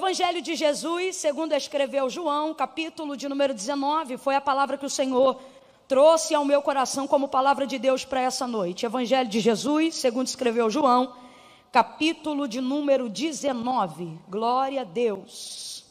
Evangelho 0.00 0.40
de 0.40 0.56
Jesus, 0.56 1.16
segundo 1.16 1.52
escreveu 1.52 2.08
João, 2.08 2.54
capítulo 2.54 3.18
de 3.18 3.28
número 3.28 3.52
19, 3.52 4.16
foi 4.16 4.34
a 4.34 4.40
palavra 4.40 4.78
que 4.78 4.86
o 4.86 4.88
Senhor 4.88 5.38
trouxe 5.86 6.34
ao 6.34 6.42
meu 6.42 6.62
coração 6.62 7.06
como 7.06 7.28
palavra 7.28 7.66
de 7.66 7.78
Deus 7.78 8.02
para 8.02 8.22
essa 8.22 8.46
noite. 8.46 8.86
Evangelho 8.86 9.28
de 9.28 9.40
Jesus, 9.40 9.96
segundo 9.96 10.26
escreveu 10.26 10.70
João, 10.70 11.12
capítulo 11.70 12.48
de 12.48 12.62
número 12.62 13.10
19. 13.10 14.18
Glória 14.26 14.80
a 14.80 14.84
Deus. 14.84 15.84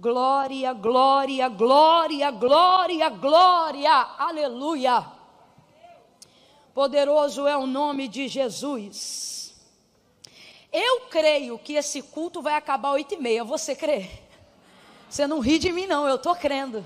Glória, 0.00 0.72
glória, 0.72 1.48
glória, 1.48 2.28
glória, 2.32 3.08
glória. 3.08 3.92
Aleluia. 4.18 5.06
Poderoso 6.74 7.46
é 7.46 7.56
o 7.56 7.68
nome 7.68 8.08
de 8.08 8.26
Jesus. 8.26 9.33
Eu 10.76 11.02
creio 11.02 11.56
que 11.56 11.74
esse 11.74 12.02
culto 12.02 12.42
vai 12.42 12.54
acabar 12.54 12.90
oito 12.90 13.14
e 13.14 13.16
meia. 13.16 13.44
Você 13.44 13.76
crê? 13.76 14.10
Você 15.08 15.24
não 15.24 15.38
ri 15.38 15.56
de 15.56 15.70
mim, 15.70 15.86
não. 15.86 16.08
Eu 16.08 16.16
estou 16.16 16.34
crendo. 16.34 16.84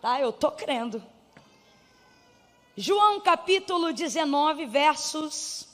Tá? 0.00 0.18
Eu 0.18 0.30
estou 0.30 0.50
crendo. 0.50 1.04
João 2.74 3.20
capítulo 3.20 3.92
19, 3.92 4.64
versos 4.64 5.68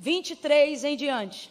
23 0.00 0.82
em 0.82 0.96
diante. 0.96 1.48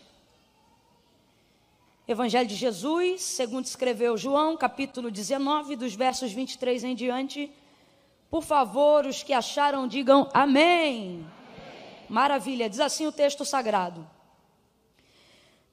Evangelho 2.05 2.49
de 2.49 2.55
Jesus, 2.55 3.21
segundo 3.21 3.63
escreveu 3.63 4.18
João, 4.18 4.57
capítulo 4.57 5.09
19, 5.09 5.77
dos 5.77 5.95
versos 5.95 6.34
23 6.34 6.84
em 6.84 6.95
diante. 6.95 7.49
Por 8.30 8.43
favor, 8.43 9.05
os 9.05 9.23
que 9.23 9.32
acharam, 9.32 9.88
digam 9.88 10.30
amém. 10.34 11.26
Maravilha, 12.09 12.70
diz 12.70 12.80
assim 12.80 13.07
o 13.07 13.12
texto 13.12 13.43
sagrado. 13.43 14.07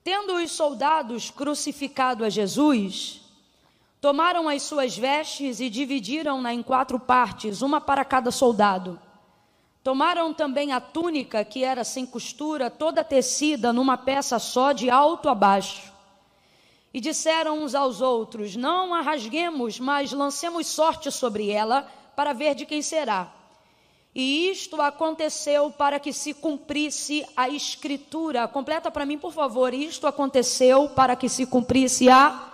Tendo 0.03 0.35
os 0.35 0.53
soldados 0.53 1.31
crucificado 1.31 2.25
a 2.25 2.31
Jesus, 2.31 3.21
tomaram 4.01 4.49
as 4.49 4.63
suas 4.63 4.97
vestes 4.97 5.61
e 5.61 5.69
dividiram-na 5.69 6.55
em 6.55 6.63
quatro 6.63 6.99
partes, 6.99 7.61
uma 7.61 7.81
para 7.81 8.05
cada 8.05 8.31
soldado. 8.31 8.99
Tomaram 9.83 10.33
também 10.35 10.73
a 10.73 10.81
túnica, 10.81 11.45
que 11.45 11.65
era 11.65 11.85
sem 11.85 12.05
costura, 12.07 12.71
toda 12.71 13.05
tecida 13.05 13.73
numa 13.73 13.97
peça 13.97 14.39
só, 14.39 14.73
de 14.73 14.91
alto 14.91 15.29
a 15.29 15.35
baixo. 15.35 15.93
E 16.93 17.01
disseram 17.01 17.63
uns 17.63 17.75
aos 17.75 18.01
outros: 18.01 18.57
Não 18.57 18.95
a 18.95 19.01
rasguemos, 19.01 19.79
mas 19.79 20.13
lancemos 20.13 20.67
sorte 20.67 21.11
sobre 21.11 21.51
ela 21.51 21.89
para 22.17 22.33
ver 22.33 22.55
de 22.55 22.67
quem 22.67 22.83
será. 22.83 23.33
E 24.15 24.51
isto 24.51 24.81
aconteceu 24.83 25.71
para 25.71 26.01
que 26.01 26.13
se 26.13 26.35
cumprisse 26.35 27.25
a 27.37 27.49
escritura. 27.49 28.49
Completa 28.49 28.91
para 28.91 29.07
mim, 29.07 29.19
por 29.19 29.33
favor. 29.33 29.73
Isto 29.73 30.07
aconteceu 30.07 30.89
para 30.89 31.15
que 31.15 31.29
se 31.29 31.47
cumprisse 31.47 32.09
a 32.09 32.49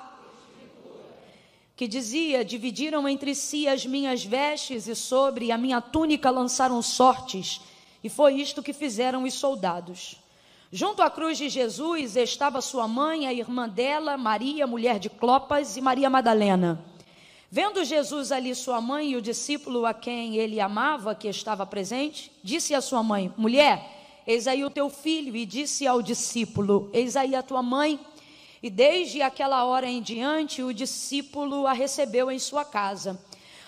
que 1.77 1.87
dizia: 1.87 2.45
Dividiram 2.45 3.09
entre 3.09 3.35
si 3.35 3.69
as 3.69 3.85
minhas 3.85 4.25
vestes 4.25 4.89
e 4.89 4.95
sobre 4.95 5.53
a 5.53 5.59
minha 5.59 5.81
túnica 5.81 6.31
lançaram 6.31 6.81
sortes. 6.83 7.61
E 8.03 8.09
foi 8.09 8.35
isto 8.35 8.63
que 8.63 8.73
fizeram 8.73 9.25
os 9.25 9.35
soldados. 9.35 10.17
Junto 10.73 11.03
à 11.03 11.11
cruz 11.11 11.39
de 11.39 11.49
Jesus 11.49 12.17
estava 12.17 12.61
sua 12.61 12.89
mãe, 12.89 13.27
a 13.27 13.33
irmã 13.33 13.69
dela, 13.69 14.17
Maria, 14.17 14.67
mulher 14.67 14.99
de 14.99 15.09
Clopas, 15.09 15.77
e 15.77 15.81
Maria 15.81 16.11
Madalena. 16.11 16.85
Vendo 17.51 17.85
Jesus 17.85 18.33
ali 18.33 18.55
sua 18.55 18.81
mãe 18.81 19.13
e 19.13 19.17
o 19.17 19.23
discípulo 19.23 19.87
a 19.87 19.95
quem 19.95 20.37
ele 20.37 20.61
amava, 20.61 21.15
que 21.15 21.29
estava 21.29 21.65
presente, 21.65 22.33
disse 22.43 22.75
à 22.75 22.81
sua 22.81 23.03
mãe: 23.03 23.33
Mulher, 23.37 24.23
eis 24.27 24.49
aí 24.49 24.65
o 24.65 24.71
teu 24.71 24.91
filho. 24.91 25.37
E 25.37 25.47
disse 25.47 25.87
ao 25.87 26.03
discípulo: 26.03 26.91
Eis 26.93 27.17
aí 27.17 27.35
a 27.35 27.43
tua 27.43 27.63
mãe. 27.63 28.01
E 28.63 28.69
desde 28.69 29.23
aquela 29.23 29.65
hora 29.65 29.87
em 29.87 30.03
diante, 30.03 30.63
o 30.63 30.75
discípulo 30.75 31.67
a 31.67 31.73
recebeu 31.73 32.31
em 32.31 32.39
sua 32.39 32.65
casa. 32.65 33.21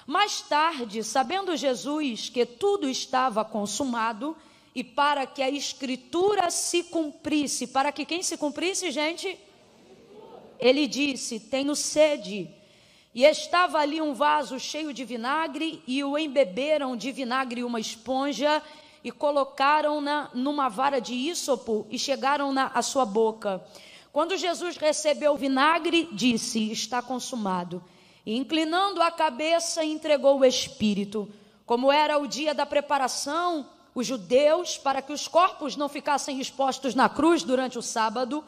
Mais 0.05 0.41
tarde, 0.41 1.05
sabendo 1.05 1.57
Jesus 1.57 2.31
que 2.31 2.45
tudo 2.45 2.89
estava 2.89 3.45
consumado, 3.45 4.37
e 4.75 4.83
para 4.83 5.27
que 5.27 5.43
a 5.43 5.51
escritura 5.51 6.51
se 6.51 6.85
cumprisse, 6.85 7.67
para 7.67 7.93
que 7.93 8.05
quem 8.05 8.23
se 8.23 8.37
cumprisse, 8.37 8.91
gente? 8.91 9.39
Ele 10.59 10.89
disse: 10.89 11.39
Tenho 11.39 11.77
sede. 11.77 12.58
E 13.15 13.25
estava 13.25 13.79
ali 13.79 14.01
um 14.01 14.13
vaso 14.15 14.59
cheio 14.61 14.93
de 14.93 15.05
vinagre, 15.05 15.83
e 15.87 16.03
o 16.05 16.17
embeberam 16.19 16.97
de 16.97 17.11
vinagre 17.11 17.65
uma 17.65 17.81
esponja, 17.81 18.63
e 19.03 19.11
colocaram-na 19.11 20.31
numa 20.35 20.69
vara 20.69 21.01
de 21.01 21.15
ísopo 21.15 21.87
e 21.91 21.99
chegaram-na 21.99 22.71
à 22.75 22.83
sua 22.83 23.05
boca. 23.05 23.65
Quando 24.13 24.37
Jesus 24.37 24.77
recebeu 24.77 25.33
o 25.33 25.37
vinagre, 25.37 26.09
disse: 26.13 26.71
Está 26.71 27.01
consumado. 27.01 27.83
E 28.27 28.37
inclinando 28.37 29.01
a 29.01 29.11
cabeça, 29.11 29.85
entregou 29.85 30.39
o 30.39 30.45
Espírito. 30.45 31.31
Como 31.65 31.93
era 31.93 32.19
o 32.19 32.27
dia 32.27 32.55
da 32.55 32.67
preparação, 32.67 33.67
os 33.95 34.07
judeus, 34.07 34.77
para 34.77 35.01
que 35.03 35.13
os 35.13 35.29
corpos 35.29 35.77
não 35.77 35.89
ficassem 35.89 36.41
expostos 36.41 36.95
na 36.95 37.09
cruz 37.09 37.43
durante 37.43 37.79
o 37.79 37.83
sábado, 37.83 38.45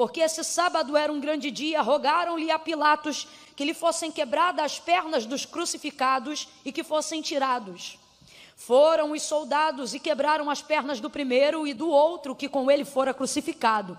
porque 0.00 0.20
esse 0.22 0.42
sábado 0.42 0.96
era 0.96 1.12
um 1.12 1.20
grande 1.20 1.50
dia, 1.50 1.82
rogaram-lhe 1.82 2.50
a 2.50 2.58
Pilatos 2.58 3.28
que 3.54 3.66
lhe 3.66 3.74
fossem 3.74 4.10
quebradas 4.10 4.64
as 4.64 4.78
pernas 4.80 5.26
dos 5.26 5.44
crucificados 5.44 6.48
e 6.64 6.72
que 6.72 6.82
fossem 6.82 7.20
tirados. 7.20 7.98
Foram 8.56 9.12
os 9.12 9.20
soldados 9.20 9.92
e 9.92 10.00
quebraram 10.00 10.48
as 10.48 10.62
pernas 10.62 11.00
do 11.00 11.10
primeiro 11.10 11.66
e 11.66 11.74
do 11.74 11.90
outro 11.90 12.34
que 12.34 12.48
com 12.48 12.70
ele 12.70 12.82
fora 12.82 13.12
crucificado. 13.12 13.98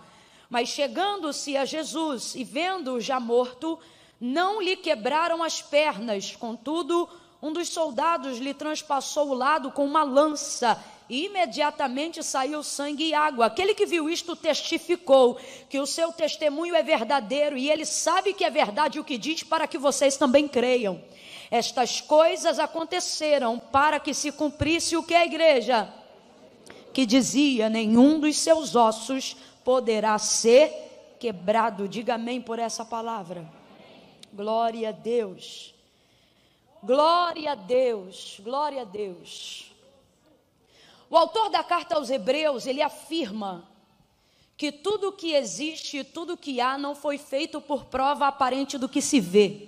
Mas 0.50 0.70
chegando-se 0.70 1.56
a 1.56 1.66
Jesus 1.66 2.34
e 2.34 2.44
vendo-o 2.44 3.00
já 3.00 3.20
morto, 3.20 3.78
não 4.20 4.60
lhe 4.60 4.76
quebraram 4.76 5.44
as 5.44 5.62
pernas. 5.62 6.36
Contudo, 6.36 7.08
um 7.42 7.52
dos 7.52 7.70
soldados 7.70 8.38
lhe 8.38 8.54
transpassou 8.54 9.30
o 9.30 9.34
lado 9.34 9.72
com 9.72 9.84
uma 9.84 10.04
lança 10.04 10.82
e 11.10 11.26
imediatamente 11.26 12.24
saiu 12.24 12.62
sangue 12.62 13.06
e 13.06 13.14
água. 13.14 13.48
Aquele 13.48 13.74
que 13.74 13.86
viu 13.86 14.10
isto 14.10 14.36
testificou 14.36 15.38
que 15.68 15.80
o 15.80 15.86
seu 15.86 16.14
testemunho 16.14 16.76
é 16.76 16.84
verdadeiro 16.84 17.58
e 17.58 17.70
ele 17.70 17.86
sabe 17.86 18.34
que 18.34 18.46
é 18.46 18.50
verdade 18.50 19.00
o 19.00 19.04
que 19.04 19.18
diz 19.18 19.44
para 19.44 19.68
que 19.68 19.78
vocês 19.78 20.16
também 20.16 20.48
creiam. 20.48 21.02
Estas 21.50 22.00
coisas 22.00 22.60
aconteceram 22.60 23.60
para 23.60 24.00
que 24.00 24.14
se 24.14 24.32
cumprisse 24.32 24.96
o 24.96 25.04
que 25.04 25.16
a 25.16 25.26
igreja 25.26 25.92
que 26.94 27.06
dizia: 27.06 27.70
nenhum 27.70 28.20
dos 28.20 28.38
seus 28.38 28.76
ossos 28.76 29.36
poderá 29.64 30.18
ser 30.18 31.16
quebrado. 31.20 31.88
Diga 31.88 32.16
amém 32.16 32.40
por 32.42 32.60
essa 32.60 32.86
palavra. 32.86 33.46
Glória 34.32 34.90
a 34.90 34.92
Deus. 34.94 35.74
Glória 36.84 37.52
a 37.52 37.56
Deus. 37.56 38.40
Glória 38.44 38.82
a 38.82 38.86
Deus. 38.86 39.72
O 41.10 41.18
autor 41.18 41.50
da 41.50 41.64
carta 41.64 41.96
aos 41.96 42.10
Hebreus, 42.10 42.66
ele 42.66 42.82
afirma 42.82 43.70
que 44.56 44.72
tudo 44.72 45.12
que 45.12 45.34
existe, 45.34 46.04
tudo 46.04 46.38
que 46.38 46.62
há, 46.62 46.78
não 46.78 46.96
foi 46.96 47.18
feito 47.18 47.60
por 47.60 47.86
prova 47.86 48.28
aparente 48.28 48.78
do 48.78 48.88
que 48.88 49.02
se 49.02 49.20
vê. 49.20 49.68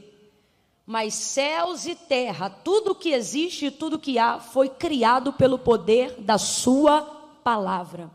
Mas 0.85 1.13
céus 1.13 1.85
e 1.85 1.95
terra, 1.95 2.49
tudo 2.49 2.95
que 2.95 3.09
existe 3.09 3.67
e 3.67 3.71
tudo 3.71 3.99
que 3.99 4.17
há, 4.17 4.39
foi 4.39 4.69
criado 4.69 5.33
pelo 5.33 5.59
poder 5.59 6.19
da 6.19 6.37
sua 6.37 7.01
palavra. 7.43 8.09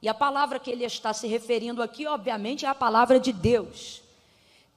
E 0.00 0.08
a 0.08 0.14
palavra 0.14 0.58
que 0.58 0.70
ele 0.70 0.84
está 0.84 1.12
se 1.12 1.26
referindo 1.26 1.82
aqui, 1.82 2.06
obviamente, 2.06 2.66
é 2.66 2.68
a 2.68 2.74
palavra 2.74 3.20
de 3.20 3.32
Deus. 3.32 4.01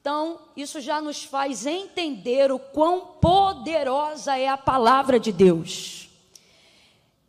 Então, 0.06 0.38
isso 0.56 0.80
já 0.80 1.02
nos 1.02 1.24
faz 1.24 1.66
entender 1.66 2.52
o 2.52 2.60
quão 2.60 3.08
poderosa 3.20 4.38
é 4.38 4.48
a 4.48 4.56
palavra 4.56 5.20
de 5.20 5.32
Deus 5.32 6.06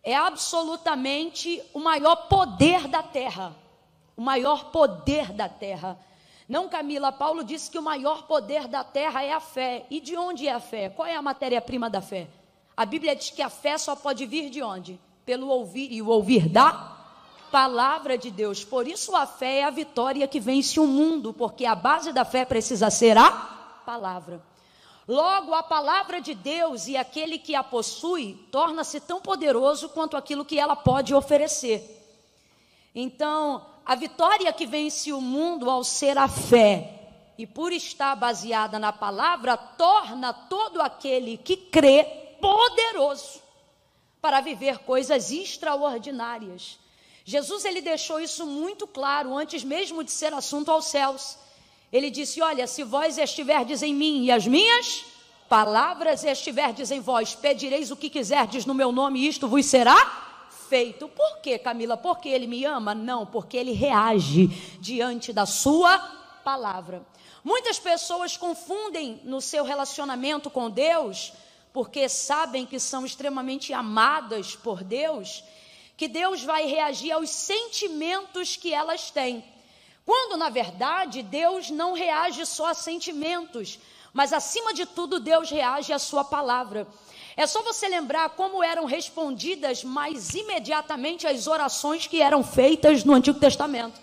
é 0.07 0.15
absolutamente 0.15 1.61
o 1.73 1.81
maior 1.81 2.29
poder 2.29 2.87
da 2.87 3.03
terra. 3.03 3.57
O 4.17 4.21
maior 4.23 4.67
poder 4.67 5.33
da 5.33 5.49
terra. 5.49 5.99
Não, 6.49 6.69
Camila, 6.69 7.11
Paulo 7.11 7.43
disse 7.43 7.69
que 7.69 7.79
o 7.79 7.83
maior 7.83 8.25
poder 8.27 8.69
da 8.69 8.85
terra 8.85 9.25
é 9.25 9.33
a 9.33 9.41
fé. 9.41 9.85
E 9.91 9.99
de 9.99 10.17
onde 10.17 10.47
é 10.47 10.53
a 10.53 10.61
fé? 10.61 10.91
Qual 10.91 11.09
é 11.09 11.17
a 11.17 11.23
matéria-prima 11.23 11.91
da 11.91 12.01
fé? 12.01 12.29
A 12.77 12.85
Bíblia 12.85 13.17
diz 13.17 13.31
que 13.31 13.43
a 13.43 13.49
fé 13.49 13.79
só 13.79 13.97
pode 13.97 14.27
vir 14.27 14.49
de 14.49 14.63
onde? 14.63 15.01
Pelo 15.25 15.49
ouvir 15.49 15.91
e 15.91 16.01
o 16.01 16.09
ouvir 16.09 16.49
da 16.49 16.96
palavra 17.57 18.19
de 18.19 18.31
Deus. 18.31 18.63
Por 18.63 18.87
isso 18.87 19.17
a 19.17 19.25
fé 19.25 19.61
é 19.61 19.65
a 19.65 19.71
vitória 19.71 20.29
que 20.29 20.39
vence 20.39 20.79
o 20.79 20.87
mundo, 20.87 21.33
porque 21.33 21.65
a 21.65 21.75
base 21.75 22.13
da 22.13 22.23
fé 22.23 22.45
precisa 22.45 22.91
ser 22.91 23.17
a 23.17 23.31
palavra. 23.87 24.43
Logo, 25.09 25.55
a 25.55 25.63
palavra 25.63 26.21
de 26.21 26.35
Deus 26.35 26.87
e 26.87 26.99
aquele 26.99 27.39
que 27.39 27.55
a 27.55 27.65
possui 27.65 28.35
torna-se 28.53 29.01
tão 29.01 29.23
poderoso 29.23 29.89
quanto 29.89 30.19
aquilo 30.19 30.45
que 30.45 30.59
ela 30.59 30.77
pode 30.77 31.15
oferecer. 31.15 31.81
Então, 32.95 33.65
a 33.87 33.95
vitória 33.95 34.53
que 34.53 34.67
vence 34.67 35.11
o 35.11 35.21
mundo 35.23 35.71
ao 35.71 35.83
ser 35.83 36.19
a 36.19 36.29
fé 36.29 37.09
e 37.39 37.47
por 37.47 37.73
estar 37.73 38.15
baseada 38.17 38.79
na 38.79 38.93
palavra, 38.93 39.57
torna 39.57 40.31
todo 40.35 40.83
aquele 40.83 41.39
que 41.39 41.57
crê 41.57 42.05
poderoso 42.39 43.41
para 44.21 44.43
viver 44.43 44.81
coisas 44.81 45.31
extraordinárias. 45.31 46.85
Jesus 47.29 47.65
ele 47.65 47.81
deixou 47.81 48.21
isso 48.21 48.47
muito 48.47 48.87
claro 48.87 49.37
antes 49.37 49.65
mesmo 49.65 50.05
de 50.05 50.13
ser 50.13 50.33
assunto 50.33 50.71
aos 50.71 50.85
céus. 50.85 51.37
Ele 51.93 52.09
disse: 52.09 52.41
Olha, 52.41 52.69
se 52.69 52.85
vós 52.85 53.19
estiverdes 53.19 53.83
em 53.83 53.93
mim 53.93 54.23
e 54.27 54.31
as 54.31 54.47
minhas 54.47 55.05
palavras 55.49 56.23
estiverdes 56.23 56.93
em 56.93 57.01
vós, 57.01 57.35
pedireis 57.35 57.91
o 57.91 57.97
que 57.97 58.09
quiserdes 58.09 58.65
no 58.65 58.73
meu 58.73 58.93
nome, 58.93 59.19
e 59.19 59.27
isto 59.27 59.49
vos 59.49 59.67
será 59.67 59.97
feito. 60.69 61.09
Por 61.09 61.39
quê, 61.39 61.59
Camila? 61.59 61.97
Porque 61.97 62.29
ele 62.29 62.47
me 62.47 62.65
ama? 62.65 62.95
Não, 62.95 63.27
porque 63.27 63.57
ele 63.57 63.73
reage 63.73 64.47
diante 64.81 65.33
da 65.33 65.47
sua 65.47 65.99
palavra. 66.45 67.05
Muitas 67.43 67.77
pessoas 67.81 68.37
confundem 68.37 69.21
no 69.25 69.41
seu 69.41 69.65
relacionamento 69.65 70.49
com 70.49 70.71
Deus, 70.71 71.33
porque 71.73 72.09
sabem 72.09 72.65
que 72.65 72.79
são 72.79 73.05
extremamente 73.05 73.73
amadas 73.73 74.55
por 74.55 74.85
Deus, 74.85 75.43
que 75.97 76.09
Deus 76.09 76.43
vai 76.43 76.67
reagir 76.67 77.13
aos 77.13 77.31
sentimentos 77.31 78.57
que 78.57 78.73
elas 78.73 79.11
têm. 79.11 79.45
Quando, 80.05 80.37
na 80.37 80.49
verdade, 80.49 81.23
Deus 81.23 81.71
não 81.71 81.93
reage 81.93 82.45
só 82.47 82.67
a 82.67 82.75
sentimentos, 82.75 83.79
mas 84.13 84.33
acima 84.33 84.73
de 84.73 84.87
tudo, 84.87 85.19
Deus 85.19 85.51
reage 85.51 85.93
à 85.93 85.99
sua 85.99 86.25
palavra. 86.25 86.87
É 87.37 87.47
só 87.47 87.63
você 87.63 87.89
lembrar 87.89 88.31
como 88.31 88.63
eram 88.63 88.85
respondidas 88.85 89.85
mais 89.85 90.35
imediatamente 90.35 91.27
as 91.27 91.47
orações 91.47 92.07
que 92.07 92.23
eram 92.23 92.43
feitas 92.43 93.05
no 93.05 93.13
Antigo 93.13 93.39
Testamento. 93.39 94.01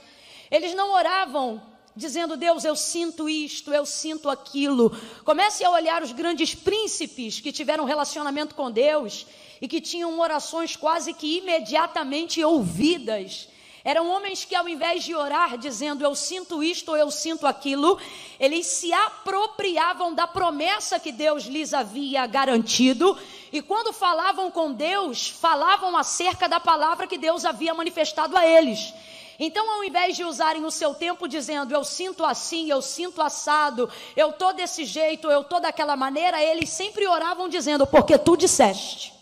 Eles 0.51 0.75
não 0.75 0.91
oravam 0.91 1.61
dizendo, 1.95 2.35
Deus, 2.35 2.65
eu 2.65 2.75
sinto 2.75 3.29
isto, 3.29 3.73
eu 3.73 3.85
sinto 3.85 4.29
aquilo. 4.29 4.89
Comece 5.23 5.63
a 5.63 5.69
olhar 5.69 6.01
os 6.01 6.11
grandes 6.11 6.55
príncipes 6.55 7.39
que 7.39 7.51
tiveram 7.51 7.85
relacionamento 7.85 8.55
com 8.55 8.71
Deus 8.71 9.25
e 9.61 9.67
que 9.67 9.79
tinham 9.79 10.19
orações 10.19 10.75
quase 10.75 11.13
que 11.13 11.37
imediatamente 11.37 12.43
ouvidas. 12.43 13.47
Eram 13.85 14.09
homens 14.09 14.45
que, 14.45 14.55
ao 14.55 14.67
invés 14.69 15.03
de 15.03 15.13
orar 15.13 15.57
dizendo 15.57 16.05
eu 16.05 16.15
sinto 16.15 16.63
isto 16.63 16.91
ou 16.91 16.97
eu 16.97 17.11
sinto 17.11 17.45
aquilo, 17.45 17.99
eles 18.39 18.65
se 18.65 18.93
apropriavam 18.93 20.13
da 20.13 20.25
promessa 20.25 20.99
que 20.99 21.11
Deus 21.11 21.43
lhes 21.43 21.73
havia 21.73 22.25
garantido. 22.25 23.17
E 23.51 23.61
quando 23.61 23.91
falavam 23.91 24.49
com 24.49 24.71
Deus, 24.71 25.27
falavam 25.27 25.97
acerca 25.97 26.47
da 26.47 26.61
palavra 26.61 27.07
que 27.07 27.17
Deus 27.17 27.43
havia 27.43 27.73
manifestado 27.73 28.37
a 28.37 28.47
eles. 28.47 28.93
Então, 29.39 29.69
ao 29.71 29.83
invés 29.83 30.15
de 30.15 30.23
usarem 30.23 30.63
o 30.63 30.71
seu 30.71 30.93
tempo 30.93 31.27
dizendo 31.27 31.73
eu 31.73 31.83
sinto 31.83 32.23
assim, 32.23 32.69
eu 32.69 32.81
sinto 32.81 33.21
assado, 33.21 33.89
eu 34.15 34.33
tô 34.33 34.53
desse 34.53 34.85
jeito, 34.85 35.29
eu 35.29 35.43
tô 35.43 35.59
daquela 35.59 35.95
maneira, 35.95 36.41
eles 36.41 36.69
sempre 36.69 37.07
oravam 37.07 37.49
dizendo 37.49 37.87
porque 37.87 38.17
tu 38.17 38.37
disseste. 38.37 39.13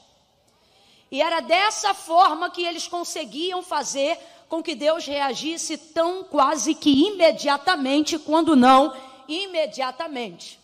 E 1.11 1.21
era 1.21 1.39
dessa 1.41 1.93
forma 1.93 2.49
que 2.49 2.63
eles 2.63 2.87
conseguiam 2.87 3.61
fazer 3.61 4.17
com 4.47 4.61
que 4.61 4.75
Deus 4.75 5.05
reagisse 5.05 5.77
tão 5.77 6.23
quase 6.23 6.73
que 6.75 6.89
imediatamente, 6.89 8.19
quando 8.19 8.55
não 8.55 8.93
imediatamente. 9.27 10.59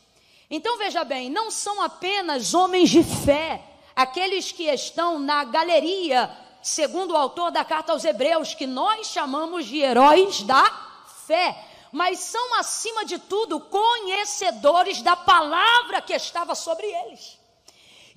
Então 0.49 0.77
veja 0.77 1.03
bem, 1.03 1.29
não 1.29 1.51
são 1.51 1.81
apenas 1.81 2.53
homens 2.53 2.89
de 2.89 3.03
fé, 3.03 3.61
aqueles 3.95 4.51
que 4.51 4.63
estão 4.63 5.19
na 5.19 5.43
galeria, 5.43 6.29
segundo 6.61 7.11
o 7.11 7.17
autor 7.17 7.51
da 7.51 7.63
carta 7.63 7.91
aos 7.91 8.03
Hebreus, 8.03 8.53
que 8.53 8.67
nós 8.67 9.07
chamamos 9.07 9.65
de 9.65 9.79
heróis 9.79 10.41
da 10.43 10.63
fé, 11.25 11.65
mas 11.91 12.19
são 12.19 12.55
acima 12.55 13.05
de 13.05 13.17
tudo 13.17 13.59
conhecedores 13.59 15.01
da 15.01 15.15
palavra 15.15 16.01
que 16.01 16.13
estava 16.13 16.55
sobre 16.55 16.85
eles. 16.85 17.37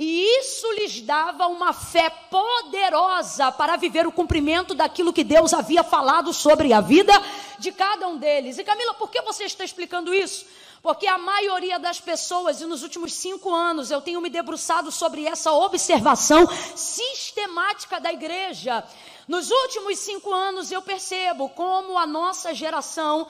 E 0.02 0.38
isso 0.38 0.72
lhes 0.72 1.02
dava 1.02 1.46
uma 1.46 1.74
fé 1.74 2.08
poderosa 2.08 3.52
para 3.52 3.76
viver 3.76 4.06
o 4.06 4.12
cumprimento 4.12 4.74
daquilo 4.74 5.12
que 5.12 5.22
Deus 5.22 5.52
havia 5.52 5.84
falado 5.84 6.32
sobre 6.32 6.72
a 6.72 6.80
vida 6.80 7.12
de 7.58 7.70
cada 7.70 8.08
um 8.08 8.16
deles. 8.16 8.56
E 8.56 8.64
Camila, 8.64 8.94
por 8.94 9.10
que 9.10 9.20
você 9.20 9.44
está 9.44 9.62
explicando 9.62 10.14
isso? 10.14 10.46
Porque 10.82 11.06
a 11.06 11.18
maioria 11.18 11.78
das 11.78 12.00
pessoas, 12.00 12.60
e 12.60 12.66
nos 12.66 12.82
últimos 12.82 13.12
cinco 13.12 13.52
anos 13.52 13.90
eu 13.90 14.00
tenho 14.00 14.20
me 14.20 14.30
debruçado 14.30 14.90
sobre 14.90 15.26
essa 15.26 15.52
observação 15.52 16.48
sistemática 16.74 18.00
da 18.00 18.10
igreja. 18.12 18.82
Nos 19.28 19.50
últimos 19.50 19.98
cinco 19.98 20.32
anos 20.32 20.72
eu 20.72 20.80
percebo 20.80 21.50
como 21.50 21.98
a 21.98 22.06
nossa 22.06 22.54
geração 22.54 23.26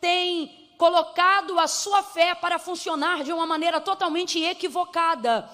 tem 0.00 0.70
colocado 0.78 1.58
a 1.58 1.66
sua 1.66 2.02
fé 2.02 2.34
para 2.34 2.58
funcionar 2.58 3.22
de 3.24 3.32
uma 3.32 3.46
maneira 3.46 3.80
totalmente 3.80 4.42
equivocada 4.42 5.48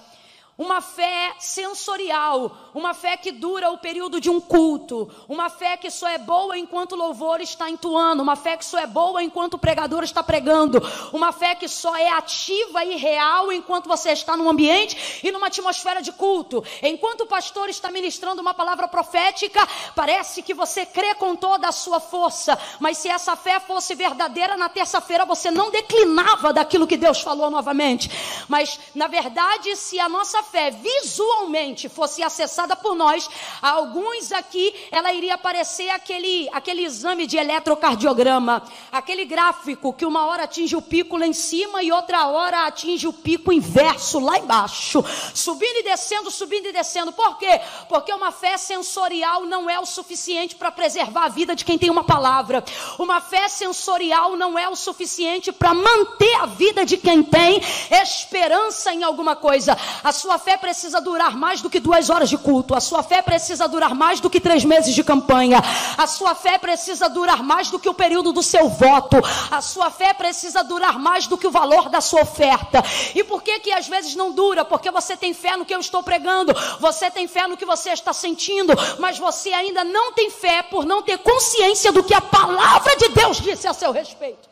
uma 0.59 0.81
fé 0.81 1.33
sensorial, 1.39 2.51
uma 2.75 2.93
fé 2.93 3.15
que 3.15 3.31
dura 3.31 3.71
o 3.71 3.77
período 3.77 4.19
de 4.19 4.29
um 4.29 4.41
culto, 4.41 5.09
uma 5.25 5.49
fé 5.49 5.77
que 5.77 5.89
só 5.89 6.05
é 6.09 6.17
boa 6.17 6.57
enquanto 6.57 6.91
o 6.91 6.95
louvor 6.97 7.39
está 7.39 7.69
entoando, 7.69 8.21
uma 8.21 8.35
fé 8.35 8.57
que 8.57 8.65
só 8.65 8.77
é 8.77 8.85
boa 8.85 9.23
enquanto 9.23 9.53
o 9.53 9.57
pregador 9.57 10.03
está 10.03 10.21
pregando, 10.21 10.81
uma 11.13 11.31
fé 11.31 11.55
que 11.55 11.69
só 11.69 11.95
é 11.95 12.09
ativa 12.09 12.83
e 12.83 12.97
real 12.97 13.53
enquanto 13.53 13.87
você 13.87 14.11
está 14.11 14.35
num 14.35 14.49
ambiente 14.49 15.21
e 15.23 15.31
numa 15.31 15.47
atmosfera 15.47 16.01
de 16.01 16.11
culto. 16.11 16.61
Enquanto 16.83 17.21
o 17.21 17.27
pastor 17.27 17.69
está 17.69 17.89
ministrando 17.89 18.41
uma 18.41 18.53
palavra 18.53 18.85
profética, 18.85 19.65
parece 19.95 20.43
que 20.43 20.53
você 20.53 20.85
crê 20.85 21.15
com 21.15 21.37
toda 21.37 21.69
a 21.69 21.71
sua 21.71 22.01
força, 22.01 22.59
mas 22.81 22.97
se 22.97 23.07
essa 23.07 23.33
fé 23.37 23.61
fosse 23.61 23.95
verdadeira, 23.95 24.57
na 24.57 24.67
terça-feira 24.67 25.23
você 25.23 25.49
não 25.49 25.71
declinava 25.71 26.51
daquilo 26.51 26.85
que 26.85 26.97
Deus 26.97 27.21
falou 27.21 27.49
novamente. 27.49 28.11
Mas, 28.49 28.77
na 28.93 29.07
verdade, 29.07 29.73
se 29.77 29.97
a 30.01 30.09
nossa 30.09 30.48
fé 30.51 30.71
visualmente 30.71 31.87
fosse 31.87 32.23
acessada 32.23 32.75
por 32.75 32.95
nós, 32.95 33.29
alguns 33.61 34.31
aqui 34.31 34.73
ela 34.91 35.13
iria 35.13 35.37
parecer 35.37 35.89
aquele, 35.89 36.49
aquele 36.51 36.83
exame 36.83 37.27
de 37.27 37.37
eletrocardiograma, 37.37 38.63
aquele 38.91 39.25
gráfico 39.25 39.93
que 39.93 40.05
uma 40.05 40.25
hora 40.25 40.43
atinge 40.43 40.75
o 40.75 40.81
pico 40.81 41.17
lá 41.17 41.27
em 41.27 41.33
cima 41.33 41.83
e 41.83 41.91
outra 41.91 42.27
hora 42.27 42.65
atinge 42.65 43.07
o 43.07 43.13
pico 43.13 43.53
inverso 43.53 44.19
lá 44.19 44.37
embaixo, 44.37 45.03
subindo 45.33 45.77
e 45.77 45.83
descendo, 45.83 46.31
subindo 46.31 46.67
e 46.67 46.73
descendo. 46.73 47.11
Por 47.11 47.37
quê? 47.37 47.61
Porque 47.87 48.11
uma 48.11 48.31
fé 48.31 48.57
sensorial 48.57 49.45
não 49.45 49.69
é 49.69 49.79
o 49.79 49.85
suficiente 49.85 50.55
para 50.55 50.71
preservar 50.71 51.25
a 51.25 51.29
vida 51.29 51.55
de 51.55 51.63
quem 51.63 51.77
tem 51.77 51.89
uma 51.89 52.03
palavra. 52.03 52.63
Uma 52.97 53.21
fé 53.21 53.47
sensorial 53.47 54.35
não 54.35 54.57
é 54.57 54.67
o 54.67 54.75
suficiente 54.75 55.51
para 55.51 55.73
manter 55.73 56.33
a 56.35 56.45
vida 56.45 56.85
de 56.85 56.97
quem 56.97 57.21
tem 57.21 57.61
esperança 57.91 58.93
em 58.93 59.03
alguma 59.03 59.35
coisa. 59.35 59.77
A 60.03 60.11
sua 60.11 60.38
fé 60.39 60.57
precisa 60.57 60.99
durar 60.99 61.35
mais 61.35 61.61
do 61.61 61.69
que 61.69 61.79
duas 61.79 62.09
horas 62.09 62.29
de 62.29 62.37
culto. 62.37 62.73
A 62.73 62.79
sua 62.79 63.03
fé 63.03 63.21
precisa 63.21 63.67
durar 63.67 63.93
mais 63.93 64.19
do 64.19 64.29
que 64.29 64.39
três 64.39 64.65
meses 64.65 64.95
de 64.95 65.03
campanha. 65.03 65.61
A 65.97 66.07
sua 66.07 66.33
fé 66.33 66.57
precisa 66.57 67.07
durar 67.07 67.43
mais 67.43 67.69
do 67.69 67.77
que 67.77 67.89
o 67.89 67.93
período 67.93 68.31
do 68.31 68.41
seu 68.41 68.67
voto. 68.69 69.17
A 69.51 69.61
sua 69.61 69.91
fé 69.91 70.13
precisa 70.13 70.63
durar 70.63 70.97
mais 70.97 71.27
do 71.27 71.37
que 71.37 71.45
o 71.45 71.51
valor 71.51 71.89
da 71.89 72.01
sua 72.01 72.21
oferta. 72.21 72.83
E 73.13 73.23
por 73.23 73.43
que 73.43 73.59
que 73.59 73.71
às 73.71 73.87
vezes 73.87 74.15
não 74.15 74.31
dura? 74.31 74.65
Porque 74.65 74.89
você 74.89 75.15
tem 75.15 75.33
fé 75.33 75.55
no 75.55 75.65
que 75.65 75.75
eu 75.75 75.79
estou 75.79 76.01
pregando. 76.01 76.53
Você 76.79 77.11
tem 77.11 77.27
fé 77.27 77.47
no 77.47 77.57
que 77.57 77.65
você 77.65 77.91
está 77.91 78.13
sentindo. 78.13 78.73
Mas 78.97 79.19
você 79.19 79.53
ainda 79.53 79.83
não 79.83 80.13
tem 80.13 80.31
fé 80.31 80.63
por 80.63 80.85
não 80.85 81.01
ter 81.01 81.17
consciência 81.19 81.91
do 81.91 82.03
que 82.03 82.13
a 82.13 82.21
palavra 82.21 82.95
de 82.95 83.09
Deus 83.09 83.37
disse 83.37 83.67
a 83.67 83.73
seu 83.73 83.91
respeito. 83.91 84.48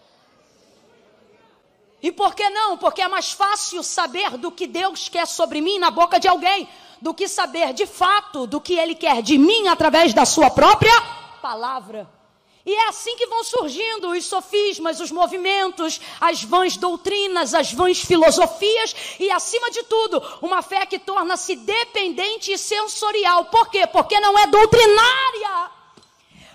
E 2.02 2.12
por 2.12 2.36
que 2.36 2.48
não? 2.50 2.78
Porque 2.78 3.02
é 3.02 3.08
mais 3.08 3.32
fácil 3.32 3.82
saber 3.82 4.38
do 4.38 4.52
que 4.52 4.68
Deus 4.68 5.10
quer 5.10 5.26
sobre 5.26 5.62
mim 5.62 5.80
na 5.80 5.90
boca 5.90 6.20
de 6.20 6.28
alguém, 6.28 6.68
do 7.02 7.14
que 7.14 7.28
saber 7.28 7.74
de 7.74 7.86
fato 7.86 8.46
do 8.46 8.62
que 8.62 8.76
Ele 8.76 8.94
quer 8.94 9.22
de 9.22 9.38
mim 9.38 9.68
através 9.68 10.14
da 10.14 10.26
Sua 10.26 10.50
própria 10.50 10.94
palavra. 11.42 12.08
E 12.66 12.74
é 12.74 12.90
assim 12.90 13.16
que 13.16 13.28
vão 13.28 13.46
surgindo 13.46 14.10
os 14.10 14.26
sofismas, 14.26 15.00
os 15.00 15.10
movimentos, 15.10 16.02
as 16.20 16.44
vãs 16.44 16.76
doutrinas, 16.76 17.54
as 17.54 17.72
vãs 17.72 18.02
filosofias 18.02 18.94
e, 19.18 19.32
acima 19.32 19.72
de 19.72 19.84
tudo, 19.84 20.22
uma 20.42 20.62
fé 20.62 20.86
que 20.86 21.00
torna-se 21.00 21.56
dependente 21.56 22.52
e 22.52 22.58
sensorial. 22.58 23.46
Por 23.46 23.70
quê? 23.70 23.88
Porque 23.88 24.20
não 24.20 24.38
é 24.38 24.48
doutrinária. 24.48 25.77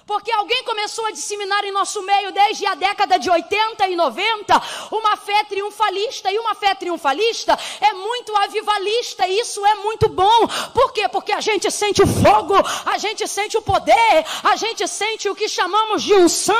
Porque 0.07 0.33
alguém 0.33 0.65
começou 0.65 1.07
a 1.07 1.11
disseminar 1.13 1.65
em 1.65 1.73
nosso 1.73 2.03
meio 2.03 2.33
desde 2.33 2.67
a 2.67 2.75
década 2.75 3.19
de 3.19 3.31
80 3.31 3.89
e 3.89 3.97
90 3.97 4.63
uma 4.91 5.17
fé 5.17 5.45
triunfalista. 5.45 6.31
E 6.31 6.39
uma 6.39 6.55
fé 6.55 6.75
triunfalista 6.75 7.59
é 7.81 7.93
muito 7.93 8.37
avivalista. 8.37 9.27
E 9.27 9.41
isso 9.41 9.65
é 9.65 9.77
muito 9.77 10.09
bom. 10.09 10.47
Por 10.75 10.93
quê? 10.93 11.09
Porque 11.09 11.33
a 11.33 11.41
gente 11.41 11.71
sente 11.71 12.03
o 12.03 12.07
fogo, 12.07 12.55
a 12.85 12.99
gente 12.99 13.27
sente 13.29 13.57
o 13.57 13.63
poder, 13.63 14.25
a 14.43 14.57
gente 14.57 14.87
sente 14.89 15.29
o 15.29 15.35
que 15.35 15.49
chamamos 15.49 16.03
de 16.03 16.15
unção. 16.15 16.55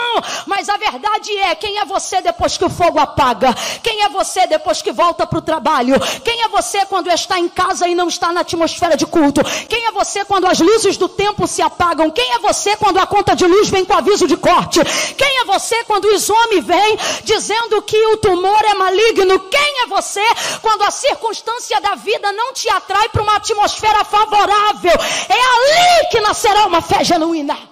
Mas 0.47 0.69
a 0.69 0.77
verdade 0.77 1.37
é: 1.39 1.55
quem 1.55 1.79
é 1.79 1.85
você 1.85 2.21
depois 2.21 2.57
que 2.57 2.65
o 2.65 2.71
fogo 2.71 2.99
apaga? 2.99 3.55
Quem 3.83 4.03
é 4.03 4.09
você 4.09 4.47
depois 4.47 4.81
que 4.81 4.93
volta 4.93 5.27
para 5.27 5.39
o 5.39 5.43
trabalho? 5.43 5.95
Quem 6.25 6.43
é 6.43 6.49
você 6.49 6.87
quando 6.87 7.11
está 7.11 7.39
em 7.39 7.49
casa 7.49 7.89
e 7.89 7.95
não 7.95 8.09
está 8.09 8.33
na 8.33 8.41
atmosfera 8.41 8.97
de 8.97 9.07
culto? 9.07 9.43
Quem 9.69 9.85
é 9.87 9.91
você 9.91 10.25
quando 10.25 10.47
as 10.47 10.61
luzes 10.61 10.97
do 10.97 11.09
tempo 11.09 11.47
se 11.47 11.61
apagam? 11.61 12.11
Quem 12.11 12.33
é 12.33 12.39
você 12.39 12.77
quando 12.77 12.99
a 12.99 13.07
conta 13.07 13.32
de 13.35 13.47
luz 13.47 13.69
vem 13.69 13.85
com 13.85 13.95
aviso 13.95 14.27
de 14.27 14.37
corte. 14.37 14.81
Quem 15.17 15.39
é 15.41 15.45
você 15.45 15.83
quando 15.85 16.05
o 16.05 16.11
exame 16.13 16.61
vem 16.61 16.99
dizendo 17.25 17.81
que 17.83 17.97
o 18.07 18.17
tumor 18.19 18.65
é 18.65 18.75
maligno? 18.75 19.39
Quem 19.41 19.83
é 19.83 19.87
você 19.87 20.25
quando 20.61 20.83
a 20.83 20.91
circunstância 20.91 21.81
da 21.81 21.95
vida 21.95 22.33
não 22.33 22.53
te 22.53 22.69
atrai 22.69 23.09
para 23.09 23.23
uma 23.23 23.37
atmosfera 23.37 24.05
favorável? 24.05 24.93
É 25.29 25.35
ali 25.35 26.09
que 26.11 26.21
nascerá 26.21 26.67
uma 26.67 26.81
fé 26.81 27.05
genuína. 27.05 27.72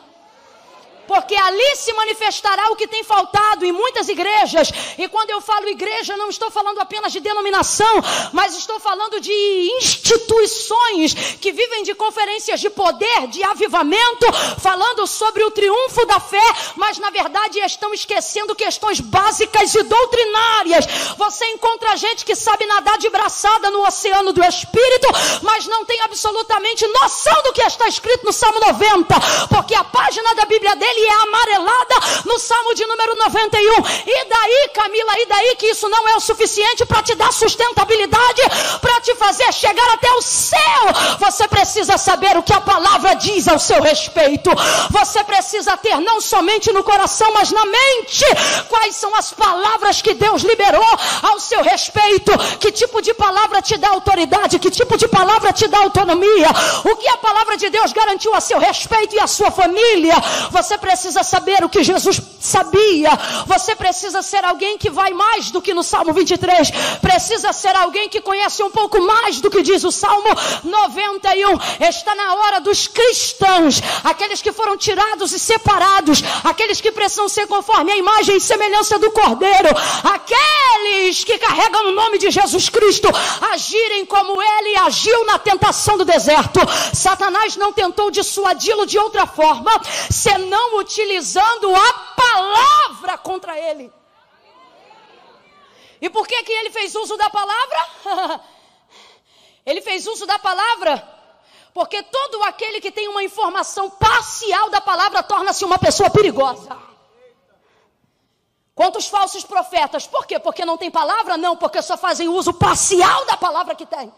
Porque 1.10 1.34
ali 1.34 1.74
se 1.74 1.92
manifestará 1.92 2.70
o 2.70 2.76
que 2.76 2.86
tem 2.86 3.02
faltado 3.02 3.66
em 3.66 3.72
muitas 3.72 4.08
igrejas. 4.08 4.70
E 4.96 5.08
quando 5.08 5.30
eu 5.30 5.40
falo 5.40 5.66
igreja, 5.66 6.16
não 6.16 6.30
estou 6.30 6.52
falando 6.52 6.78
apenas 6.78 7.10
de 7.10 7.18
denominação, 7.18 8.00
mas 8.32 8.56
estou 8.56 8.78
falando 8.78 9.20
de 9.20 9.32
instituições 9.76 11.12
que 11.40 11.50
vivem 11.50 11.82
de 11.82 11.96
conferências 11.96 12.60
de 12.60 12.70
poder, 12.70 13.26
de 13.26 13.42
avivamento, 13.42 14.24
falando 14.62 15.04
sobre 15.04 15.42
o 15.42 15.50
triunfo 15.50 16.06
da 16.06 16.20
fé, 16.20 16.48
mas 16.76 16.96
na 16.98 17.10
verdade 17.10 17.58
estão 17.58 17.92
esquecendo 17.92 18.54
questões 18.54 19.00
básicas 19.00 19.74
e 19.74 19.82
doutrinárias. 19.82 20.86
Você 21.16 21.44
encontra 21.46 21.96
gente 21.96 22.24
que 22.24 22.36
sabe 22.36 22.66
nadar 22.66 22.98
de 22.98 23.10
braçada 23.10 23.68
no 23.72 23.84
oceano 23.84 24.32
do 24.32 24.44
espírito, 24.44 25.08
mas 25.42 25.66
não 25.66 25.84
tem 25.84 26.00
absolutamente 26.02 26.86
noção 26.86 27.42
do 27.42 27.52
que 27.52 27.62
está 27.62 27.88
escrito 27.88 28.24
no 28.24 28.32
Salmo 28.32 28.60
90, 28.60 29.12
porque 29.48 29.74
a 29.74 29.82
página 29.82 30.36
da 30.36 30.44
Bíblia 30.44 30.76
dele 30.76 30.99
é 31.02 31.22
amarelada 31.22 31.94
no 32.24 32.38
Salmo 32.38 32.74
de 32.74 32.86
número 32.86 33.16
91. 33.16 33.60
E 34.06 34.24
daí, 34.24 34.70
Camila, 34.74 35.18
e 35.18 35.26
daí 35.26 35.56
que 35.56 35.66
isso 35.66 35.88
não 35.88 36.08
é 36.08 36.16
o 36.16 36.20
suficiente 36.20 36.84
para 36.86 37.02
te 37.02 37.14
dar 37.14 37.32
sustentabilidade, 37.32 38.42
para 38.80 39.00
te 39.00 39.14
fazer 39.14 39.52
chegar 39.52 39.88
até 39.94 40.10
o 40.12 40.22
céu. 40.22 40.82
Você 41.18 41.46
precisa 41.48 41.98
saber 41.98 42.36
o 42.36 42.42
que 42.42 42.52
a 42.52 42.60
palavra 42.60 43.14
diz 43.14 43.48
ao 43.48 43.58
seu 43.58 43.80
respeito. 43.80 44.50
Você 44.90 45.22
precisa 45.24 45.76
ter 45.76 45.98
não 46.00 46.20
somente 46.20 46.72
no 46.72 46.82
coração, 46.82 47.32
mas 47.32 47.50
na 47.50 47.64
mente, 47.66 48.24
quais 48.68 48.96
são 48.96 49.14
as 49.14 49.32
palavras 49.32 50.02
que 50.02 50.14
Deus 50.14 50.42
liberou 50.42 50.84
ao 51.22 51.38
seu 51.40 51.62
respeito. 51.62 52.32
Que 52.58 52.72
tipo 52.72 53.00
de 53.00 53.14
palavra 53.14 53.62
te 53.62 53.76
dá 53.76 53.88
autoridade? 53.90 54.58
Que 54.58 54.70
tipo 54.70 54.96
de 54.96 55.08
palavra 55.08 55.52
te 55.52 55.66
dá 55.68 55.78
autonomia? 55.78 56.48
O 56.84 56.96
que 56.96 57.08
a 57.08 57.16
palavra 57.16 57.56
de 57.56 57.68
Deus 57.70 57.92
garantiu 57.92 58.34
a 58.34 58.40
seu 58.40 58.58
respeito 58.58 59.14
e 59.14 59.20
a 59.20 59.26
sua 59.26 59.50
família? 59.50 60.14
Você 60.50 60.78
precisa 60.80 61.22
saber 61.22 61.62
o 61.62 61.68
que 61.68 61.82
Jesus 61.82 62.20
sabia. 62.40 63.10
Você 63.46 63.76
precisa 63.76 64.22
ser 64.22 64.44
alguém 64.44 64.78
que 64.78 64.90
vai 64.90 65.12
mais 65.12 65.50
do 65.50 65.60
que 65.60 65.74
no 65.74 65.82
Salmo 65.82 66.12
23. 66.12 66.70
Precisa 67.00 67.52
ser 67.52 67.76
alguém 67.76 68.08
que 68.08 68.20
conhece 68.20 68.62
um 68.62 68.70
pouco 68.70 69.00
mais 69.00 69.40
do 69.40 69.50
que 69.50 69.62
diz 69.62 69.84
o 69.84 69.92
Salmo 69.92 70.28
91. 70.64 71.58
Está 71.88 72.14
na 72.14 72.34
hora 72.34 72.60
dos 72.60 72.88
cristãos, 72.88 73.80
aqueles 74.02 74.42
que 74.42 74.52
foram 74.52 74.76
tirados 74.76 75.32
e 75.32 75.38
separados, 75.38 76.22
aqueles 76.42 76.80
que 76.80 76.90
precisam 76.90 77.28
ser 77.28 77.46
conforme 77.46 77.92
a 77.92 77.96
imagem 77.96 78.36
e 78.36 78.40
semelhança 78.40 78.98
do 78.98 79.10
Cordeiro, 79.10 79.68
aqueles 80.02 81.22
que 81.24 81.38
carregam 81.38 81.88
o 81.88 81.92
nome 81.92 82.18
de 82.18 82.30
Jesus 82.30 82.68
Cristo, 82.68 83.08
agirem 83.52 84.06
como 84.06 84.40
ele 84.40 84.76
agiu 84.76 85.26
na 85.26 85.38
tentação 85.38 85.98
do 85.98 86.04
deserto. 86.04 86.60
Satanás 86.94 87.56
não 87.56 87.72
tentou 87.72 88.10
dissuadi-lo 88.10 88.86
de 88.86 88.98
outra 88.98 89.26
forma, 89.26 89.70
senão 90.10 90.69
utilizando 90.76 91.74
a 91.74 91.92
palavra 92.16 93.18
contra 93.18 93.58
ele. 93.58 93.92
E 96.00 96.08
por 96.08 96.26
que 96.26 96.42
que 96.42 96.52
ele 96.52 96.70
fez 96.70 96.94
uso 96.94 97.16
da 97.16 97.28
palavra? 97.28 98.40
ele 99.66 99.82
fez 99.82 100.06
uso 100.06 100.26
da 100.26 100.38
palavra 100.38 101.20
porque 101.72 102.02
todo 102.02 102.42
aquele 102.42 102.80
que 102.80 102.90
tem 102.90 103.08
uma 103.08 103.22
informação 103.22 103.90
parcial 103.90 104.70
da 104.70 104.80
palavra 104.80 105.22
torna-se 105.22 105.64
uma 105.64 105.78
pessoa 105.78 106.10
perigosa. 106.10 106.76
Quantos 108.74 109.06
falsos 109.06 109.44
profetas? 109.44 110.06
Por 110.06 110.26
quê? 110.26 110.38
Porque 110.38 110.64
não 110.64 110.76
tem 110.76 110.90
palavra? 110.90 111.36
Não, 111.36 111.56
porque 111.56 111.82
só 111.82 111.96
fazem 111.96 112.28
uso 112.28 112.52
parcial 112.52 113.24
da 113.26 113.36
palavra 113.36 113.74
que 113.74 113.86
tem. 113.86 114.12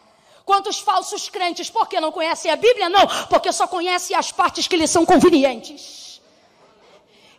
Quantos 0.44 0.78
falsos 0.78 1.28
crentes? 1.28 1.68
Porque 1.68 2.00
não 2.00 2.12
conhecem 2.12 2.50
a 2.50 2.56
Bíblia? 2.56 2.88
Não, 2.88 3.06
porque 3.28 3.52
só 3.52 3.66
conhecem 3.66 4.16
as 4.16 4.32
partes 4.32 4.66
que 4.66 4.76
lhes 4.76 4.90
são 4.90 5.04
convenientes. 5.04 6.11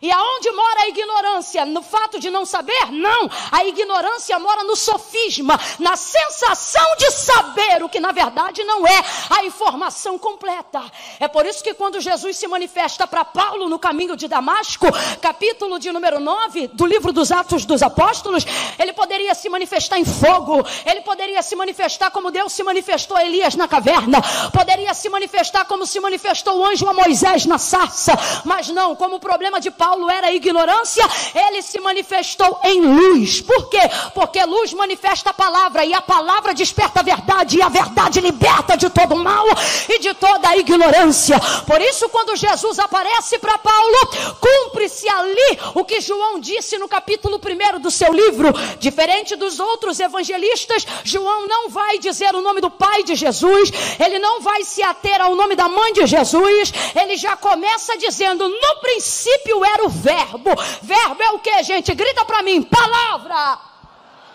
E 0.04 0.12
aonde 0.12 0.50
mora 0.50 0.82
a 0.82 0.88
ignorância? 0.88 1.64
No 1.64 1.80
fato 1.80 2.20
de 2.20 2.28
não 2.28 2.44
saber? 2.44 2.92
Não. 2.92 3.26
A 3.50 3.64
ignorância 3.64 4.38
mora 4.38 4.62
no 4.62 4.76
sofisma, 4.76 5.58
na 5.78 5.96
sensação 5.96 6.84
de 6.98 7.10
saber 7.10 7.82
o 7.82 7.88
que 7.88 7.98
na 7.98 8.12
verdade 8.12 8.62
não 8.64 8.86
é 8.86 9.02
a 9.30 9.46
informação 9.46 10.18
completa. 10.18 10.82
É 11.18 11.26
por 11.26 11.46
isso 11.46 11.64
que 11.64 11.72
quando 11.72 12.02
Jesus 12.02 12.36
se 12.36 12.46
manifesta 12.46 13.06
para 13.06 13.24
Paulo 13.24 13.66
no 13.66 13.78
caminho 13.78 14.14
de 14.14 14.28
Damasco, 14.28 14.84
capítulo 15.22 15.78
de 15.78 15.90
número 15.90 16.20
9 16.20 16.68
do 16.74 16.84
livro 16.84 17.10
dos 17.10 17.32
Atos 17.32 17.64
dos 17.64 17.82
Apóstolos, 17.82 18.44
ele 18.78 18.92
poderia 18.92 19.34
se 19.34 19.48
manifestar 19.48 19.98
em 19.98 20.04
fogo, 20.04 20.66
ele 20.84 21.00
poderia 21.00 21.42
se 21.42 21.56
manifestar 21.56 22.10
como 22.10 22.30
Deus 22.30 22.52
se 22.52 22.62
manifestou 22.62 23.16
a 23.16 23.24
Elias 23.24 23.54
na 23.54 23.66
caverna, 23.66 24.20
poderia 24.52 24.92
se 24.92 25.08
manifestar 25.08 25.64
como 25.64 25.86
se 25.86 25.98
manifestou 25.98 26.58
o 26.58 26.66
anjo 26.66 26.86
a 26.86 26.92
Moisés 26.92 27.46
na 27.46 27.56
sarça, 27.56 28.12
mas 28.44 28.68
não, 28.68 28.94
como 28.94 29.16
o 29.16 29.20
problema 29.20 29.58
de 29.58 29.70
Paulo 29.70 29.93
Paulo 29.94 30.10
era 30.10 30.32
ignorância, 30.32 31.08
ele 31.46 31.62
se 31.62 31.78
manifestou 31.78 32.58
em 32.64 32.80
luz. 32.80 33.40
Por 33.40 33.68
quê? 33.68 33.78
Porque 34.12 34.44
luz 34.44 34.72
manifesta 34.72 35.30
a 35.30 35.32
palavra 35.32 35.84
e 35.84 35.94
a 35.94 36.02
palavra 36.02 36.52
desperta 36.52 36.98
a 36.98 37.02
verdade 37.04 37.58
e 37.58 37.62
a 37.62 37.68
verdade 37.68 38.20
liberta 38.20 38.76
de 38.76 38.90
todo 38.90 39.14
mal 39.14 39.46
e 39.88 40.00
de 40.00 40.12
toda 40.14 40.48
a 40.48 40.56
ignorância. 40.56 41.38
Por 41.64 41.80
isso, 41.80 42.08
quando 42.08 42.34
Jesus 42.34 42.80
aparece 42.80 43.38
para 43.38 43.56
Paulo, 43.56 43.98
cumpre-se 44.40 45.08
ali 45.08 45.58
o 45.76 45.84
que 45.84 46.00
João 46.00 46.40
disse 46.40 46.76
no 46.76 46.88
capítulo 46.88 47.38
1 47.38 47.78
do 47.78 47.90
seu 47.90 48.12
livro. 48.12 48.52
Diferente 48.80 49.36
dos 49.36 49.60
outros 49.60 50.00
evangelistas, 50.00 50.84
João 51.04 51.46
não 51.46 51.68
vai 51.68 51.98
dizer 51.98 52.34
o 52.34 52.40
nome 52.40 52.60
do 52.60 52.68
pai 52.68 53.04
de 53.04 53.14
Jesus, 53.14 53.70
ele 54.04 54.18
não 54.18 54.40
vai 54.40 54.64
se 54.64 54.82
ater 54.82 55.20
ao 55.20 55.36
nome 55.36 55.54
da 55.54 55.68
mãe 55.68 55.92
de 55.92 56.04
Jesus, 56.04 56.72
ele 57.00 57.16
já 57.16 57.36
começa 57.36 57.96
dizendo: 57.96 58.48
no 58.48 58.80
princípio 58.80 59.64
era 59.64 59.83
o 59.84 59.88
verbo. 59.88 60.50
Verbo 60.82 61.22
é 61.22 61.30
o 61.30 61.38
que, 61.38 61.62
gente? 61.62 61.94
Grita 61.94 62.24
para 62.24 62.42
mim, 62.42 62.62
palavra. 62.62 63.58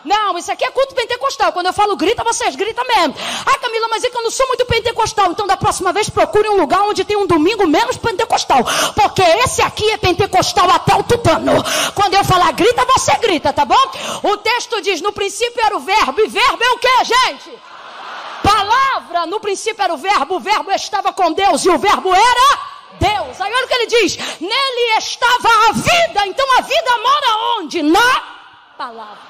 Não, 0.04 0.38
isso 0.38 0.52
aqui 0.52 0.64
é 0.64 0.72
culto 0.72 0.96
pentecostal. 0.96 1.52
Quando 1.52 1.66
eu 1.66 1.74
falo 1.74 1.96
grita, 1.98 2.24
vocês 2.24 2.56
gritam 2.56 2.86
mesmo. 2.88 3.16
Ah, 3.46 3.58
Camila, 3.58 3.88
mas 3.90 4.04
é 4.04 4.10
que 4.10 4.18
eu 4.18 4.24
não 4.24 4.32
sou 4.32 4.48
muito 4.48 4.66
pentecostal. 4.66 5.32
Então, 5.32 5.46
da 5.46 5.58
próxima 5.58 5.92
vez, 5.92 6.10
procure 6.10 6.48
um 6.48 6.56
lugar 6.56 6.84
onde 6.84 7.04
tem 7.04 7.18
um 7.18 7.28
domingo 7.28 7.68
menos 7.68 7.98
pentecostal. 7.98 8.64
Porque 8.96 9.22
esse 9.22 9.62
aqui 9.62 9.90
é 9.92 9.98
pentecostal 9.98 10.70
até 10.72 10.96
o 10.96 11.04
tutano. 11.04 11.52
Quando 11.94 12.14
eu 12.14 12.24
falar 12.24 12.52
grita, 12.54 12.86
você 12.86 13.14
grita, 13.18 13.52
tá 13.52 13.66
bom? 13.66 13.92
O 14.24 14.38
texto 14.38 14.82
diz: 14.82 15.02
no 15.02 15.12
princípio 15.12 15.62
era 15.66 15.76
o 15.76 15.82
verbo. 15.82 16.22
E 16.22 16.28
verbo 16.28 16.64
é 16.64 16.72
o 16.72 16.78
que, 16.78 17.04
gente? 17.04 17.60
Palavra. 18.42 19.26
No 19.26 19.42
princípio 19.42 19.84
era 19.84 19.94
o 19.94 19.98
verbo. 19.98 20.38
O 20.38 20.40
verbo 20.40 20.72
estava 20.72 21.12
com 21.12 21.34
Deus. 21.34 21.66
E 21.66 21.70
o 21.70 21.78
verbo 21.78 22.16
era 22.16 22.69
Deus. 23.00 23.42
Aí 23.42 23.54
olha 23.54 23.66
o 23.66 23.68
que 23.68 23.74
ele 23.74 23.88
diz: 23.88 24.18
nele 24.40 24.98
estava 24.98 25.50
a 25.70 25.72
vida. 25.74 26.28
Então 26.28 26.58
a 26.58 26.62
vida 26.62 26.98
mora 26.98 27.60
onde? 27.60 27.82
Na 27.82 28.22
palavra. 28.78 29.30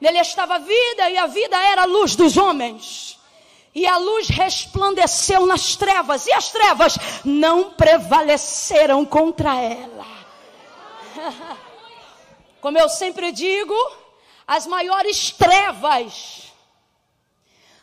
Nele 0.00 0.18
estava 0.20 0.56
a 0.56 0.58
vida 0.58 1.10
e 1.10 1.18
a 1.18 1.26
vida 1.26 1.56
era 1.56 1.82
a 1.82 1.86
luz 1.86 2.14
dos 2.16 2.36
homens. 2.36 3.18
E 3.74 3.86
a 3.86 3.96
luz 3.96 4.28
resplandeceu 4.28 5.46
nas 5.46 5.76
trevas, 5.76 6.26
e 6.26 6.32
as 6.32 6.50
trevas 6.50 6.98
não 7.24 7.70
prevaleceram 7.70 9.04
contra 9.04 9.54
ela. 9.54 10.06
Como 12.60 12.78
eu 12.78 12.88
sempre 12.88 13.30
digo, 13.30 13.74
as 14.46 14.66
maiores 14.66 15.30
trevas 15.30 16.44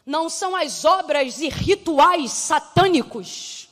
não 0.05 0.29
são 0.29 0.55
as 0.55 0.83
obras 0.83 1.39
e 1.39 1.49
rituais 1.49 2.31
satânicos 2.31 3.64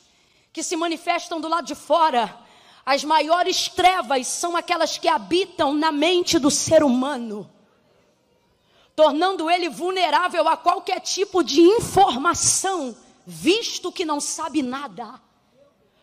que 0.53 0.61
se 0.61 0.77
manifestam 0.77 1.41
do 1.41 1.49
lado 1.49 1.65
de 1.65 1.73
fora. 1.73 2.39
As 2.85 3.03
maiores 3.03 3.67
trevas 3.69 4.27
são 4.27 4.55
aquelas 4.55 4.97
que 4.97 5.07
habitam 5.07 5.73
na 5.73 5.91
mente 5.91 6.37
do 6.37 6.51
ser 6.51 6.83
humano, 6.83 7.49
tornando 8.95 9.49
ele 9.49 9.67
vulnerável 9.69 10.47
a 10.47 10.55
qualquer 10.55 10.99
tipo 10.99 11.43
de 11.43 11.59
informação, 11.59 12.95
visto 13.25 13.91
que 13.91 14.05
não 14.05 14.19
sabe 14.19 14.61
nada. 14.61 15.19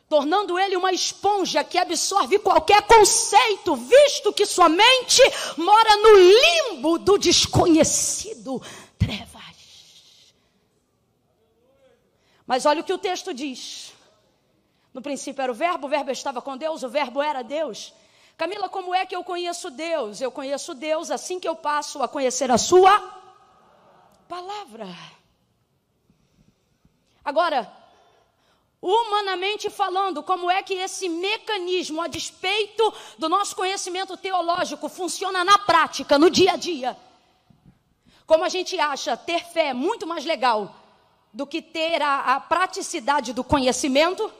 Tornando 0.08 0.58
ele 0.58 0.74
uma 0.74 0.92
esponja 0.92 1.62
que 1.62 1.78
absorve 1.78 2.40
qualquer 2.40 2.82
conceito, 2.82 3.76
visto 3.76 4.32
que 4.32 4.44
sua 4.44 4.68
mente 4.68 5.22
mora 5.56 5.96
no 5.98 6.72
limbo 6.72 6.98
do 6.98 7.16
desconhecido. 7.16 8.60
Trevas. 8.98 9.40
Mas 12.44 12.66
olha 12.66 12.80
o 12.80 12.84
que 12.84 12.92
o 12.92 12.98
texto 12.98 13.32
diz. 13.32 13.92
No 14.92 15.00
princípio 15.00 15.42
era 15.42 15.52
o 15.52 15.54
Verbo, 15.54 15.86
o 15.86 15.90
Verbo 15.90 16.10
estava 16.10 16.42
com 16.42 16.56
Deus, 16.56 16.82
o 16.82 16.88
Verbo 16.88 17.22
era 17.22 17.42
Deus. 17.42 17.92
Camila, 18.36 18.68
como 18.68 18.94
é 18.94 19.04
que 19.06 19.14
eu 19.14 19.22
conheço 19.22 19.70
Deus? 19.70 20.20
Eu 20.20 20.32
conheço 20.32 20.74
Deus 20.74 21.10
assim 21.10 21.38
que 21.38 21.46
eu 21.46 21.54
passo 21.54 22.02
a 22.02 22.08
conhecer 22.08 22.50
a 22.50 22.58
Sua 22.58 22.98
palavra. 24.28 24.88
Agora, 27.24 27.70
humanamente 28.80 29.68
falando, 29.68 30.22
como 30.22 30.50
é 30.50 30.62
que 30.62 30.74
esse 30.74 31.08
mecanismo, 31.08 32.00
a 32.00 32.08
despeito 32.08 32.92
do 33.18 33.28
nosso 33.28 33.54
conhecimento 33.54 34.16
teológico, 34.16 34.88
funciona 34.88 35.44
na 35.44 35.58
prática, 35.58 36.18
no 36.18 36.30
dia 36.30 36.52
a 36.52 36.56
dia? 36.56 36.96
Como 38.26 38.42
a 38.42 38.48
gente 38.48 38.78
acha 38.78 39.16
ter 39.16 39.44
fé 39.44 39.74
muito 39.74 40.06
mais 40.06 40.24
legal 40.24 40.74
do 41.32 41.46
que 41.46 41.60
ter 41.60 42.00
a, 42.00 42.36
a 42.36 42.40
praticidade 42.40 43.32
do 43.32 43.44
conhecimento? 43.44 44.32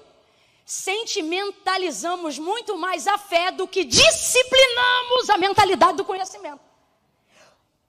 Sentimentalizamos 0.64 2.38
muito 2.38 2.76
mais 2.76 3.07
a 3.07 3.19
fé 3.19 3.50
do 3.50 3.67
que 3.67 3.85
disciplinamos 3.85 5.31
a 5.31 5.37
mentalidade 5.37 5.97
do 5.97 6.05
conhecimento. 6.05 6.61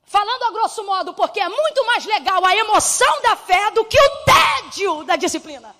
Falando 0.04 0.44
a 0.44 0.52
grosso 0.52 0.84
modo, 0.84 1.14
porque 1.14 1.40
é 1.40 1.48
muito 1.48 1.86
mais 1.86 2.06
legal 2.06 2.46
a 2.46 2.56
emoção 2.56 3.22
da 3.22 3.36
fé 3.36 3.72
do 3.72 3.86
que 3.86 3.98
o 3.98 4.10
tédio 4.26 5.04
da 5.04 5.16
disciplina. 5.16 5.76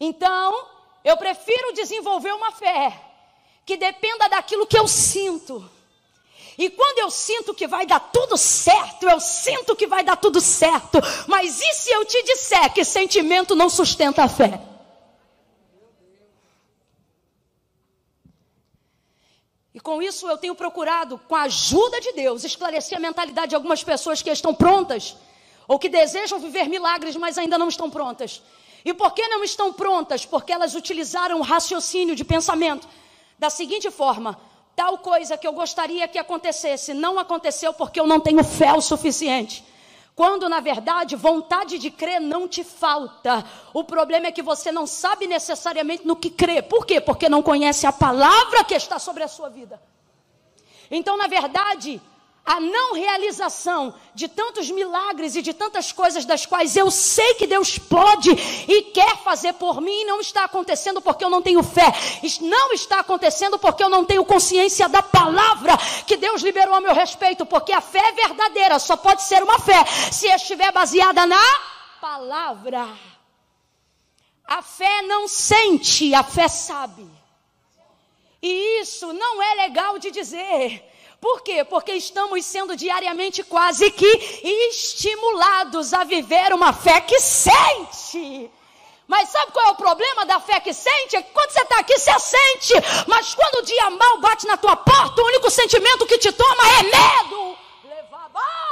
Então, 0.00 0.68
eu 1.04 1.16
prefiro 1.16 1.72
desenvolver 1.72 2.32
uma 2.32 2.50
fé 2.52 3.00
que 3.64 3.76
dependa 3.76 4.28
daquilo 4.28 4.66
que 4.66 4.78
eu 4.78 4.88
sinto 4.88 5.70
e 6.56 6.70
quando 6.70 6.98
eu 6.98 7.10
sinto 7.10 7.52
que 7.52 7.66
vai 7.66 7.84
dar 7.84 7.98
tudo 7.98 8.36
certo, 8.36 9.08
eu 9.08 9.18
sinto 9.18 9.74
que 9.74 9.86
vai 9.86 10.04
dar 10.04 10.16
tudo 10.16 10.40
certo. 10.40 10.98
Mas 11.26 11.60
e 11.60 11.74
se 11.74 11.90
eu 11.90 12.04
te 12.04 12.22
disser 12.22 12.72
que 12.72 12.84
sentimento 12.84 13.56
não 13.56 13.68
sustenta 13.68 14.22
a 14.22 14.28
fé? 14.28 14.60
E 19.74 19.80
com 19.80 20.00
isso 20.00 20.28
eu 20.28 20.38
tenho 20.38 20.54
procurado, 20.54 21.18
com 21.26 21.34
a 21.34 21.42
ajuda 21.42 22.00
de 22.00 22.12
Deus, 22.12 22.44
esclarecer 22.44 22.96
a 22.96 23.00
mentalidade 23.00 23.48
de 23.48 23.56
algumas 23.56 23.82
pessoas 23.82 24.22
que 24.22 24.30
estão 24.30 24.54
prontas 24.54 25.16
ou 25.66 25.78
que 25.78 25.88
desejam 25.88 26.38
viver 26.38 26.68
milagres, 26.68 27.16
mas 27.16 27.36
ainda 27.36 27.58
não 27.58 27.68
estão 27.68 27.90
prontas. 27.90 28.40
E 28.84 28.94
por 28.94 29.12
que 29.12 29.26
não 29.26 29.42
estão 29.42 29.72
prontas? 29.72 30.24
Porque 30.24 30.52
elas 30.52 30.76
utilizaram 30.76 31.40
o 31.40 31.42
raciocínio 31.42 32.14
de 32.14 32.22
pensamento 32.22 32.86
da 33.36 33.50
seguinte 33.50 33.90
forma: 33.90 34.38
tal 34.74 34.98
coisa 34.98 35.36
que 35.36 35.46
eu 35.46 35.52
gostaria 35.52 36.08
que 36.08 36.18
acontecesse 36.18 36.92
não 36.94 37.18
aconteceu 37.18 37.72
porque 37.72 38.00
eu 38.00 38.06
não 38.06 38.20
tenho 38.20 38.42
fé 38.42 38.72
o 38.72 38.80
suficiente. 38.80 39.64
Quando 40.14 40.48
na 40.48 40.60
verdade 40.60 41.16
vontade 41.16 41.78
de 41.78 41.90
crer 41.90 42.20
não 42.20 42.46
te 42.46 42.62
falta. 42.62 43.44
O 43.72 43.82
problema 43.82 44.28
é 44.28 44.32
que 44.32 44.42
você 44.42 44.70
não 44.70 44.86
sabe 44.86 45.26
necessariamente 45.26 46.06
no 46.06 46.14
que 46.14 46.30
crer. 46.30 46.62
Por 46.64 46.86
quê? 46.86 47.00
Porque 47.00 47.28
não 47.28 47.42
conhece 47.42 47.86
a 47.86 47.92
palavra 47.92 48.62
que 48.64 48.74
está 48.74 48.98
sobre 48.98 49.24
a 49.24 49.28
sua 49.28 49.48
vida. 49.48 49.82
Então, 50.90 51.16
na 51.16 51.26
verdade, 51.26 52.00
a 52.44 52.60
não 52.60 52.92
realização 52.94 53.94
de 54.14 54.28
tantos 54.28 54.70
milagres 54.70 55.34
e 55.34 55.40
de 55.40 55.54
tantas 55.54 55.92
coisas 55.92 56.26
das 56.26 56.44
quais 56.44 56.76
eu 56.76 56.90
sei 56.90 57.34
que 57.34 57.46
Deus 57.46 57.78
pode 57.78 58.30
e 58.68 58.82
quer 58.92 59.16
fazer 59.18 59.54
por 59.54 59.80
mim, 59.80 60.04
não 60.04 60.20
está 60.20 60.44
acontecendo 60.44 61.00
porque 61.00 61.24
eu 61.24 61.30
não 61.30 61.40
tenho 61.40 61.62
fé, 61.62 61.90
não 62.42 62.72
está 62.72 63.00
acontecendo 63.00 63.58
porque 63.58 63.82
eu 63.82 63.88
não 63.88 64.04
tenho 64.04 64.24
consciência 64.26 64.86
da 64.90 65.02
palavra 65.02 65.74
que 66.06 66.18
Deus 66.18 66.42
liberou 66.42 66.74
a 66.74 66.80
meu 66.82 66.92
respeito, 66.92 67.46
porque 67.46 67.72
a 67.72 67.80
fé 67.80 68.12
verdadeira, 68.12 68.78
só 68.78 68.94
pode 68.94 69.22
ser 69.22 69.42
uma 69.42 69.58
fé 69.58 69.82
se 70.12 70.26
estiver 70.26 70.70
baseada 70.70 71.26
na 71.26 71.42
palavra. 71.98 72.86
A 74.46 74.60
fé 74.60 75.00
não 75.02 75.26
sente, 75.26 76.14
a 76.14 76.22
fé 76.22 76.48
sabe. 76.48 77.08
E 78.42 78.82
isso 78.82 79.10
não 79.14 79.42
é 79.42 79.54
legal 79.54 79.98
de 79.98 80.10
dizer. 80.10 80.93
Por 81.24 81.40
quê? 81.40 81.64
Porque 81.64 81.92
estamos 81.92 82.44
sendo 82.44 82.76
diariamente 82.76 83.42
quase 83.42 83.90
que 83.90 84.06
estimulados 84.68 85.94
a 85.94 86.04
viver 86.04 86.52
uma 86.52 86.70
fé 86.74 87.00
que 87.00 87.18
sente. 87.18 88.50
Mas 89.08 89.30
sabe 89.30 89.50
qual 89.52 89.68
é 89.68 89.70
o 89.70 89.74
problema 89.74 90.26
da 90.26 90.38
fé 90.38 90.60
que 90.60 90.74
sente? 90.74 91.16
É 91.16 91.22
que 91.22 91.32
quando 91.32 91.50
você 91.50 91.62
está 91.62 91.78
aqui, 91.78 91.98
você 91.98 92.18
sente. 92.18 92.74
Mas 93.06 93.34
quando 93.34 93.54
o 93.54 93.62
dia 93.62 93.88
mal 93.88 94.18
bate 94.18 94.46
na 94.46 94.58
tua 94.58 94.76
porta, 94.76 95.22
o 95.22 95.24
único 95.24 95.50
sentimento 95.50 96.04
que 96.04 96.18
te 96.18 96.30
toma 96.30 96.62
é 96.78 96.82
medo. 96.82 97.56
Leva 97.84 98.28
barra, 98.28 98.63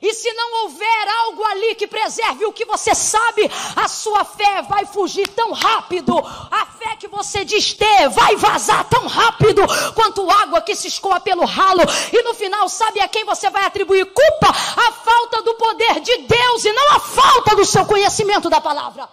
e 0.00 0.14
se 0.14 0.32
não 0.32 0.62
houver 0.62 1.08
algo 1.22 1.44
ali 1.44 1.74
que 1.74 1.86
preserve 1.86 2.44
o 2.44 2.52
que 2.52 2.64
você 2.64 2.94
sabe, 2.94 3.50
a 3.74 3.88
sua 3.88 4.24
fé 4.24 4.62
vai 4.62 4.86
fugir 4.86 5.26
tão 5.28 5.52
rápido. 5.52 6.16
A 6.18 6.66
fé 6.66 6.94
que 6.96 7.08
você 7.08 7.44
diz 7.44 7.72
ter 7.72 8.08
vai 8.08 8.36
vazar 8.36 8.84
tão 8.88 9.06
rápido 9.06 9.62
quanto 9.94 10.30
água 10.30 10.60
que 10.60 10.76
se 10.76 10.86
escoa 10.86 11.18
pelo 11.18 11.44
ralo. 11.44 11.82
E 12.12 12.22
no 12.22 12.32
final, 12.32 12.68
sabe 12.68 13.00
a 13.00 13.08
quem 13.08 13.24
você 13.24 13.50
vai 13.50 13.64
atribuir 13.64 14.06
culpa? 14.06 14.48
A 14.48 14.92
falta 14.92 15.42
do 15.42 15.54
poder 15.54 16.00
de 16.00 16.18
Deus 16.18 16.64
e 16.64 16.72
não 16.72 16.92
a 16.92 17.00
falta 17.00 17.56
do 17.56 17.64
seu 17.64 17.84
conhecimento 17.84 18.48
da 18.48 18.60
palavra. 18.60 19.08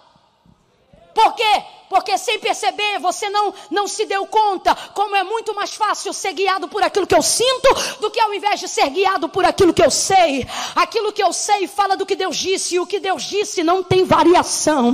Por 1.15 1.33
quê? 1.33 1.63
Porque 1.89 2.17
sem 2.17 2.39
perceber, 2.39 3.00
você 3.00 3.30
não, 3.30 3.54
não 3.69 3.88
se 3.88 4.06
deu 4.06 4.26
conta 4.26 4.76
como 4.93 5.15
é 5.15 5.24
muito 5.24 5.54
mais 5.54 5.74
fácil 5.76 6.13
ser 6.13 6.34
guiado 6.34 6.67
por 6.67 6.82
aquilo 6.82 7.06
que 7.06 7.15
eu 7.15 7.21
sinto 7.21 7.69
do 8.00 8.10
que 8.10 8.19
ao 8.19 8.34
invés 8.34 8.60
de 8.60 8.67
ser 8.67 8.89
guiado 8.89 9.30
por 9.30 9.45
aquilo 9.45 9.74
que 9.74 9.84
eu 9.84 9.91
sei. 9.91 10.48
Aquilo 10.76 11.13
que 11.13 11.21
eu 11.21 11.32
sei 11.32 11.67
fala 11.67 11.95
do 11.95 12.06
que 12.06 12.15
Deus 12.15 12.36
disse 12.36 12.76
e 12.76 12.80
o 12.80 12.88
que 12.88 13.00
Deus 13.00 13.24
disse 13.24 13.63
não 13.63 13.84
tem 13.84 14.04
variação. 14.04 14.93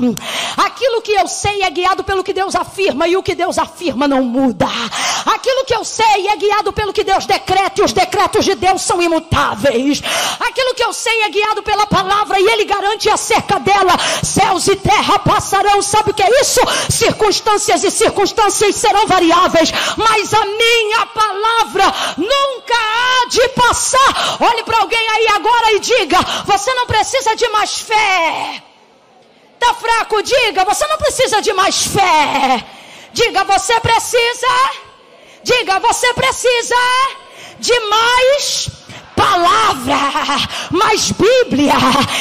Aquilo 0.57 1.01
que 1.01 1.11
eu 1.11 1.27
sei 1.27 1.63
é 1.63 1.69
guiado 1.69 2.03
pelo 2.03 2.23
que 2.23 2.33
Deus 2.33 2.55
afirma 2.55 3.07
e 3.07 3.15
o 3.15 3.23
que 3.23 3.35
Deus 3.35 3.57
afirma 3.57 4.07
não 4.07 4.23
muda. 4.23 4.67
Aquilo 5.41 5.65
que 5.65 5.73
eu 5.73 5.83
sei 5.83 6.27
é 6.27 6.35
guiado 6.35 6.71
pelo 6.71 6.93
que 6.93 7.03
Deus 7.03 7.25
decreta 7.25 7.81
e 7.81 7.83
os 7.83 7.91
decretos 7.91 8.45
de 8.45 8.53
Deus 8.53 8.83
são 8.83 9.01
imutáveis. 9.01 9.99
Aquilo 10.39 10.75
que 10.75 10.83
eu 10.83 10.93
sei 10.93 11.23
é 11.23 11.29
guiado 11.29 11.63
pela 11.63 11.87
palavra 11.87 12.39
e 12.39 12.47
Ele 12.47 12.63
garante 12.63 13.09
acerca 13.09 13.59
dela: 13.59 13.97
céus 14.21 14.67
e 14.67 14.75
terra 14.75 15.17
passarão. 15.17 15.81
Sabe 15.81 16.11
o 16.11 16.13
que 16.13 16.21
é 16.21 16.41
isso? 16.41 16.59
circunstâncias 16.91 17.83
e 17.83 17.89
circunstâncias 17.89 18.75
serão 18.75 19.07
variáveis, 19.07 19.71
mas 19.97 20.31
a 20.31 20.45
minha 20.45 21.07
palavra 21.07 21.85
nunca 22.17 22.75
há 22.75 23.27
de 23.27 23.49
passar. 23.49 24.37
Olhe 24.41 24.63
para 24.63 24.77
alguém 24.77 25.09
aí 25.09 25.27
agora 25.29 25.73
e 25.73 25.79
diga: 25.79 26.19
você 26.45 26.71
não 26.75 26.85
precisa 26.85 27.35
de 27.35 27.49
mais 27.49 27.79
fé. 27.79 28.61
Está 29.55 29.73
fraco? 29.73 30.21
Diga, 30.21 30.63
você 30.65 30.85
não 30.85 30.99
precisa 30.99 31.41
de 31.41 31.51
mais 31.51 31.87
fé. 31.87 32.63
Diga, 33.11 33.43
você 33.43 33.79
precisa. 33.79 34.90
Diga, 35.43 35.79
você 35.79 36.13
precisa 36.13 36.75
de 37.59 37.79
mais 37.81 38.69
palavra, 39.15 39.97
mais 40.71 41.11
Bíblia. 41.11 41.73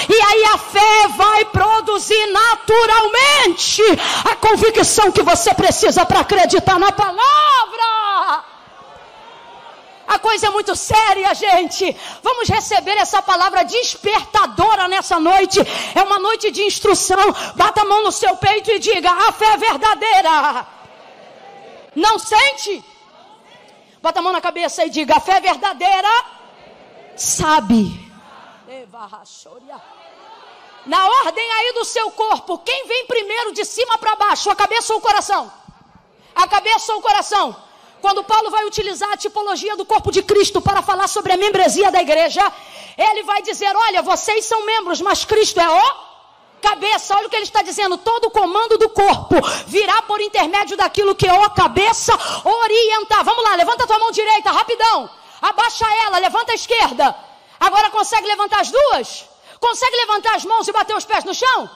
E 0.09 0.23
aí 0.23 0.45
a 0.45 0.59
fé 0.59 1.09
vai 1.17 1.45
produzir 1.47 2.27
naturalmente 2.27 3.83
a 4.31 4.37
convicção 4.37 5.11
que 5.13 5.23
você 5.23 5.53
precisa 5.55 6.05
para 6.05 6.21
acreditar 6.21 6.79
na 6.79 6.93
palavra. 6.93 8.45
A 10.09 10.19
coisa 10.19 10.49
é 10.49 10.51
muito 10.51 10.75
séria, 10.75 11.33
gente. 11.35 11.97
Vamos 12.23 12.49
receber 12.49 12.97
essa 12.97 13.23
palavra 13.23 13.63
despertadora 13.63 14.89
nessa 14.89 15.21
noite. 15.21 15.61
É 15.95 16.03
uma 16.03 16.19
noite 16.19 16.51
de 16.51 16.63
instrução. 16.63 17.33
Bata 17.55 17.83
a 17.83 17.85
mão 17.85 18.03
no 18.03 18.11
seu 18.11 18.37
peito 18.37 18.73
e 18.73 18.81
diga: 18.81 19.11
a 19.11 19.31
fé 19.31 19.53
é 19.53 19.57
verdadeira. 19.57 20.67
Não 21.95 22.19
sente? 22.19 22.85
Bota 24.03 24.21
a 24.21 24.23
mão 24.23 24.33
na 24.33 24.41
cabeça 24.41 24.85
e 24.85 24.91
diga: 24.91 25.17
a 25.17 25.21
fé 25.21 25.41
verdadeira 25.41 26.09
sabe. 27.17 28.11
Na 30.87 31.07
ordem 31.07 31.53
aí 31.53 31.73
do 31.75 31.85
seu 31.85 32.11
corpo, 32.11 32.59
quem 32.59 32.87
vem 32.87 33.07
primeiro 33.07 33.53
de 33.53 33.65
cima 33.65 33.99
para 33.99 34.17
baixo, 34.17 34.49
a 34.51 34.57
cabeça 34.57 34.93
ou 34.95 34.99
o 34.99 35.03
coração? 35.03 35.53
A 36.35 36.49
cabeça 36.49 36.93
ou 36.93 37.01
o 37.01 37.03
coração? 37.03 37.55
Quando 38.01 38.25
Paulo 38.25 38.51
vai 38.51 38.65
utilizar 38.65 39.13
a 39.13 39.17
tipologia 39.17 39.77
do 39.77 39.85
corpo 39.85 40.11
de 40.11 40.23
Cristo 40.23 40.63
para 40.63 40.81
falar 40.81 41.07
sobre 41.07 41.33
a 41.35 41.37
membresia 41.37 41.91
da 41.91 42.01
igreja, 42.01 42.43
ele 42.97 43.23
vai 43.25 43.43
dizer: 43.43 43.77
Olha, 43.77 44.01
vocês 44.01 44.47
são 44.47 44.65
membros, 44.65 45.03
mas 45.03 45.25
Cristo 45.27 45.61
é 45.61 45.69
o 45.69 46.10
cabeça. 46.61 47.17
Olha 47.17 47.27
o 47.27 47.31
que 47.31 47.37
ele 47.37 47.45
está 47.45 47.63
dizendo: 47.63 47.99
todo 47.99 48.27
o 48.27 48.31
comando 48.31 48.79
do 48.79 48.89
corpo 48.89 49.37
virá 49.67 50.03
por 50.03 50.21
intermédio 50.21 50.77
daquilo 50.77 51.15
que 51.15 51.27
é 51.27 51.33
o 51.33 51.51
cabeça 51.51 52.13
orientar. 52.45 53.25
Vamos 53.25 53.43
lá, 53.45 53.57
levanta 53.57 53.85
a 53.85 53.87
tua 53.87 53.99
mão 53.99 54.13
direita, 54.13 54.51
rapidão. 54.51 55.11
Abaixa 55.41 55.87
ela, 56.05 56.19
levanta 56.19 56.53
a 56.53 56.55
esquerda. 56.55 57.17
Agora 57.59 57.91
consegue 57.91 58.27
levantar 58.27 58.61
as 58.61 58.71
duas? 58.71 59.25
Consegue 59.59 59.97
levantar 59.97 60.37
as 60.37 60.45
mãos 60.45 60.67
e 60.69 60.73
bater 60.73 60.97
os 60.97 61.05
pés 61.05 61.25
no 61.25 61.35
chão? 61.35 61.71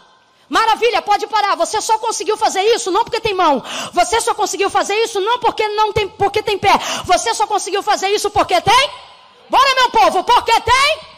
Maravilha, 0.49 1.03
pode 1.03 1.27
parar. 1.27 1.55
Você 1.57 1.81
só 1.81 1.99
conseguiu 1.99 2.37
fazer 2.37 2.63
isso 2.63 2.91
não 2.91 3.05
porque 3.05 3.21
tem 3.21 3.35
mão. 3.35 3.63
Você 3.93 4.21
só 4.21 4.35
conseguiu 4.35 4.71
fazer 4.71 4.95
isso 4.97 5.21
não 5.21 5.39
porque 5.39 5.67
não 5.69 5.93
tem, 5.93 6.09
porque 6.09 6.43
tem 6.43 6.59
pé. 6.59 6.73
Você 7.05 7.35
só 7.35 7.47
conseguiu 7.47 7.83
fazer 7.83 8.09
isso 8.09 8.31
porque 8.31 8.61
tem? 8.61 8.91
Bora, 9.49 9.75
meu 9.75 9.91
povo, 9.91 10.25
porque 10.25 10.61
tem? 10.61 11.14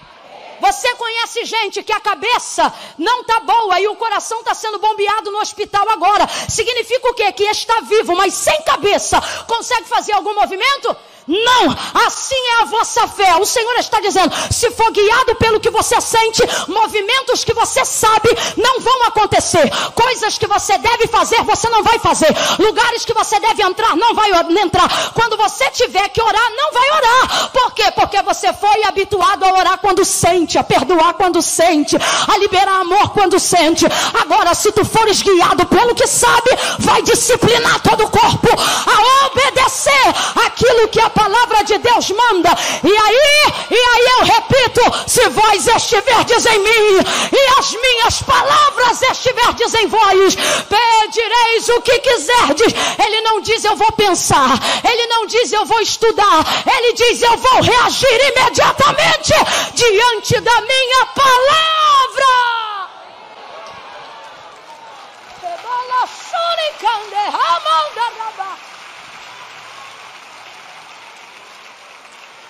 Você 0.60 0.94
conhece 0.94 1.44
gente 1.44 1.82
que 1.82 1.92
a 1.92 2.00
cabeça 2.00 2.72
não 2.98 3.20
está 3.20 3.40
boa 3.40 3.80
e 3.80 3.88
o 3.88 3.96
coração 3.96 4.40
está 4.40 4.54
sendo 4.54 4.78
bombeado 4.78 5.30
no 5.30 5.38
hospital 5.38 5.88
agora. 5.90 6.26
Significa 6.48 7.08
o 7.08 7.14
quê? 7.14 7.30
Que 7.32 7.44
está 7.44 7.80
vivo, 7.80 8.16
mas 8.16 8.34
sem 8.34 8.62
cabeça. 8.62 9.20
Consegue 9.46 9.88
fazer 9.88 10.12
algum 10.12 10.34
movimento? 10.34 10.96
Não, 11.26 11.76
assim 12.06 12.36
é 12.36 12.62
a 12.62 12.64
vossa 12.66 13.08
fé. 13.08 13.34
O 13.36 13.44
Senhor 13.44 13.74
está 13.78 14.00
dizendo: 14.00 14.32
se 14.50 14.70
for 14.70 14.90
guiado 14.92 15.34
pelo 15.34 15.58
que 15.58 15.70
você 15.70 16.00
sente, 16.00 16.42
movimentos 16.68 17.44
que 17.44 17.52
você 17.52 17.84
sabe 17.84 18.28
não 18.56 18.80
vão 18.80 19.04
acontecer. 19.04 19.68
Coisas 19.94 20.38
que 20.38 20.46
você 20.46 20.78
deve 20.78 21.08
fazer, 21.08 21.42
você 21.42 21.68
não 21.68 21.82
vai 21.82 21.98
fazer. 21.98 22.28
Lugares 22.58 23.04
que 23.04 23.12
você 23.12 23.40
deve 23.40 23.62
entrar, 23.62 23.96
não 23.96 24.14
vai 24.14 24.30
entrar. 24.62 24.88
Quando 25.14 25.36
você 25.36 25.68
tiver 25.70 26.08
que 26.10 26.22
orar, 26.22 26.50
não 26.56 26.72
vai 26.72 26.90
orar. 26.90 27.50
Por 27.50 27.74
quê? 27.74 27.90
Porque 27.94 28.22
você 28.22 28.52
foi 28.52 28.84
habituado 28.84 29.44
a 29.44 29.52
orar 29.52 29.78
quando 29.78 30.04
sente, 30.04 30.58
a 30.58 30.64
perdoar 30.64 31.14
quando 31.14 31.42
sente, 31.42 31.96
a 31.96 32.38
liberar 32.38 32.80
amor 32.80 33.10
quando 33.10 33.38
sente. 33.40 33.84
Agora, 34.20 34.54
se 34.54 34.70
tu 34.70 34.84
fores 34.84 35.22
guiado 35.22 35.66
pelo 35.66 35.94
que 35.94 36.06
sabe, 36.06 36.50
vai 36.78 37.02
disciplinar 37.02 37.80
todo 37.80 38.04
o 38.04 38.10
corpo 38.10 38.48
a 38.50 39.26
obedecer 39.26 40.14
aquilo 40.46 40.88
que 40.88 41.00
a 41.00 41.15
palavra 41.16 41.64
de 41.64 41.78
Deus 41.78 42.10
manda. 42.10 42.50
E 42.84 42.96
aí, 42.96 43.52
e 43.70 43.74
aí 43.74 44.06
eu 44.18 44.24
repito: 44.24 44.82
se 45.06 45.28
vós 45.30 45.66
estiverdes 45.66 46.44
em 46.46 46.58
mim 46.58 46.88
e 47.32 47.58
as 47.58 47.72
minhas 47.72 48.22
palavras 48.22 49.02
estiverdes 49.02 49.74
em 49.74 49.86
vós, 49.88 50.36
pedireis 50.36 51.68
o 51.70 51.80
que 51.80 51.98
quiserdes. 52.00 52.74
Ele 53.04 53.20
não 53.22 53.40
diz 53.40 53.64
eu 53.64 53.76
vou 53.76 53.92
pensar, 53.92 54.50
ele 54.84 55.06
não 55.06 55.26
diz 55.26 55.52
eu 55.52 55.64
vou 55.64 55.80
estudar, 55.80 56.44
ele 56.76 56.92
diz 56.92 57.22
eu 57.22 57.36
vou 57.38 57.62
reagir 57.62 58.20
imediatamente 58.36 59.32
diante 59.74 60.40
da 60.40 60.60
minha 60.60 61.06
palavra. 61.06 61.76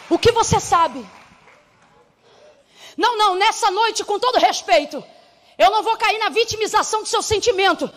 O 0.09 0.19
que 0.19 0.33
você 0.33 0.61
sabe? 0.61 1.05
Não, 2.97 3.17
não, 3.17 3.35
nessa 3.35 3.71
noite, 3.71 4.05
com 4.05 4.19
todo 4.19 4.39
respeito, 4.39 5.03
eu 5.59 5.71
não 5.71 5.83
vou 5.83 5.97
cair 5.97 6.19
na 6.19 6.29
vitimização 6.29 7.03
do 7.03 7.09
seu 7.09 7.23
sentimento. 7.23 7.91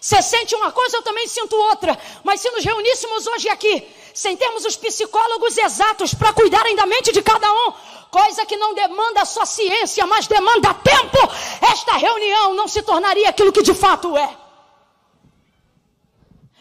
Você 0.00 0.20
sente 0.20 0.54
uma 0.54 0.72
coisa, 0.72 0.96
eu 0.96 1.02
também 1.02 1.28
sinto 1.28 1.54
outra. 1.54 1.98
Mas 2.24 2.40
se 2.40 2.50
nos 2.50 2.64
reuníssemos 2.64 3.26
hoje 3.26 3.48
aqui, 3.48 3.86
sem 4.14 4.36
termos 4.36 4.64
os 4.64 4.76
psicólogos 4.76 5.56
exatos 5.56 6.12
para 6.14 6.32
cuidarem 6.32 6.74
da 6.74 6.86
mente 6.86 7.12
de 7.12 7.22
cada 7.22 7.50
um, 7.52 7.72
coisa 8.10 8.44
que 8.44 8.56
não 8.56 8.74
demanda 8.74 9.24
só 9.24 9.44
ciência, 9.44 10.06
mas 10.06 10.26
demanda 10.26 10.74
tempo, 10.74 11.18
esta 11.62 11.96
reunião 11.96 12.54
não 12.54 12.66
se 12.68 12.82
tornaria 12.82 13.28
aquilo 13.28 13.52
que 13.52 13.62
de 13.62 13.74
fato 13.74 14.16
é. 14.16 14.36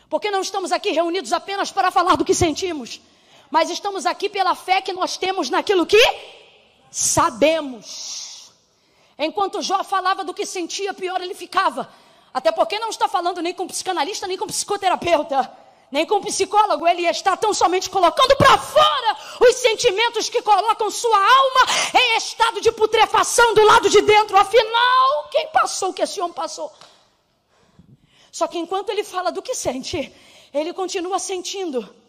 Porque 0.10 0.30
não 0.30 0.41
estamos 0.41 0.72
aqui 0.72 0.91
reunidos 0.91 1.34
apenas 1.34 1.72
para 1.72 1.89
falar 1.89 2.15
do 2.15 2.26
que 2.26 2.34
sentimos, 2.34 3.02
mas 3.52 3.70
estamos 3.70 4.06
aqui 4.06 4.30
pela 4.30 4.56
fé 4.56 4.82
que 4.82 4.94
nós 4.94 5.18
temos 5.18 5.50
naquilo 5.50 5.86
que 5.86 6.02
sabemos. 6.90 8.52
Enquanto 9.20 9.62
Jó 9.62 9.84
falava 9.84 10.24
do 10.24 10.34
que 10.34 10.46
sentia, 10.46 10.94
pior 10.94 11.22
ele 11.22 11.36
ficava. 11.36 11.88
Até 12.34 12.50
porque 12.50 12.80
não 12.80 12.90
está 12.90 13.10
falando 13.10 13.42
nem 13.42 13.54
com 13.54 13.68
psicanalista, 13.68 14.26
nem 14.26 14.38
com 14.38 14.48
psicoterapeuta, 14.48 15.52
nem 15.92 16.06
com 16.06 16.22
psicólogo. 16.22 16.88
Ele 16.88 17.06
está 17.06 17.36
tão 17.36 17.54
somente 17.54 17.90
colocando 17.90 18.38
para 18.38 18.58
fora 18.58 19.18
os 19.42 19.56
sentimentos 19.58 20.30
que 20.30 20.42
colocam 20.42 20.90
sua 20.90 21.18
alma 21.18 21.62
em 21.94 22.16
estado 22.16 22.62
de 22.62 22.72
putrefação 22.72 23.54
do 23.54 23.66
lado 23.66 23.90
de 23.90 24.02
dentro. 24.02 24.38
Afinal, 24.38 25.28
quem 25.30 25.48
passou 25.50 25.90
o 25.90 25.94
que 25.94 26.02
esse 26.02 26.22
homem 26.22 26.34
passou? 26.34 26.72
Só 28.32 28.48
que 28.48 28.58
enquanto 28.58 28.90
ele 28.92 29.04
fala 29.04 29.30
do 29.30 29.42
que 29.42 29.54
sente, 29.54 30.12
ele 30.54 30.72
continua 30.72 31.20
sentindo. 31.20 32.01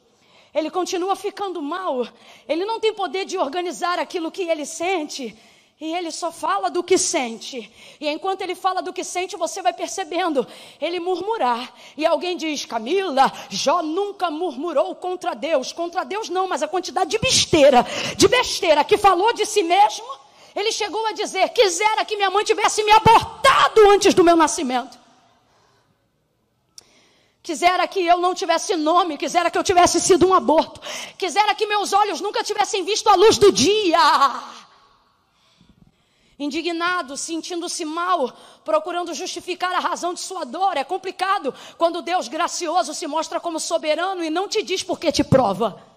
Ele 0.54 0.70
continua 0.70 1.16
ficando 1.16 1.62
mal. 1.62 2.06
Ele 2.46 2.64
não 2.64 2.78
tem 2.78 2.92
poder 2.92 3.24
de 3.24 3.38
organizar 3.38 3.98
aquilo 3.98 4.30
que 4.30 4.42
ele 4.42 4.66
sente. 4.66 5.36
E 5.80 5.92
ele 5.94 6.12
só 6.12 6.30
fala 6.30 6.70
do 6.70 6.80
que 6.80 6.96
sente. 6.96 7.68
E 8.00 8.08
enquanto 8.08 8.42
ele 8.42 8.54
fala 8.54 8.80
do 8.80 8.92
que 8.92 9.02
sente, 9.02 9.36
você 9.36 9.60
vai 9.60 9.72
percebendo 9.72 10.46
ele 10.80 11.00
murmurar. 11.00 11.74
E 11.96 12.06
alguém 12.06 12.36
diz: 12.36 12.64
Camila, 12.64 13.32
Jó 13.48 13.82
nunca 13.82 14.30
murmurou 14.30 14.94
contra 14.94 15.34
Deus. 15.34 15.72
Contra 15.72 16.04
Deus 16.04 16.28
não, 16.28 16.46
mas 16.46 16.62
a 16.62 16.68
quantidade 16.68 17.10
de 17.10 17.18
besteira, 17.18 17.84
de 18.16 18.28
besteira 18.28 18.84
que 18.84 18.96
falou 18.96 19.32
de 19.32 19.44
si 19.44 19.64
mesmo. 19.64 20.06
Ele 20.54 20.70
chegou 20.70 21.04
a 21.06 21.12
dizer: 21.12 21.48
Quisera 21.48 22.04
que 22.04 22.14
minha 22.14 22.30
mãe 22.30 22.44
tivesse 22.44 22.84
me 22.84 22.92
abortado 22.92 23.90
antes 23.90 24.14
do 24.14 24.22
meu 24.22 24.36
nascimento. 24.36 25.01
Quisera 27.42 27.88
que 27.88 28.00
eu 28.06 28.18
não 28.18 28.34
tivesse 28.34 28.76
nome, 28.76 29.18
quisera 29.18 29.50
que 29.50 29.58
eu 29.58 29.64
tivesse 29.64 30.00
sido 30.00 30.28
um 30.28 30.32
aborto, 30.32 30.80
quisera 31.18 31.54
que 31.56 31.66
meus 31.66 31.92
olhos 31.92 32.20
nunca 32.20 32.44
tivessem 32.44 32.84
visto 32.84 33.08
a 33.08 33.16
luz 33.16 33.36
do 33.36 33.50
dia. 33.50 33.98
Indignado, 36.38 37.16
sentindo-se 37.16 37.84
mal, 37.84 38.32
procurando 38.64 39.12
justificar 39.12 39.72
a 39.72 39.80
razão 39.80 40.14
de 40.14 40.20
sua 40.20 40.44
dor. 40.44 40.76
É 40.76 40.84
complicado 40.84 41.52
quando 41.76 42.00
Deus 42.00 42.28
gracioso 42.28 42.94
se 42.94 43.06
mostra 43.06 43.40
como 43.40 43.58
soberano 43.60 44.22
e 44.24 44.30
não 44.30 44.48
te 44.48 44.62
diz 44.62 44.82
por 44.82 44.98
que 44.98 45.10
te 45.10 45.24
prova. 45.24 45.91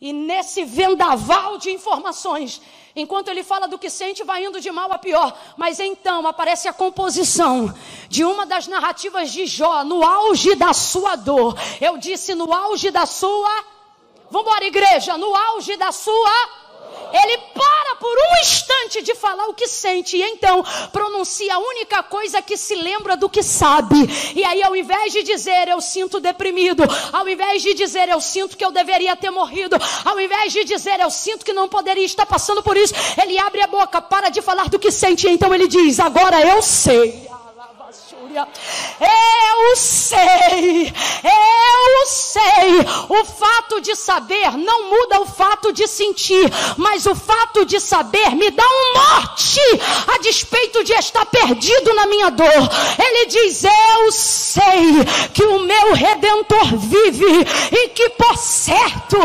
E 0.00 0.12
nesse 0.12 0.64
vendaval 0.64 1.58
de 1.58 1.70
informações, 1.70 2.62
enquanto 2.94 3.28
ele 3.28 3.42
fala 3.42 3.66
do 3.66 3.78
que 3.78 3.90
sente, 3.90 4.22
vai 4.22 4.44
indo 4.44 4.60
de 4.60 4.70
mal 4.70 4.92
a 4.92 4.98
pior. 4.98 5.36
Mas 5.56 5.80
então 5.80 6.24
aparece 6.26 6.68
a 6.68 6.72
composição 6.72 7.74
de 8.08 8.24
uma 8.24 8.46
das 8.46 8.68
narrativas 8.68 9.32
de 9.32 9.44
Jó, 9.46 9.82
no 9.82 10.04
auge 10.04 10.54
da 10.54 10.72
sua 10.72 11.16
dor. 11.16 11.56
Eu 11.80 11.98
disse 11.98 12.34
no 12.34 12.52
auge 12.52 12.90
da 12.92 13.06
sua. 13.06 13.64
Vamos 14.30 14.46
embora, 14.46 14.66
igreja, 14.66 15.18
no 15.18 15.34
auge 15.34 15.76
da 15.76 15.90
sua 15.90 16.58
ele 17.12 17.38
para 17.54 17.77
por 18.00 18.16
um 18.16 18.40
instante 18.42 19.02
de 19.02 19.14
falar 19.14 19.46
o 19.48 19.54
que 19.54 19.66
sente 19.66 20.16
e 20.16 20.22
então 20.22 20.64
pronuncia 20.92 21.54
a 21.54 21.58
única 21.58 22.02
coisa 22.02 22.40
que 22.40 22.56
se 22.56 22.74
lembra 22.74 23.16
do 23.16 23.28
que 23.28 23.42
sabe. 23.42 23.96
E 24.34 24.44
aí, 24.44 24.62
ao 24.62 24.74
invés 24.74 25.12
de 25.12 25.22
dizer 25.22 25.68
eu 25.68 25.80
sinto 25.80 26.20
deprimido, 26.20 26.82
ao 27.12 27.28
invés 27.28 27.62
de 27.62 27.74
dizer 27.74 28.08
eu 28.08 28.20
sinto 28.20 28.56
que 28.56 28.64
eu 28.64 28.70
deveria 28.70 29.16
ter 29.16 29.30
morrido, 29.30 29.76
ao 30.04 30.20
invés 30.20 30.52
de 30.52 30.64
dizer 30.64 31.00
eu 31.00 31.10
sinto 31.10 31.44
que 31.44 31.52
não 31.52 31.68
poderia 31.68 32.04
estar 32.04 32.26
passando 32.26 32.62
por 32.62 32.76
isso, 32.76 32.94
ele 33.20 33.38
abre 33.38 33.60
a 33.62 33.66
boca, 33.66 34.00
para 34.00 34.28
de 34.28 34.40
falar 34.40 34.68
do 34.68 34.78
que 34.78 34.90
sente 34.90 35.26
e 35.26 35.30
então 35.30 35.54
ele 35.54 35.68
diz: 35.68 36.00
Agora 36.00 36.40
eu 36.40 36.62
sei. 36.62 37.27
Eu 39.00 39.76
sei, 39.76 40.92
eu 41.24 42.06
sei. 42.06 42.80
O 43.08 43.24
fato 43.24 43.80
de 43.80 43.94
saber 43.94 44.56
não 44.56 44.90
muda 44.90 45.20
o 45.20 45.26
fato 45.26 45.72
de 45.72 45.86
sentir, 45.86 46.50
mas 46.76 47.06
o 47.06 47.14
fato 47.14 47.64
de 47.64 47.78
saber 47.78 48.30
me 48.30 48.50
dá 48.50 48.64
um 48.64 48.94
norte 48.94 49.60
a 50.08 50.18
despeito 50.18 50.82
de 50.84 50.92
estar 50.94 51.26
perdido 51.26 51.94
na 51.94 52.06
minha 52.06 52.30
dor. 52.30 52.46
Ele 52.98 53.26
diz: 53.26 53.64
Eu 53.64 54.10
sei 54.10 55.04
que 55.32 55.44
o 55.44 55.60
meu 55.60 55.94
redentor 55.94 56.76
vive 56.76 57.46
e 57.72 57.88
que 57.90 58.10
por 58.10 58.36
certo, 58.36 59.18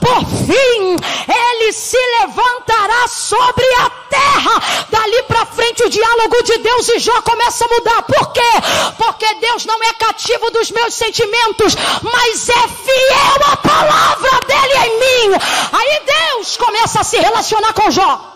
por 0.00 0.24
fim, 0.46 0.96
ele 1.28 1.72
se 1.72 1.98
levantará 2.20 3.08
sobre 3.08 3.66
a 3.80 3.90
terra. 4.08 4.86
Dali 4.90 5.22
para 5.24 5.46
frente, 5.46 5.82
o 5.84 5.90
diálogo 5.90 6.42
de 6.42 6.58
Deus 6.58 6.88
e 6.88 6.98
Jó 6.98 7.20
começa 7.22 7.64
a 7.64 7.68
mudar. 7.68 8.02
Por 8.28 8.32
quê? 8.32 8.52
Porque 8.96 9.34
Deus 9.36 9.64
não 9.64 9.82
é 9.82 9.92
cativo 9.94 10.50
dos 10.50 10.70
meus 10.70 10.94
sentimentos, 10.94 11.74
mas 12.02 12.48
é 12.48 12.68
fiel 12.68 13.52
à 13.52 13.56
palavra 13.56 14.40
dele 14.46 14.74
em 14.86 14.98
mim. 15.00 15.38
Aí 15.72 16.02
Deus 16.04 16.56
começa 16.56 17.00
a 17.00 17.04
se 17.04 17.18
relacionar 17.18 17.72
com 17.72 17.90
Jó. 17.90 18.34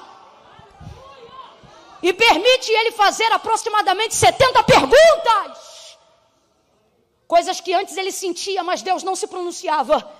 E 2.02 2.12
permite 2.12 2.70
ele 2.72 2.92
fazer 2.92 3.31
aproximadamente 3.33 4.14
70 4.14 4.62
perguntas. 4.64 5.59
Coisas 7.28 7.61
que 7.61 7.72
antes 7.72 7.96
ele 7.96 8.12
sentia, 8.12 8.62
mas 8.64 8.83
Deus 8.83 9.02
não 9.02 9.14
se 9.14 9.26
pronunciava. 9.26 10.11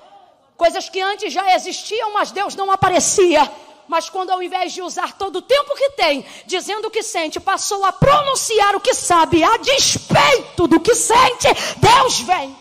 Coisas 0.57 0.89
que 0.89 1.01
antes 1.01 1.33
já 1.33 1.55
existiam, 1.55 2.13
mas 2.13 2.31
Deus 2.31 2.55
não 2.55 2.71
aparecia. 2.71 3.51
Mas 3.89 4.09
quando 4.09 4.31
ao 4.31 4.43
invés 4.43 4.73
de 4.73 4.81
usar 4.81 5.17
todo 5.19 5.37
o 5.37 5.43
tempo 5.43 5.75
que 5.75 5.91
tem, 5.91 6.25
dizendo 6.47 6.89
o 6.89 6.91
que 6.91 7.03
sente, 7.03 7.41
passou 7.41 7.85
a 7.85 7.93
pronunciar 7.93 8.77
o 8.77 8.81
que 8.81 8.95
sabe, 8.95 9.43
a 9.43 9.57
despeito 9.59 10.67
do 10.67 10.81
que 10.81 10.95
sente, 10.95 11.49
Deus 11.79 12.21
vem. 12.21 12.57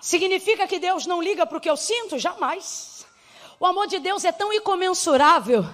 Significa 0.00 0.66
que 0.66 0.78
Deus 0.78 1.06
não 1.06 1.22
liga 1.22 1.46
para 1.46 1.58
o 1.58 1.60
que 1.60 1.70
eu 1.70 1.76
sinto? 1.76 2.18
Jamais. 2.18 3.06
O 3.58 3.66
amor 3.66 3.86
de 3.86 3.98
Deus 3.98 4.24
é 4.24 4.30
tão 4.30 4.52
incomensurável 4.52 5.64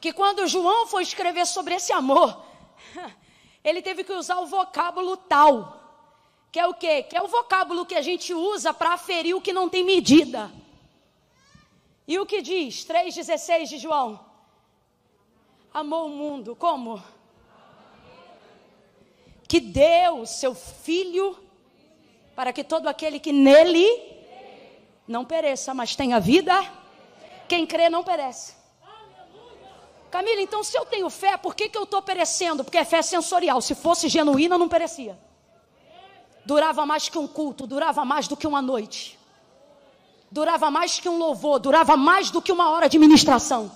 que 0.00 0.12
quando 0.12 0.46
João 0.46 0.86
foi 0.86 1.02
escrever 1.02 1.46
sobre 1.46 1.74
esse 1.74 1.92
amor, 1.92 2.42
ele 3.64 3.80
teve 3.80 4.04
que 4.04 4.12
usar 4.12 4.38
o 4.40 4.46
vocábulo 4.46 5.16
tal 5.16 5.79
que 6.50 6.58
é 6.58 6.66
o 6.66 6.74
quê? 6.74 7.02
Que 7.02 7.16
é 7.16 7.22
o 7.22 7.28
vocábulo 7.28 7.86
que 7.86 7.94
a 7.94 8.02
gente 8.02 8.34
usa 8.34 8.74
para 8.74 8.92
aferir 8.92 9.34
o 9.34 9.40
que 9.40 9.52
não 9.52 9.68
tem 9.68 9.84
medida. 9.84 10.50
E 12.06 12.18
o 12.18 12.26
que 12.26 12.42
diz? 12.42 12.84
3,16 12.84 13.68
de 13.68 13.78
João. 13.78 14.18
Amou 15.72 16.06
o 16.06 16.10
mundo. 16.10 16.56
Como? 16.56 17.00
que 19.50 19.58
deu 19.58 20.24
seu 20.26 20.54
filho 20.54 21.36
para 22.36 22.52
que 22.52 22.62
todo 22.62 22.86
aquele 22.86 23.18
que 23.18 23.32
nele 23.32 23.84
não 25.08 25.24
pereça, 25.24 25.74
mas 25.74 25.96
tenha 25.96 26.20
vida. 26.20 26.54
Quem 27.48 27.66
crê 27.66 27.90
não 27.90 28.04
perece. 28.04 28.54
Camila, 30.08 30.40
então 30.40 30.62
se 30.62 30.78
eu 30.78 30.86
tenho 30.86 31.10
fé, 31.10 31.36
por 31.36 31.56
que, 31.56 31.68
que 31.68 31.76
eu 31.76 31.82
estou 31.82 32.00
perecendo? 32.00 32.62
Porque 32.62 32.78
é 32.78 32.84
fé 32.84 33.02
sensorial. 33.02 33.60
Se 33.60 33.74
fosse 33.74 34.08
genuína, 34.08 34.56
não 34.56 34.68
perecia. 34.68 35.18
Durava 36.50 36.84
mais 36.84 37.08
que 37.08 37.16
um 37.16 37.28
culto, 37.28 37.64
durava 37.64 38.04
mais 38.04 38.26
do 38.26 38.36
que 38.36 38.44
uma 38.44 38.60
noite. 38.60 39.16
Durava 40.28 40.68
mais 40.68 40.98
que 40.98 41.08
um 41.08 41.16
louvor, 41.16 41.60
durava 41.60 41.96
mais 41.96 42.28
do 42.28 42.42
que 42.42 42.50
uma 42.50 42.70
hora 42.70 42.88
de 42.88 42.98
ministração. 42.98 43.70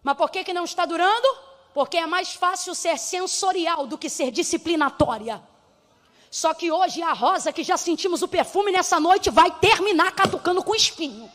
Mas 0.00 0.16
por 0.16 0.30
que, 0.30 0.44
que 0.44 0.52
não 0.52 0.62
está 0.62 0.86
durando? 0.86 1.26
Porque 1.74 1.96
é 1.96 2.06
mais 2.06 2.34
fácil 2.34 2.72
ser 2.72 2.96
sensorial 2.98 3.88
do 3.88 3.98
que 3.98 4.08
ser 4.08 4.30
disciplinatória. 4.30 5.42
Só 6.30 6.54
que 6.54 6.70
hoje 6.70 7.02
a 7.02 7.12
rosa 7.12 7.52
que 7.52 7.64
já 7.64 7.76
sentimos 7.76 8.22
o 8.22 8.28
perfume 8.28 8.70
nessa 8.70 9.00
noite 9.00 9.30
vai 9.30 9.50
terminar 9.50 10.12
catucando 10.12 10.62
com 10.62 10.72
espinho. 10.72 11.28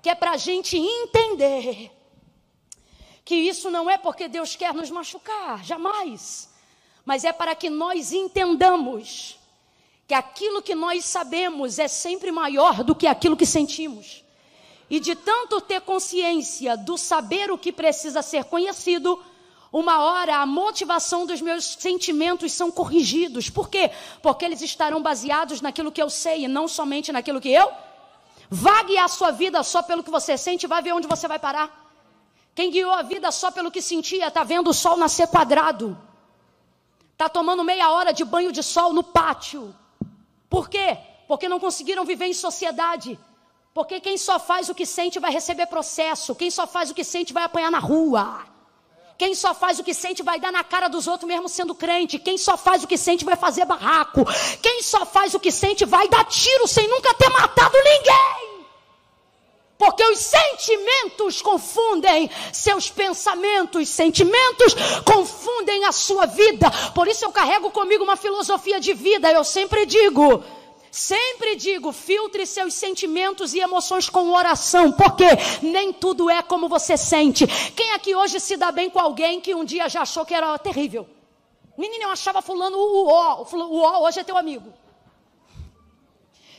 Que 0.00 0.08
é 0.08 0.14
para 0.14 0.30
a 0.30 0.36
gente 0.38 0.78
entender 0.78 1.97
que 3.28 3.34
isso 3.34 3.70
não 3.70 3.90
é 3.90 3.98
porque 3.98 4.26
Deus 4.26 4.56
quer 4.56 4.72
nos 4.72 4.90
machucar, 4.90 5.62
jamais. 5.62 6.48
Mas 7.04 7.24
é 7.24 7.30
para 7.30 7.54
que 7.54 7.68
nós 7.68 8.10
entendamos 8.10 9.38
que 10.06 10.14
aquilo 10.14 10.62
que 10.62 10.74
nós 10.74 11.04
sabemos 11.04 11.78
é 11.78 11.88
sempre 11.88 12.32
maior 12.32 12.82
do 12.82 12.94
que 12.94 13.06
aquilo 13.06 13.36
que 13.36 13.44
sentimos. 13.44 14.24
E 14.88 14.98
de 14.98 15.14
tanto 15.14 15.60
ter 15.60 15.82
consciência 15.82 16.74
do 16.74 16.96
saber 16.96 17.50
o 17.50 17.58
que 17.58 17.70
precisa 17.70 18.22
ser 18.22 18.44
conhecido, 18.44 19.22
uma 19.70 20.02
hora 20.02 20.36
a 20.36 20.46
motivação 20.46 21.26
dos 21.26 21.42
meus 21.42 21.66
sentimentos 21.66 22.50
são 22.52 22.70
corrigidos. 22.70 23.50
Por 23.50 23.68
quê? 23.68 23.90
Porque 24.22 24.46
eles 24.46 24.62
estarão 24.62 25.02
baseados 25.02 25.60
naquilo 25.60 25.92
que 25.92 26.00
eu 26.00 26.08
sei 26.08 26.44
e 26.44 26.48
não 26.48 26.66
somente 26.66 27.12
naquilo 27.12 27.42
que 27.42 27.50
eu. 27.50 27.70
Guiar 28.86 29.04
a 29.04 29.08
sua 29.08 29.30
vida 29.30 29.62
só 29.62 29.82
pelo 29.82 30.02
que 30.02 30.10
você 30.10 30.38
sente, 30.38 30.66
vai 30.66 30.80
ver 30.80 30.94
onde 30.94 31.06
você 31.06 31.28
vai 31.28 31.38
parar. 31.38 31.87
Quem 32.58 32.72
guiou 32.72 32.92
a 32.92 33.02
vida 33.02 33.30
só 33.30 33.52
pelo 33.52 33.70
que 33.70 33.80
sentia, 33.80 34.26
está 34.26 34.42
vendo 34.42 34.70
o 34.70 34.74
sol 34.74 34.96
nascer 34.96 35.28
quadrado. 35.28 35.96
Está 37.12 37.28
tomando 37.28 37.62
meia 37.62 37.88
hora 37.92 38.12
de 38.12 38.24
banho 38.24 38.50
de 38.50 38.64
sol 38.64 38.92
no 38.92 39.04
pátio. 39.04 39.72
Por 40.50 40.68
quê? 40.68 40.98
Porque 41.28 41.48
não 41.48 41.60
conseguiram 41.60 42.04
viver 42.04 42.26
em 42.26 42.34
sociedade. 42.34 43.16
Porque 43.72 44.00
quem 44.00 44.18
só 44.18 44.40
faz 44.40 44.68
o 44.68 44.74
que 44.74 44.84
sente 44.84 45.20
vai 45.20 45.30
receber 45.30 45.66
processo. 45.66 46.34
Quem 46.34 46.50
só 46.50 46.66
faz 46.66 46.90
o 46.90 46.94
que 46.94 47.04
sente 47.04 47.32
vai 47.32 47.44
apanhar 47.44 47.70
na 47.70 47.78
rua. 47.78 48.44
Quem 49.16 49.36
só 49.36 49.54
faz 49.54 49.78
o 49.78 49.84
que 49.84 49.94
sente 49.94 50.24
vai 50.24 50.40
dar 50.40 50.50
na 50.50 50.64
cara 50.64 50.88
dos 50.88 51.06
outros 51.06 51.28
mesmo 51.28 51.48
sendo 51.48 51.76
crente. 51.76 52.18
Quem 52.18 52.36
só 52.36 52.56
faz 52.56 52.82
o 52.82 52.88
que 52.88 52.98
sente 52.98 53.24
vai 53.24 53.36
fazer 53.36 53.66
barraco. 53.66 54.24
Quem 54.60 54.82
só 54.82 55.06
faz 55.06 55.32
o 55.32 55.38
que 55.38 55.52
sente 55.52 55.84
vai 55.84 56.08
dar 56.08 56.24
tiro 56.24 56.66
sem 56.66 56.88
nunca 56.88 57.14
ter 57.14 57.28
matado 57.28 57.76
ninguém. 57.84 58.47
Porque 59.78 60.02
os 60.02 60.18
sentimentos 60.18 61.40
confundem 61.40 62.28
seus 62.52 62.90
pensamentos, 62.90 63.88
sentimentos 63.88 64.74
confundem 65.04 65.84
a 65.84 65.92
sua 65.92 66.26
vida. 66.26 66.68
Por 66.92 67.06
isso 67.06 67.24
eu 67.24 67.30
carrego 67.30 67.70
comigo 67.70 68.02
uma 68.02 68.16
filosofia 68.16 68.80
de 68.80 68.92
vida. 68.92 69.30
Eu 69.30 69.44
sempre 69.44 69.86
digo: 69.86 70.42
Sempre 70.90 71.54
digo, 71.54 71.92
filtre 71.92 72.44
seus 72.44 72.74
sentimentos 72.74 73.54
e 73.54 73.60
emoções 73.60 74.08
com 74.08 74.32
oração, 74.32 74.90
porque 74.90 75.26
nem 75.62 75.92
tudo 75.92 76.28
é 76.28 76.42
como 76.42 76.68
você 76.68 76.96
sente. 76.96 77.46
Quem 77.76 77.92
aqui 77.92 78.16
hoje 78.16 78.40
se 78.40 78.56
dá 78.56 78.72
bem 78.72 78.90
com 78.90 78.98
alguém 78.98 79.40
que 79.40 79.54
um 79.54 79.64
dia 79.64 79.88
já 79.88 80.02
achou 80.02 80.26
que 80.26 80.34
era 80.34 80.58
terrível? 80.58 81.06
Menino, 81.76 82.04
eu 82.04 82.10
achava 82.10 82.42
fulano 82.42 82.76
o 82.76 83.06
ó, 83.06 83.44
o 83.44 83.80
ó 83.80 84.04
hoje 84.04 84.18
é 84.18 84.24
teu 84.24 84.36
amigo. 84.36 84.72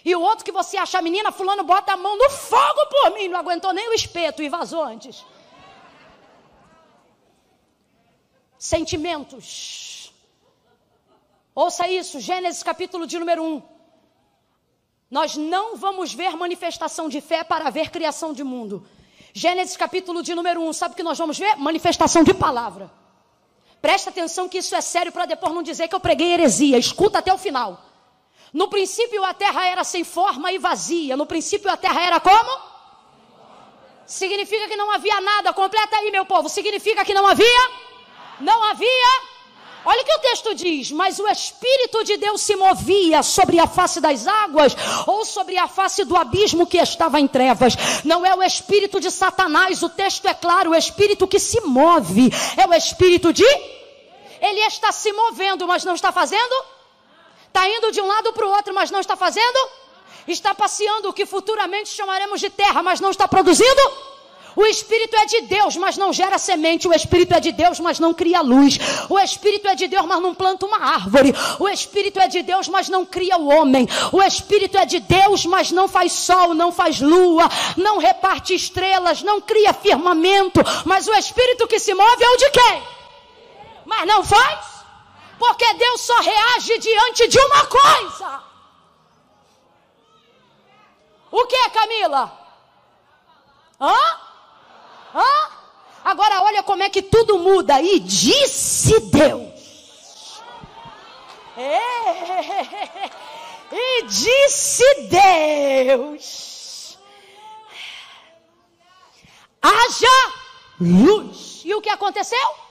E 0.10 0.16
o 0.16 0.22
outro 0.22 0.44
que 0.44 0.52
você 0.52 0.76
acha, 0.76 1.00
menina, 1.04 1.32
fulano 1.32 1.64
bota 1.64 1.94
a 1.94 1.98
mão 1.98 2.18
no 2.18 2.32
fogo 2.32 2.84
por 2.90 3.12
mim, 3.14 3.28
não 3.28 3.40
aguentou 3.40 3.72
nem 3.72 3.90
o 3.90 3.94
espeto 3.94 4.42
e 4.42 4.50
vazou 4.50 4.82
antes. 4.82 5.24
Sentimentos. 8.58 10.12
Ouça 11.54 11.88
isso, 11.88 12.20
Gênesis 12.20 12.64
capítulo 12.64 13.06
de 13.06 13.20
número 13.20 13.44
1. 13.44 13.62
Nós 15.12 15.38
não 15.38 15.78
vamos 15.78 16.12
ver 16.12 16.36
manifestação 16.36 17.08
de 17.08 17.22
fé 17.22 17.44
para 17.44 17.70
ver 17.70 17.92
criação 17.92 18.34
de 18.34 18.44
mundo. 18.44 18.88
Gênesis 19.32 19.78
capítulo 19.78 20.24
de 20.24 20.34
número 20.34 20.60
1, 20.60 20.74
sabe 20.74 20.94
o 20.94 20.98
que 20.98 21.04
nós 21.04 21.20
vamos 21.20 21.38
ver? 21.38 21.56
Manifestação 21.56 22.24
de 22.24 22.34
palavra. 22.34 22.90
Presta 23.80 24.10
atenção 24.10 24.50
que 24.50 24.58
isso 24.58 24.76
é 24.76 24.82
sério 24.82 25.12
para 25.12 25.28
depois 25.28 25.54
não 25.54 25.62
dizer 25.62 25.88
que 25.88 25.94
eu 25.94 26.00
preguei 26.00 26.34
heresia. 26.34 26.80
Escuta 26.80 27.20
até 27.20 27.32
o 27.32 27.38
final. 27.38 27.89
No 28.54 28.68
princípio 28.68 29.24
a 29.24 29.34
terra 29.34 29.66
era 29.68 29.84
sem 29.84 30.04
forma 30.04 30.52
e 30.52 30.58
vazia. 30.58 31.16
No 31.16 31.26
princípio 31.26 31.70
a 31.70 31.78
terra 31.78 32.02
era 32.02 32.20
como? 32.20 32.70
Significa 34.06 34.68
que 34.68 34.76
não 34.76 34.92
havia 34.92 35.22
nada. 35.22 35.54
Completa 35.54 35.98
aí, 35.98 36.12
meu 36.12 36.26
povo. 36.26 36.50
Significa 36.50 37.06
que 37.06 37.14
não 37.14 37.28
havia? 37.28 37.72
Não 38.40 38.64
havia 38.64 39.30
Olha 39.86 40.02
o 40.02 40.06
que 40.06 40.14
o 40.14 40.20
texto 40.20 40.54
diz: 40.56 40.92
Mas 40.92 41.20
o 41.20 41.28
Espírito 41.28 42.04
de 42.04 42.18
Deus 42.18 42.42
se 42.42 42.56
movia 42.56 43.24
sobre 43.24 43.60
a 43.60 43.68
face 43.68 44.02
das 44.02 44.28
águas 44.28 44.76
ou 45.08 45.24
sobre 45.24 45.58
a 45.58 45.68
face 45.68 46.04
do 46.04 46.18
abismo 46.18 46.68
que 46.68 46.78
estava 46.78 47.20
em 47.20 47.28
trevas. 47.28 47.76
Não 48.04 48.26
é 48.26 48.36
o 48.36 48.44
Espírito 48.44 49.00
de 49.00 49.10
Satanás, 49.10 49.82
o 49.82 49.90
texto 49.90 50.28
é 50.28 50.34
claro: 50.34 50.72
o 50.72 50.76
Espírito 50.76 51.28
que 51.28 51.40
se 51.40 51.62
move 51.62 52.32
é 52.58 52.68
o 52.68 52.74
Espírito 52.74 53.32
de. 53.32 53.46
Ele 54.42 54.60
está 54.62 54.92
se 54.92 55.12
movendo, 55.12 55.68
mas 55.68 55.84
não 55.84 55.96
está 55.96 56.12
fazendo? 56.12 56.79
Está 57.50 57.68
indo 57.68 57.92
de 57.92 58.00
um 58.00 58.08
lado 58.08 58.32
para 58.32 58.46
o 58.46 58.50
outro, 58.50 58.74
mas 58.74 58.90
não 58.90 59.00
está 59.00 59.18
fazendo? 59.18 59.70
Está 60.28 60.56
passeando 60.56 61.10
o 61.10 61.14
que 61.14 61.26
futuramente 61.26 61.90
chamaremos 61.90 62.40
de 62.40 62.50
terra, 62.50 62.82
mas 62.82 63.02
não 63.02 63.10
está 63.10 63.28
produzindo? 63.28 64.10
O 64.56 64.66
Espírito 64.66 65.16
é 65.16 65.26
de 65.26 65.42
Deus, 65.42 65.78
mas 65.78 65.98
não 65.98 66.12
gera 66.12 66.38
semente. 66.38 66.88
O 66.88 66.94
Espírito 66.94 67.34
é 67.34 67.40
de 67.40 67.52
Deus, 67.52 67.80
mas 67.80 68.00
não 68.00 68.14
cria 68.14 68.42
luz. 68.42 68.78
O 69.10 69.18
Espírito 69.20 69.68
é 69.68 69.76
de 69.76 69.88
Deus, 69.88 70.06
mas 70.06 70.22
não 70.22 70.34
planta 70.34 70.66
uma 70.66 70.78
árvore. 70.78 71.34
O 71.60 71.68
Espírito 71.70 72.20
é 72.20 72.28
de 72.28 72.42
Deus, 72.42 72.68
mas 72.68 72.90
não 72.90 73.06
cria 73.06 73.38
o 73.38 73.48
homem. 73.48 73.88
O 74.12 74.22
Espírito 74.22 74.78
é 74.78 74.86
de 74.86 75.00
Deus, 75.00 75.46
mas 75.46 75.72
não 75.72 75.88
faz 75.88 76.12
sol, 76.14 76.54
não 76.54 76.72
faz 76.72 77.00
lua, 77.00 77.50
não 77.78 78.00
reparte 78.00 78.54
estrelas, 78.54 79.24
não 79.24 79.40
cria 79.40 79.74
firmamento. 79.74 80.62
Mas 80.86 81.08
o 81.08 81.14
Espírito 81.14 81.68
que 81.68 81.80
se 81.80 81.94
move 81.94 82.24
é 82.24 82.30
o 82.30 82.38
de 82.38 82.50
quem? 82.50 82.84
Mas 83.86 84.08
não 84.08 84.24
faz? 84.24 84.79
Porque 85.40 85.74
Deus 85.74 86.02
só 86.02 86.20
reage 86.20 86.78
diante 86.78 87.28
de 87.28 87.40
uma 87.40 87.66
coisa. 87.66 88.44
O 91.32 91.46
que 91.48 91.70
Camila? 91.70 92.38
Hã? 93.80 93.96
Hã? 95.16 95.50
Agora 96.04 96.42
olha 96.44 96.62
como 96.64 96.84
é 96.84 96.90
que 96.90 97.02
tudo 97.02 97.40
muda. 97.40 97.82
E 97.82 98.00
disse 98.00 99.00
Deus. 99.00 100.42
É. 101.58 101.80
E 103.72 104.04
disse 104.04 104.84
Deus. 105.10 106.98
Haja 109.62 110.34
luz. 110.82 111.62
E 111.64 111.74
o 111.76 111.82
que 111.82 111.90
aconteceu? 111.90 112.69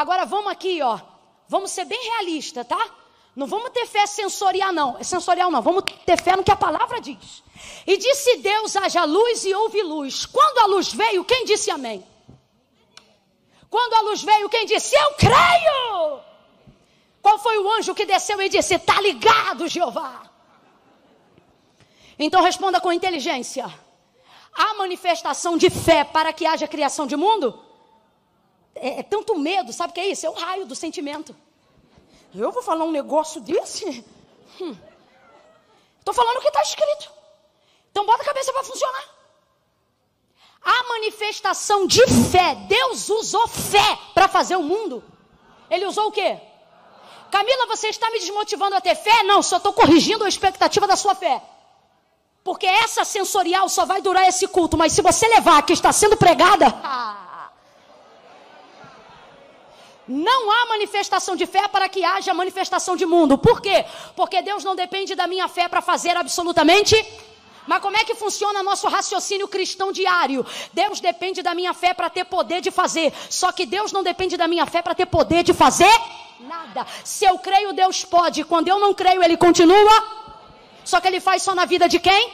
Agora 0.00 0.24
vamos 0.24 0.50
aqui, 0.50 0.80
ó. 0.80 0.98
Vamos 1.46 1.72
ser 1.72 1.84
bem 1.84 2.02
realistas, 2.12 2.66
tá? 2.66 2.82
Não 3.36 3.46
vamos 3.46 3.68
ter 3.68 3.86
fé 3.86 4.06
sensorial, 4.06 4.72
não. 4.72 4.96
É 4.98 5.02
sensorial, 5.02 5.50
não. 5.50 5.60
Vamos 5.60 5.84
ter 6.06 6.18
fé 6.18 6.34
no 6.36 6.42
que 6.42 6.50
a 6.50 6.56
palavra 6.56 7.02
diz. 7.02 7.42
E 7.86 7.98
disse 7.98 8.38
Deus: 8.38 8.74
haja 8.76 9.04
luz 9.04 9.44
e 9.44 9.54
houve 9.54 9.82
luz. 9.82 10.24
Quando 10.24 10.58
a 10.60 10.66
luz 10.74 10.90
veio, 10.90 11.22
quem 11.22 11.44
disse 11.44 11.70
amém? 11.70 12.02
Quando 13.68 13.92
a 13.92 14.00
luz 14.00 14.22
veio, 14.22 14.48
quem 14.48 14.64
disse 14.64 14.96
eu 14.96 15.12
creio? 15.18 16.20
Qual 17.20 17.38
foi 17.38 17.58
o 17.58 17.70
anjo 17.70 17.94
que 17.94 18.06
desceu 18.06 18.40
e 18.40 18.48
disse: 18.48 18.76
está 18.76 18.98
ligado, 19.02 19.68
Jeová? 19.68 20.22
Então 22.18 22.42
responda 22.42 22.80
com 22.80 22.90
inteligência. 22.90 23.70
A 24.54 24.72
manifestação 24.74 25.58
de 25.58 25.68
fé 25.68 26.04
para 26.04 26.32
que 26.32 26.46
haja 26.46 26.66
criação 26.66 27.06
de 27.06 27.16
mundo 27.16 27.68
é, 28.80 29.00
é 29.00 29.02
tanto 29.02 29.38
medo, 29.38 29.72
sabe 29.72 29.90
o 29.90 29.94
que 29.94 30.00
é 30.00 30.08
isso? 30.08 30.26
É 30.26 30.30
o 30.30 30.34
raio 30.34 30.66
do 30.66 30.74
sentimento. 30.74 31.36
Eu 32.34 32.50
vou 32.50 32.62
falar 32.62 32.84
um 32.84 32.90
negócio 32.90 33.40
desse? 33.40 33.84
Estou 34.58 34.68
hum. 34.68 36.12
falando 36.12 36.38
o 36.38 36.40
que 36.40 36.48
está 36.48 36.62
escrito. 36.62 37.10
Então 37.90 38.06
bota 38.06 38.22
a 38.22 38.26
cabeça 38.26 38.52
para 38.52 38.64
funcionar. 38.64 39.04
A 40.62 40.88
manifestação 40.88 41.86
de 41.86 42.06
fé, 42.30 42.54
Deus 42.68 43.08
usou 43.08 43.48
fé 43.48 43.98
para 44.14 44.28
fazer 44.28 44.56
o 44.56 44.62
mundo. 44.62 45.02
Ele 45.70 45.86
usou 45.86 46.08
o 46.08 46.12
quê? 46.12 46.38
Camila, 47.30 47.66
você 47.66 47.88
está 47.88 48.10
me 48.10 48.18
desmotivando 48.18 48.76
a 48.76 48.80
ter 48.80 48.94
fé? 48.94 49.22
Não, 49.22 49.42
só 49.42 49.56
estou 49.56 49.72
corrigindo 49.72 50.24
a 50.24 50.28
expectativa 50.28 50.86
da 50.86 50.96
sua 50.96 51.14
fé. 51.14 51.42
Porque 52.42 52.66
essa 52.66 53.04
sensorial 53.04 53.68
só 53.68 53.84
vai 53.84 54.02
durar 54.02 54.26
esse 54.28 54.48
culto, 54.48 54.76
mas 54.76 54.92
se 54.92 55.02
você 55.02 55.28
levar 55.28 55.62
que 55.62 55.72
está 55.72 55.92
sendo 55.92 56.16
pregada, 56.16 56.66
não 60.08 60.50
há 60.50 60.66
manifestação 60.66 61.36
de 61.36 61.46
fé 61.46 61.68
para 61.68 61.88
que 61.88 62.04
haja 62.04 62.34
manifestação 62.34 62.96
de 62.96 63.06
mundo. 63.06 63.38
Por 63.38 63.60
quê? 63.60 63.84
Porque 64.16 64.42
Deus 64.42 64.64
não 64.64 64.74
depende 64.74 65.14
da 65.14 65.26
minha 65.26 65.48
fé 65.48 65.68
para 65.68 65.80
fazer 65.80 66.16
absolutamente 66.16 66.96
mas 67.66 67.80
como 67.82 67.96
é 67.96 68.04
que 68.04 68.16
funciona 68.16 68.64
nosso 68.64 68.88
raciocínio 68.88 69.46
cristão 69.46 69.92
diário? 69.92 70.44
Deus 70.72 70.98
depende 70.98 71.40
da 71.40 71.54
minha 71.54 71.72
fé 71.72 71.94
para 71.94 72.10
ter 72.10 72.24
poder 72.24 72.60
de 72.60 72.70
fazer. 72.70 73.12
Só 73.28 73.52
que 73.52 73.64
Deus 73.64 73.92
não 73.92 74.02
depende 74.02 74.36
da 74.36 74.48
minha 74.48 74.66
fé 74.66 74.82
para 74.82 74.92
ter 74.92 75.06
poder 75.06 75.44
de 75.44 75.52
fazer 75.52 75.88
nada. 76.40 76.86
Se 77.04 77.24
eu 77.24 77.38
creio, 77.38 77.72
Deus 77.72 78.04
pode. 78.04 78.42
Quando 78.44 78.66
eu 78.66 78.80
não 78.80 78.92
creio, 78.92 79.22
Ele 79.22 79.36
continua. 79.36 80.04
Só 80.84 81.00
que 81.00 81.06
Ele 81.06 81.20
faz 81.20 81.42
só 81.42 81.54
na 81.54 81.64
vida 81.64 81.88
de 81.88 82.00
quem? 82.00 82.32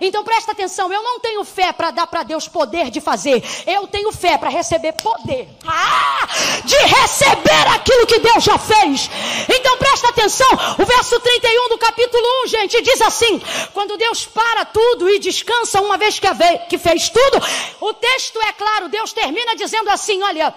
Então 0.00 0.24
presta 0.24 0.52
atenção, 0.52 0.92
eu 0.92 1.02
não 1.02 1.20
tenho 1.20 1.44
fé 1.44 1.72
para 1.72 1.90
dar 1.90 2.06
para 2.06 2.22
Deus 2.22 2.46
poder 2.46 2.90
de 2.90 3.00
fazer. 3.00 3.42
Eu 3.66 3.86
tenho 3.86 4.12
fé 4.12 4.38
para 4.38 4.48
receber 4.48 4.92
poder. 4.92 5.48
Ah! 5.66 6.26
De 6.64 6.76
receber 6.76 7.68
aquilo 7.74 8.06
que 8.06 8.18
Deus 8.18 8.44
já 8.44 8.58
fez. 8.58 9.10
Então 9.48 9.76
presta 9.78 10.08
atenção, 10.08 10.48
o 10.78 10.84
verso 10.84 11.18
31 11.20 11.68
do 11.70 11.78
capítulo 11.78 12.24
1, 12.44 12.48
gente, 12.48 12.82
diz 12.82 13.00
assim: 13.00 13.40
quando 13.72 13.96
Deus 13.96 14.26
para 14.26 14.64
tudo 14.64 15.08
e 15.10 15.18
descansa 15.18 15.80
uma 15.80 15.96
vez 15.96 16.20
que 16.68 16.78
fez 16.78 17.08
tudo, 17.08 17.38
o 17.80 17.94
texto 17.94 18.40
é 18.42 18.52
claro, 18.52 18.88
Deus 18.88 19.12
termina 19.12 19.56
dizendo 19.56 19.90
assim: 19.90 20.22
olha, 20.22 20.54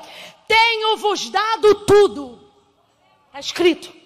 tenho-vos 0.48 1.30
dado 1.30 1.76
tudo. 1.76 2.40
Está 3.28 3.40
escrito. 3.40 4.01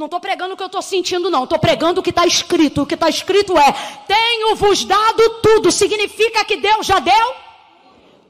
Não 0.00 0.06
estou 0.06 0.18
pregando 0.18 0.54
o 0.54 0.56
que 0.56 0.62
eu 0.62 0.66
estou 0.66 0.80
sentindo, 0.80 1.28
não. 1.28 1.44
Estou 1.44 1.58
pregando 1.58 2.00
o 2.00 2.02
que 2.02 2.08
está 2.08 2.26
escrito. 2.26 2.80
O 2.80 2.86
que 2.86 2.94
está 2.94 3.10
escrito 3.10 3.58
é: 3.58 3.70
Tenho-vos 4.06 4.82
dado 4.86 5.28
tudo. 5.42 5.70
Significa 5.70 6.42
que 6.42 6.56
Deus 6.56 6.86
já 6.86 6.98
deu 7.00 7.34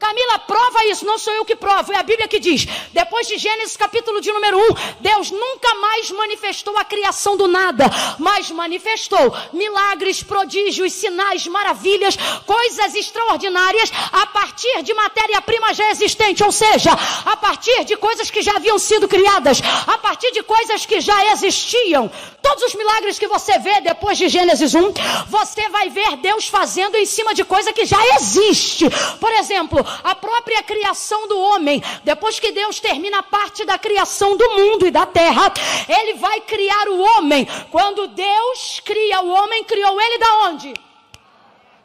Camila, 0.01 0.39
prova 0.39 0.83
isso, 0.87 1.05
não 1.05 1.19
sou 1.19 1.31
eu 1.31 1.45
que 1.45 1.55
provo, 1.55 1.93
é 1.93 1.97
a 1.97 2.01
Bíblia 2.01 2.27
que 2.27 2.39
diz. 2.39 2.65
Depois 2.91 3.27
de 3.27 3.37
Gênesis 3.37 3.77
capítulo 3.77 4.19
de 4.19 4.31
número 4.31 4.57
1, 4.57 4.75
Deus 4.99 5.29
nunca 5.29 5.75
mais 5.75 6.09
manifestou 6.09 6.75
a 6.75 6.83
criação 6.83 7.37
do 7.37 7.47
nada, 7.47 7.85
mas 8.17 8.49
manifestou 8.49 9.31
milagres, 9.53 10.23
prodígios, 10.23 10.93
sinais, 10.93 11.45
maravilhas, 11.45 12.17
coisas 12.47 12.95
extraordinárias 12.95 13.91
a 14.11 14.25
partir 14.25 14.81
de 14.81 14.91
matéria-prima 14.91 15.71
já 15.75 15.91
existente, 15.91 16.43
ou 16.43 16.51
seja, 16.51 16.91
a 17.23 17.37
partir 17.37 17.85
de 17.85 17.95
coisas 17.95 18.31
que 18.31 18.41
já 18.41 18.55
haviam 18.55 18.79
sido 18.79 19.07
criadas, 19.07 19.61
a 19.85 19.99
partir 19.99 20.31
de 20.31 20.41
coisas 20.41 20.83
que 20.83 20.99
já 20.99 21.31
existiam. 21.31 22.11
Todos 22.41 22.63
os 22.63 22.73
milagres 22.73 23.19
que 23.19 23.27
você 23.27 23.59
vê 23.59 23.81
depois 23.81 24.17
de 24.17 24.27
Gênesis 24.27 24.73
1, 24.73 24.93
você 25.27 25.69
vai 25.69 25.89
ver 25.89 26.17
Deus 26.17 26.47
fazendo 26.47 26.97
em 26.97 27.05
cima 27.05 27.35
de 27.35 27.43
coisa 27.43 27.71
que 27.71 27.85
já 27.85 28.03
existe. 28.15 28.89
Por 29.19 29.31
exemplo, 29.33 29.85
a 30.03 30.15
própria 30.15 30.61
criação 30.63 31.27
do 31.27 31.39
homem, 31.39 31.83
depois 32.03 32.39
que 32.39 32.51
Deus 32.51 32.79
termina 32.79 33.19
a 33.19 33.23
parte 33.23 33.65
da 33.65 33.77
criação 33.77 34.35
do 34.37 34.49
mundo 34.51 34.87
e 34.87 34.91
da 34.91 35.05
terra, 35.05 35.53
ele 35.87 36.15
vai 36.15 36.41
criar 36.41 36.87
o 36.89 36.99
homem. 36.99 37.47
Quando 37.71 38.07
Deus 38.07 38.81
cria 38.83 39.21
o 39.21 39.29
homem, 39.29 39.63
criou 39.63 39.99
ele 39.99 40.17
da 40.17 40.33
onde? 40.47 40.73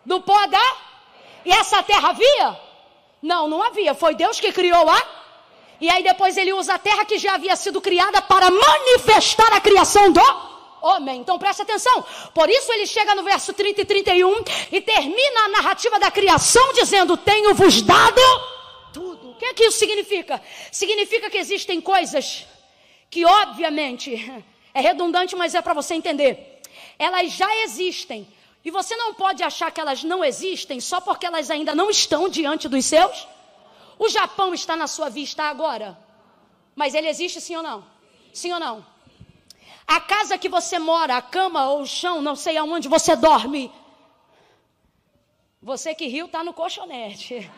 Do 0.04 0.20
pó 0.20 0.46
da? 0.46 0.76
E 1.44 1.50
essa 1.52 1.82
terra 1.82 2.10
havia? 2.10 2.60
Não, 3.22 3.48
não 3.48 3.62
havia. 3.62 3.94
Foi 3.94 4.14
Deus 4.14 4.38
que 4.38 4.52
criou 4.52 4.88
a? 4.88 5.02
E 5.80 5.90
aí 5.90 6.02
depois 6.02 6.36
ele 6.36 6.52
usa 6.52 6.74
a 6.74 6.78
terra 6.78 7.04
que 7.04 7.18
já 7.18 7.34
havia 7.34 7.54
sido 7.54 7.80
criada 7.80 8.22
para 8.22 8.50
manifestar 8.50 9.52
a 9.52 9.60
criação 9.60 10.10
do 10.10 10.45
homem. 10.86 11.20
Então 11.20 11.38
preste 11.38 11.62
atenção. 11.62 12.04
Por 12.34 12.48
isso 12.48 12.72
ele 12.72 12.86
chega 12.86 13.14
no 13.14 13.22
verso 13.22 13.52
30 13.52 13.80
e 13.80 13.84
31 13.84 14.44
e 14.72 14.80
termina 14.80 15.40
a 15.40 15.48
narrativa 15.48 15.98
da 15.98 16.10
criação 16.10 16.72
dizendo: 16.72 17.16
Tenho-vos 17.16 17.82
dado 17.82 18.20
tudo. 18.92 19.30
O 19.30 19.34
que 19.34 19.44
é 19.44 19.54
que 19.54 19.64
isso 19.64 19.78
significa? 19.78 20.40
Significa 20.72 21.28
que 21.28 21.38
existem 21.38 21.80
coisas 21.80 22.46
que, 23.10 23.24
obviamente, 23.24 24.14
é 24.72 24.80
redundante, 24.80 25.36
mas 25.36 25.54
é 25.54 25.62
para 25.62 25.74
você 25.74 25.94
entender. 25.94 26.62
Elas 26.98 27.32
já 27.32 27.54
existem. 27.64 28.26
E 28.64 28.70
você 28.70 28.96
não 28.96 29.14
pode 29.14 29.42
achar 29.44 29.70
que 29.70 29.80
elas 29.80 30.02
não 30.02 30.24
existem 30.24 30.80
só 30.80 31.00
porque 31.00 31.24
elas 31.24 31.50
ainda 31.50 31.74
não 31.74 31.88
estão 31.88 32.28
diante 32.28 32.68
dos 32.68 32.84
seus. 32.84 33.28
O 33.98 34.08
Japão 34.08 34.52
está 34.52 34.76
na 34.76 34.86
sua 34.86 35.08
vista 35.08 35.44
agora. 35.44 35.96
Mas 36.74 36.94
ele 36.94 37.08
existe 37.08 37.40
sim 37.40 37.56
ou 37.56 37.62
não? 37.62 37.84
Sim 38.32 38.52
ou 38.52 38.60
não? 38.60 38.84
A 39.86 40.00
casa 40.00 40.36
que 40.36 40.48
você 40.48 40.78
mora, 40.78 41.16
a 41.16 41.22
cama 41.22 41.68
ou 41.70 41.82
o 41.82 41.86
chão, 41.86 42.20
não 42.20 42.34
sei 42.34 42.56
aonde 42.56 42.88
você 42.88 43.14
dorme. 43.14 43.72
Você 45.62 45.94
que 45.94 46.06
riu 46.06 46.26
está 46.26 46.42
no 46.42 46.52
colchonete. 46.52 47.50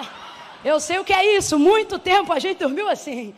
Eu 0.64 0.80
sei 0.80 0.98
o 0.98 1.04
que 1.04 1.12
é 1.12 1.36
isso. 1.36 1.58
Muito 1.58 1.98
tempo 1.98 2.32
a 2.32 2.38
gente 2.38 2.58
dormiu 2.58 2.88
assim. 2.88 3.34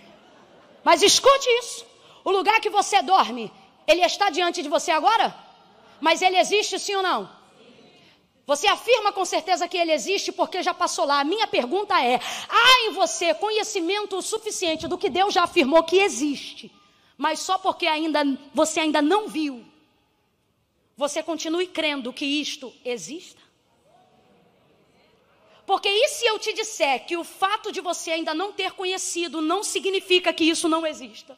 Mas 0.85 1.03
escute 1.03 1.49
isso. 1.61 1.85
O 2.25 2.31
lugar 2.31 2.61
que 2.61 2.71
você 2.71 3.03
dorme, 3.03 3.53
ele 3.87 4.03
está 4.03 4.31
diante 4.31 4.63
de 4.63 4.69
você 4.69 4.91
agora? 4.91 5.35
Mas 6.01 6.23
ele 6.23 6.37
existe 6.37 6.79
sim 6.79 6.95
ou 6.95 7.03
não? 7.03 7.29
Você 8.47 8.67
afirma 8.67 9.13
com 9.13 9.25
certeza 9.25 9.69
que 9.69 9.77
ele 9.77 9.93
existe 9.93 10.33
porque 10.33 10.63
já 10.63 10.73
passou 10.73 11.05
lá. 11.05 11.21
A 11.21 11.25
minha 11.25 11.47
pergunta 11.47 12.03
é: 12.03 12.21
há 12.49 12.87
em 12.87 12.93
você 12.93 13.35
conhecimento 13.35 14.23
suficiente 14.23 14.89
do 14.89 14.97
que 14.97 15.11
Deus 15.11 15.35
já 15.35 15.43
afirmou 15.43 15.83
que 15.83 15.99
existe? 15.99 16.73
Mas 17.19 17.41
só 17.41 17.59
porque 17.59 17.89
ainda 17.89 18.23
você 18.55 18.79
ainda 18.79 19.03
não 19.03 19.27
viu, 19.27 19.65
você 20.97 21.21
continue 21.21 21.67
crendo 21.67 22.13
que 22.13 22.25
isto 22.25 22.73
exista? 22.85 23.43
Porque 25.67 25.89
e 25.89 26.09
se 26.09 26.25
eu 26.25 26.39
te 26.39 26.53
disser 26.55 27.05
que 27.05 27.17
o 27.17 27.25
fato 27.25 27.71
de 27.73 27.81
você 27.81 28.13
ainda 28.13 28.33
não 28.33 28.53
ter 28.53 28.73
conhecido 28.73 29.43
não 29.43 29.63
significa 29.63 30.33
que 30.33 30.45
isso 30.45 30.69
não 30.69 30.87
exista? 30.87 31.37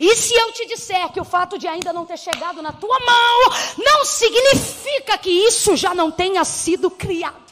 E 0.00 0.16
se 0.16 0.34
eu 0.34 0.52
te 0.52 0.64
disser 0.66 1.12
que 1.12 1.20
o 1.20 1.24
fato 1.24 1.58
de 1.58 1.68
ainda 1.68 1.92
não 1.92 2.06
ter 2.06 2.18
chegado 2.18 2.62
na 2.62 2.72
tua 2.72 2.98
mão 3.00 3.38
não 3.76 4.04
significa 4.04 5.18
que 5.18 5.30
isso 5.30 5.76
já 5.76 5.94
não 5.94 6.10
tenha 6.10 6.44
sido 6.44 6.90
criado? 6.90 7.47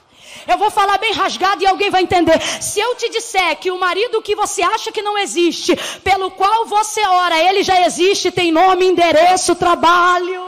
Eu 0.47 0.59
vou 0.59 0.71
falar 0.71 0.99
bem 0.99 1.13
rasgado 1.13 1.63
e 1.63 1.67
alguém 1.67 1.91
vai 1.91 2.03
entender. 2.03 2.41
Se 2.61 2.81
eu 2.81 2.95
te 2.95 3.09
disser 3.11 3.57
que 3.57 3.71
o 3.71 3.79
marido 3.79 4.23
que 4.23 4.35
você 4.35 4.63
acha 4.63 4.93
que 4.93 5.03
não 5.03 5.19
existe, 5.19 5.77
pelo 6.03 6.31
qual 6.31 6.67
você 6.67 7.05
ora, 7.07 7.39
ele 7.43 7.63
já 7.63 7.85
existe, 7.85 8.31
tem 8.31 8.53
nome, 8.53 8.87
endereço, 8.87 9.55
trabalho. 9.55 10.46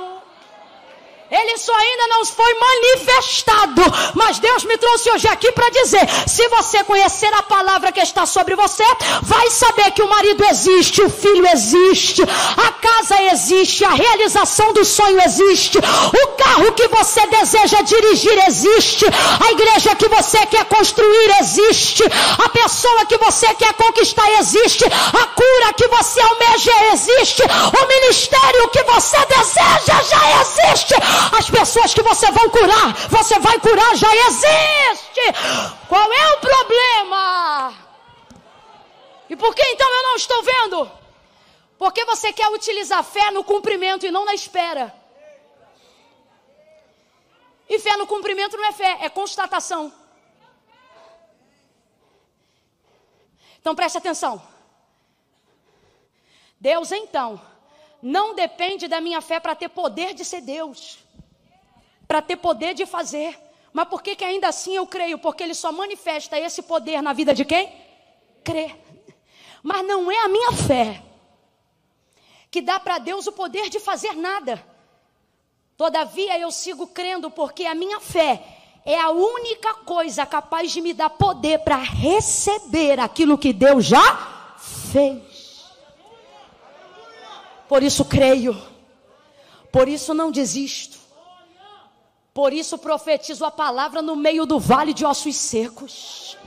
Ele 1.30 1.58
só 1.58 1.74
ainda 1.74 2.06
não 2.08 2.24
foi 2.24 2.54
manifestado. 2.54 3.82
Mas 4.14 4.38
Deus 4.38 4.64
me 4.64 4.78
trouxe 4.78 5.10
hoje 5.10 5.28
aqui 5.28 5.52
para 5.52 5.68
dizer: 5.70 6.08
se 6.26 6.48
você 6.48 6.82
conhecer 6.84 7.32
a 7.34 7.42
palavra 7.42 7.92
que 7.92 8.00
está 8.00 8.24
sobre 8.24 8.56
você, 8.56 8.84
vai 9.22 9.50
saber 9.50 9.90
que 9.90 10.02
o 10.02 10.08
marido 10.08 10.42
existe, 10.46 11.02
o 11.02 11.10
filho 11.10 11.46
existe, 11.48 12.22
a 12.22 12.72
casa 12.72 13.22
existe, 13.24 13.84
a 13.84 13.90
realização 13.90 14.72
do 14.72 14.86
sonho 14.86 15.20
existe, 15.22 15.76
o 15.78 16.26
carro 16.28 16.72
que 16.72 16.88
você 16.88 17.26
deseja 17.26 17.82
dirigir 17.82 18.46
existe, 18.46 19.04
a 19.06 19.52
igreja 19.52 19.94
que 19.96 20.08
você 20.08 20.46
quer 20.46 20.64
construir 20.64 21.40
existe, 21.40 22.04
a 22.42 22.48
pessoa 22.48 23.04
que 23.04 23.18
você 23.18 23.52
quer 23.54 23.74
conquistar 23.74 24.30
existe, 24.38 24.84
a 24.86 25.26
cura 25.26 25.72
que 25.76 25.88
você 25.88 26.20
almeja 26.22 26.72
existe, 26.94 27.42
o 27.42 27.86
ministério 27.86 28.68
que 28.70 28.82
você 28.84 29.18
deseja 29.26 30.02
já 30.02 30.40
existe. 30.40 30.94
As 31.38 31.50
pessoas 31.50 31.92
que 31.94 32.02
você 32.02 32.30
vai 32.30 32.48
curar, 32.48 32.94
você 33.08 33.38
vai 33.38 33.58
curar, 33.60 33.96
já 33.96 34.14
existe. 34.28 35.20
Qual 35.88 36.12
é 36.12 36.34
o 36.34 36.40
problema? 36.40 37.74
E 39.28 39.36
por 39.36 39.54
que 39.54 39.62
então 39.62 39.88
eu 39.88 40.02
não 40.04 40.16
estou 40.16 40.42
vendo? 40.42 40.90
Porque 41.78 42.04
você 42.04 42.32
quer 42.32 42.48
utilizar 42.48 43.02
fé 43.04 43.30
no 43.30 43.44
cumprimento 43.44 44.06
e 44.06 44.10
não 44.10 44.24
na 44.24 44.34
espera. 44.34 44.94
E 47.68 47.78
fé 47.78 47.96
no 47.96 48.06
cumprimento 48.06 48.56
não 48.56 48.64
é 48.64 48.72
fé, 48.72 48.98
é 49.02 49.08
constatação. 49.08 49.92
Então 53.60 53.74
preste 53.74 53.98
atenção. 53.98 54.42
Deus 56.58 56.90
então 56.90 57.40
não 58.02 58.34
depende 58.34 58.88
da 58.88 59.00
minha 59.00 59.20
fé 59.20 59.38
para 59.38 59.54
ter 59.54 59.68
poder 59.68 60.14
de 60.14 60.24
ser 60.24 60.40
Deus 60.40 60.98
para 62.08 62.22
ter 62.22 62.36
poder 62.36 62.72
de 62.74 62.86
fazer. 62.86 63.38
Mas 63.72 63.86
por 63.86 64.02
que, 64.02 64.16
que 64.16 64.24
ainda 64.24 64.48
assim 64.48 64.74
eu 64.74 64.86
creio? 64.86 65.18
Porque 65.18 65.42
ele 65.42 65.54
só 65.54 65.70
manifesta 65.70 66.40
esse 66.40 66.62
poder 66.62 67.02
na 67.02 67.12
vida 67.12 67.34
de 67.34 67.44
quem? 67.44 67.70
Crê. 68.42 68.74
Mas 69.62 69.86
não 69.86 70.10
é 70.10 70.24
a 70.24 70.28
minha 70.28 70.52
fé 70.52 71.02
que 72.50 72.62
dá 72.62 72.80
para 72.80 72.98
Deus 72.98 73.26
o 73.26 73.32
poder 73.32 73.68
de 73.68 73.78
fazer 73.78 74.14
nada. 74.14 74.64
Todavia 75.76 76.38
eu 76.38 76.50
sigo 76.50 76.86
crendo 76.86 77.30
porque 77.30 77.66
a 77.66 77.74
minha 77.74 78.00
fé 78.00 78.42
é 78.84 78.98
a 78.98 79.10
única 79.10 79.74
coisa 79.74 80.24
capaz 80.24 80.72
de 80.72 80.80
me 80.80 80.94
dar 80.94 81.10
poder 81.10 81.58
para 81.58 81.76
receber 81.76 82.98
aquilo 82.98 83.36
que 83.36 83.52
Deus 83.52 83.84
já 83.84 84.56
fez. 84.58 85.68
Por 87.68 87.82
isso 87.82 88.04
creio. 88.04 88.60
Por 89.70 89.88
isso 89.88 90.14
não 90.14 90.32
desisto. 90.32 90.97
Por 92.38 92.52
isso 92.52 92.78
profetizo 92.78 93.44
a 93.44 93.50
palavra 93.50 94.00
no 94.00 94.14
meio 94.14 94.46
do 94.46 94.60
vale 94.60 94.94
de 94.94 95.04
ossos 95.04 95.34
secos. 95.34 96.38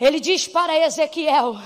Ele 0.00 0.20
diz 0.20 0.46
para 0.46 0.78
Ezequiel: 0.78 1.56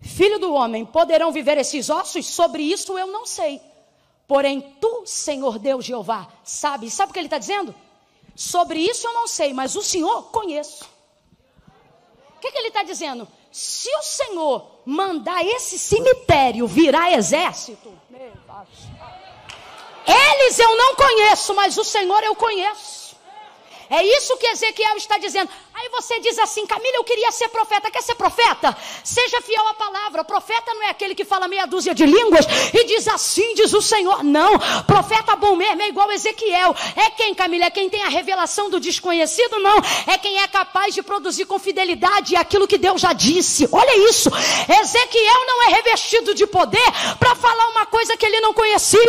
Filho 0.00 0.40
do 0.40 0.52
homem, 0.52 0.84
poderão 0.84 1.30
viver 1.30 1.58
esses 1.58 1.88
ossos? 1.90 2.26
Sobre 2.26 2.64
isso 2.64 2.98
eu 2.98 3.06
não 3.06 3.24
sei. 3.24 3.62
Porém, 4.26 4.74
tu, 4.80 5.04
Senhor 5.06 5.60
Deus 5.60 5.84
Jeová, 5.84 6.26
sabe. 6.42 6.90
Sabe 6.90 7.10
o 7.10 7.12
que 7.12 7.20
ele 7.20 7.28
está 7.28 7.38
dizendo? 7.38 7.72
Sobre 8.34 8.80
isso 8.80 9.06
eu 9.06 9.14
não 9.14 9.28
sei, 9.28 9.52
mas 9.52 9.76
o 9.76 9.82
Senhor 9.82 10.24
conheço. 10.32 10.90
O 12.36 12.40
que, 12.40 12.50
que 12.50 12.58
ele 12.58 12.66
está 12.66 12.82
dizendo? 12.82 13.28
Se 13.52 13.88
o 13.96 14.02
Senhor 14.02 14.80
mandar 14.84 15.46
esse 15.46 15.78
cemitério 15.78 16.66
virar 16.66 17.12
exército, 17.12 17.92
eles 20.06 20.58
eu 20.58 20.76
não 20.76 20.94
conheço, 20.96 21.54
mas 21.54 21.76
o 21.76 21.84
Senhor 21.84 22.22
eu 22.22 22.34
conheço. 22.34 23.16
É 23.88 24.02
isso 24.04 24.36
que 24.38 24.46
Ezequiel 24.46 24.96
está 24.96 25.18
dizendo. 25.18 25.50
Aí 25.74 25.88
você 25.88 26.20
diz 26.20 26.38
assim, 26.38 26.66
Camila, 26.66 26.96
eu 26.96 27.04
queria 27.04 27.32
ser 27.32 27.48
profeta. 27.48 27.90
Quer 27.90 28.02
ser 28.02 28.14
profeta? 28.14 28.76
Seja 29.02 29.40
fiel 29.40 29.66
à 29.68 29.74
palavra. 29.74 30.22
profeta 30.22 30.74
não 30.74 30.82
é 30.82 30.90
aquele 30.90 31.14
que 31.14 31.24
fala 31.24 31.48
meia 31.48 31.66
dúzia 31.66 31.94
de 31.94 32.04
línguas 32.04 32.44
e 32.74 32.84
diz 32.84 33.08
assim, 33.08 33.54
diz 33.54 33.72
o 33.72 33.80
Senhor. 33.80 34.22
Não. 34.22 34.58
Profeta 34.86 35.34
bom 35.34 35.56
mesmo 35.56 35.80
é 35.82 35.88
igual 35.88 36.12
Ezequiel. 36.12 36.74
É 36.94 37.10
quem, 37.10 37.34
Camila? 37.34 37.64
É 37.64 37.70
quem 37.70 37.88
tem 37.88 38.02
a 38.02 38.08
revelação 38.08 38.68
do 38.68 38.78
desconhecido? 38.78 39.58
Não. 39.60 39.78
É 40.06 40.18
quem 40.18 40.40
é 40.40 40.46
capaz 40.46 40.94
de 40.94 41.02
produzir 41.02 41.46
com 41.46 41.58
fidelidade 41.58 42.36
aquilo 42.36 42.68
que 42.68 42.76
Deus 42.76 43.00
já 43.00 43.12
disse. 43.12 43.68
Olha 43.72 44.08
isso. 44.08 44.30
Ezequiel 44.80 45.46
não 45.46 45.62
é 45.62 45.66
revestido 45.74 46.34
de 46.34 46.46
poder 46.46 46.92
para 47.18 47.34
falar 47.34 47.68
uma 47.68 47.86
coisa 47.86 48.16
que 48.16 48.26
ele 48.26 48.40
não 48.40 48.52
conhecia. 48.52 49.00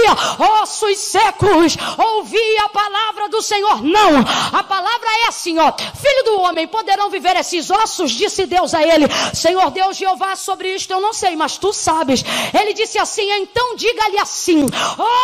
Ossos 0.62 0.98
secos, 0.98 1.76
ouvi 1.98 2.58
a 2.60 2.70
palavra 2.70 3.28
do 3.28 3.42
Senhor. 3.42 3.84
Não. 3.84 4.20
A 4.54 4.64
palavra 4.64 5.10
é 5.24 5.28
assim, 5.28 5.60
ó. 5.60 5.74
Filho 5.74 6.24
do 6.24 6.40
homem, 6.42 6.53
poderão 6.68 7.10
viver 7.10 7.36
esses 7.36 7.70
ossos? 7.70 8.12
Disse 8.12 8.46
Deus 8.46 8.74
a 8.74 8.82
ele. 8.84 9.06
Senhor 9.34 9.72
Deus 9.72 9.98
Jeová, 9.98 10.36
sobre 10.36 10.74
isto 10.74 10.92
eu 10.92 11.02
não 11.02 11.14
sei, 11.14 11.36
mas 11.36 11.58
tu 11.58 11.74
sabes. 11.74 12.24
Ele 12.54 12.74
disse 12.74 12.98
assim, 12.98 13.30
então 13.32 13.76
diga-lhe 13.76 14.20
assim: 14.20 14.66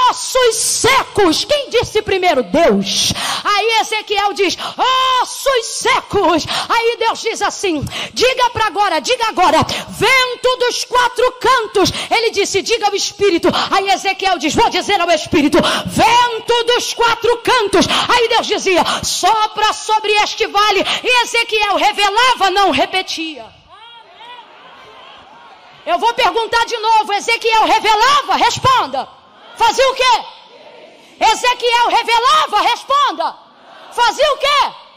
ossos 0.10 0.56
secos. 0.56 1.46
Quem 1.46 1.70
disse 1.70 2.02
primeiro? 2.02 2.44
Deus. 2.44 3.14
Aí 3.44 3.80
Ezequiel 3.82 4.34
diz: 4.34 4.58
ossos 5.22 5.66
secos. 5.66 6.46
Aí 6.68 6.98
Deus 7.00 7.22
diz 7.22 7.42
assim: 7.42 7.84
diga 8.14 8.50
para 8.50 8.68
agora, 8.68 9.00
diga 9.00 9.28
agora, 9.28 9.66
vento 9.90 10.58
dos 10.60 10.84
quatro 10.84 11.32
cantos. 11.34 11.92
Ele 12.10 12.32
disse: 12.32 12.62
diga 12.62 12.88
ao 12.88 12.96
Espírito. 12.96 13.50
Aí 13.72 13.90
Ezequiel 13.90 14.38
diz: 14.38 14.54
vou 14.56 14.70
dizer 14.70 15.00
ao 15.00 15.10
Espírito, 15.12 15.58
vento 15.86 16.64
dos 16.74 16.94
quatro 16.94 17.38
cantos. 17.38 17.86
Aí 18.08 18.28
Deus 18.30 18.48
dizia: 18.48 18.84
sopra 19.04 19.74
sobre 19.74 20.12
este 20.24 20.48
vale. 20.48 20.86
E 21.04 21.19
Ezequiel 21.22 21.76
revelava, 21.76 22.52
não 22.52 22.72
repetia. 22.72 23.46
Eu 25.86 25.98
vou 25.98 26.14
perguntar 26.14 26.66
de 26.66 26.78
novo: 26.78 27.14
Ezequiel 27.14 27.66
revelava? 27.66 28.36
Responda. 28.36 29.08
Fazia 29.56 29.90
o 29.90 29.96
quê? 29.96 30.26
Ezequiel 31.20 31.88
revelava? 31.90 32.62
Responda. 32.62 33.38
Fazia 33.92 34.34
o 34.34 34.38
quê? 34.38 34.89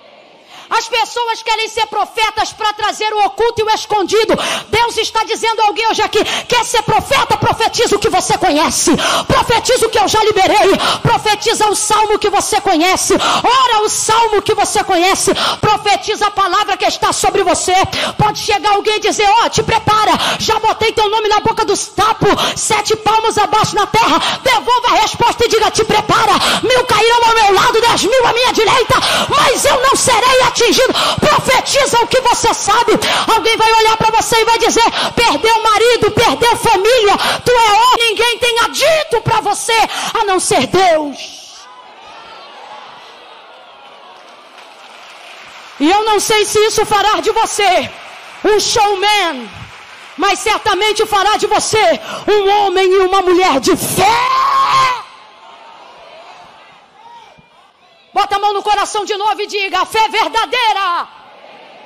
As 0.72 0.88
pessoas 0.88 1.42
querem 1.42 1.68
ser 1.68 1.86
profetas 1.86 2.50
para 2.54 2.72
trazer 2.72 3.12
o 3.12 3.26
oculto 3.26 3.60
e 3.60 3.64
o 3.64 3.70
escondido. 3.74 4.34
Deus 4.68 4.96
está 4.96 5.22
dizendo 5.22 5.60
a 5.60 5.66
alguém 5.66 5.86
hoje 5.88 6.00
aqui: 6.00 6.24
quer 6.48 6.64
ser 6.64 6.82
profeta? 6.82 7.36
Profetiza 7.36 7.96
o 7.96 7.98
que 7.98 8.08
você 8.08 8.38
conhece. 8.38 8.90
Profetiza 9.26 9.86
o 9.86 9.90
que 9.90 9.98
eu 9.98 10.08
já 10.08 10.24
liberei. 10.24 10.70
Profetiza 11.02 11.68
o 11.68 11.76
salmo 11.76 12.18
que 12.18 12.30
você 12.30 12.58
conhece. 12.58 13.12
Ora 13.14 13.84
o 13.84 13.88
salmo 13.90 14.40
que 14.40 14.54
você 14.54 14.82
conhece. 14.82 15.32
Profetiza 15.60 16.28
a 16.28 16.30
palavra 16.30 16.74
que 16.78 16.86
está 16.86 17.12
sobre 17.12 17.42
você. 17.42 17.74
Pode 18.16 18.38
chegar 18.38 18.70
alguém 18.70 18.96
e 18.96 19.00
dizer: 19.00 19.28
Ó, 19.28 19.44
oh, 19.44 19.50
te 19.50 19.62
prepara. 19.62 20.12
Já 20.38 20.58
botei 20.58 20.90
teu 20.92 21.08
nome 21.10 21.28
na 21.28 21.40
boca 21.40 21.66
dos 21.66 21.88
tapos. 21.88 22.30
Sete 22.56 22.96
palmos 22.96 23.36
abaixo 23.36 23.76
na 23.76 23.86
terra. 23.86 24.18
Devolva 24.42 24.88
a 24.88 25.00
resposta 25.02 25.44
e 25.44 25.48
diga: 25.48 25.70
Te 25.70 25.84
prepara. 25.84 26.32
Mil 26.62 26.82
cairão 26.84 27.24
ao 27.28 27.34
meu 27.34 27.54
lado, 27.60 27.78
dez 27.78 28.04
mil 28.04 28.26
à 28.26 28.32
minha 28.32 28.52
direita. 28.54 28.94
Mas 29.28 29.66
eu 29.66 29.78
não 29.82 29.94
serei 29.94 30.40
atingido 30.40 30.61
atingido. 30.62 30.94
Profetiza 31.20 31.98
o 32.00 32.06
que 32.06 32.20
você 32.20 32.54
sabe. 32.54 32.92
Alguém 33.34 33.56
vai 33.56 33.72
olhar 33.72 33.96
para 33.96 34.22
você 34.22 34.40
e 34.40 34.44
vai 34.44 34.58
dizer: 34.58 34.84
perdeu 35.14 35.62
marido, 35.62 36.10
perdeu 36.10 36.56
família, 36.56 37.16
tu 37.44 37.52
é 37.52 37.72
homem. 37.72 38.02
Ninguém 38.12 38.38
tenha 38.38 38.68
dito 38.68 39.20
para 39.22 39.40
você 39.40 39.76
a 40.20 40.24
não 40.24 40.38
ser 40.38 40.66
Deus. 40.66 41.42
E 45.80 45.90
eu 45.90 46.04
não 46.04 46.20
sei 46.20 46.44
se 46.44 46.58
isso 46.66 46.84
fará 46.86 47.20
de 47.20 47.30
você 47.32 47.90
um 48.44 48.60
showman, 48.60 49.48
mas 50.16 50.38
certamente 50.38 51.06
fará 51.06 51.36
de 51.36 51.46
você 51.46 52.00
um 52.28 52.48
homem 52.50 52.92
e 52.92 52.98
uma 52.98 53.22
mulher 53.22 53.58
de 53.58 53.74
fé. 53.76 54.51
Bota 58.12 58.36
a 58.36 58.38
mão 58.38 58.52
no 58.52 58.62
coração 58.62 59.04
de 59.04 59.16
novo 59.16 59.40
e 59.40 59.46
diga: 59.46 59.84
fé 59.86 60.04
é 60.04 60.08
verdadeira. 60.08 61.08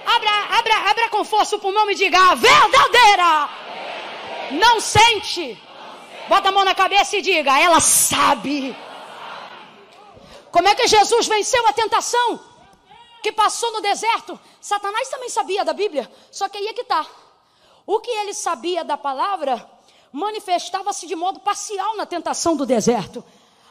Abra, 0.07 0.59
abra, 0.59 0.91
abra 0.91 1.09
com 1.09 1.25
força 1.25 1.57
o 1.57 1.61
pulmão 1.61 1.91
e 1.91 1.95
diga: 1.95 2.19
a 2.19 2.35
verdadeira. 2.35 3.49
Não 4.53 4.81
sente. 4.81 5.61
Bota 6.29 6.49
a 6.49 6.53
mão 6.53 6.65
na 6.65 6.75
cabeça 6.75 7.17
e 7.17 7.23
diga: 7.23 7.59
ela 7.59 7.81
sabe. 7.81 8.77
Como 10.51 10.69
é 10.69 10.75
que 10.75 10.87
Jesus 10.87 11.29
venceu 11.29 11.67
a 11.67 11.73
tentação 11.73 12.41
que 13.23 13.31
passou 13.31 13.73
no 13.73 13.81
deserto? 13.81 14.39
Satanás 14.61 15.09
também 15.09 15.29
sabia 15.29 15.65
da 15.65 15.73
Bíblia, 15.73 16.11
só 16.31 16.49
que 16.49 16.57
aí 16.59 16.69
é 16.69 16.73
que 16.73 16.81
está. 16.81 17.07
O 17.87 18.01
que 18.01 18.11
ele 18.11 18.35
sabia 18.35 18.83
da 18.83 18.97
palavra 18.97 19.69
manifestava-se 20.11 21.07
de 21.07 21.15
modo 21.15 21.39
parcial 21.41 21.95
na 21.97 22.07
tentação 22.07 22.57
do 22.57 22.65
deserto. 22.65 23.23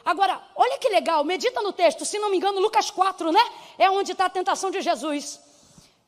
Agora, 0.06 0.40
olha 0.54 0.78
que 0.78 0.88
legal, 0.88 1.24
medita 1.24 1.60
no 1.60 1.72
texto, 1.72 2.04
se 2.04 2.16
não 2.16 2.30
me 2.30 2.36
engano, 2.36 2.60
Lucas 2.60 2.92
4, 2.92 3.32
né? 3.32 3.40
É 3.76 3.90
onde 3.90 4.12
está 4.12 4.26
a 4.26 4.30
tentação 4.30 4.70
de 4.70 4.80
Jesus. 4.80 5.40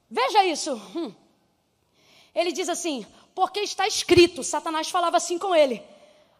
Veja 0.09 0.45
isso. 0.47 0.81
Hum. 0.95 1.13
Ele 2.33 2.53
diz 2.53 2.69
assim: 2.69 3.05
porque 3.35 3.59
está 3.59 3.89
escrito, 3.89 4.45
Satanás 4.45 4.89
falava 4.89 5.17
assim 5.17 5.37
com 5.37 5.53
ele. 5.53 5.83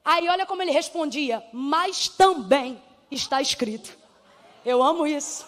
Aí 0.05 0.29
olha 0.29 0.47
como 0.47 0.63
ele 0.63 0.71
respondia: 0.71 1.45
mas 1.53 2.07
também 2.07 2.81
está 3.11 3.43
escrito. 3.43 3.99
Eu 4.65 4.81
amo 4.81 5.05
isso. 5.05 5.45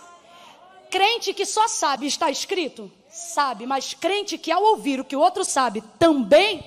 Crente 0.91 1.33
que 1.33 1.47
só 1.47 1.69
sabe 1.69 2.09
está 2.09 2.29
escrito, 2.29 2.91
sabe, 3.09 3.67
mas 3.67 3.95
crente 3.95 4.37
que 4.37 4.51
ao 4.51 4.65
ouvir 4.65 4.99
o 4.99 5.05
que 5.05 5.15
o 5.15 5.21
outro 5.21 5.45
sabe 5.45 5.81
também 5.97 6.65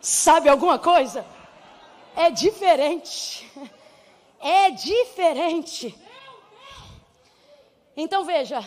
sabe 0.00 0.48
alguma 0.48 0.78
coisa, 0.78 1.26
é 2.14 2.30
diferente. 2.30 3.50
é 4.40 4.70
diferente. 4.70 5.94
Então 7.96 8.24
veja, 8.24 8.66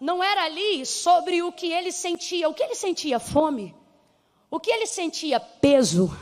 não 0.00 0.22
era 0.22 0.44
ali 0.44 0.84
sobre 0.84 1.42
o 1.42 1.50
que 1.50 1.72
ele 1.72 1.90
sentia. 1.90 2.48
O 2.48 2.54
que 2.54 2.62
ele 2.62 2.74
sentia? 2.74 3.18
Fome. 3.18 3.74
O 4.50 4.60
que 4.60 4.70
ele 4.70 4.86
sentia? 4.86 5.40
Peso. 5.40 6.14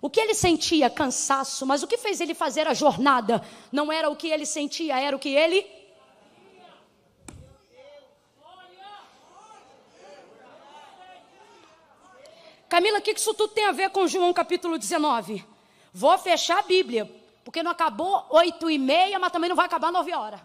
O 0.00 0.08
que 0.08 0.20
ele 0.20 0.34
sentia? 0.34 0.88
Cansaço. 0.88 1.66
Mas 1.66 1.82
o 1.82 1.86
que 1.86 1.96
fez 1.96 2.20
ele 2.20 2.34
fazer 2.34 2.68
a 2.68 2.74
jornada? 2.74 3.42
Não 3.72 3.90
era 3.90 4.08
o 4.08 4.14
que 4.14 4.28
ele 4.28 4.46
sentia, 4.46 5.00
era 5.00 5.16
o 5.16 5.18
que 5.18 5.30
ele. 5.30 5.66
Camila, 12.68 12.98
o 12.98 13.02
que 13.02 13.12
isso 13.12 13.32
tudo 13.32 13.54
tem 13.54 13.64
a 13.64 13.72
ver 13.72 13.90
com 13.90 14.06
João 14.06 14.32
capítulo 14.32 14.76
19? 14.76 15.44
Vou 15.92 16.18
fechar 16.18 16.58
a 16.58 16.62
Bíblia, 16.62 17.10
porque 17.46 17.62
não 17.62 17.70
acabou 17.70 18.26
oito 18.30 18.68
e 18.68 18.76
meia, 18.76 19.20
mas 19.20 19.30
também 19.30 19.48
não 19.48 19.54
vai 19.54 19.66
acabar 19.66 19.92
nove 19.92 20.12
horas. 20.12 20.40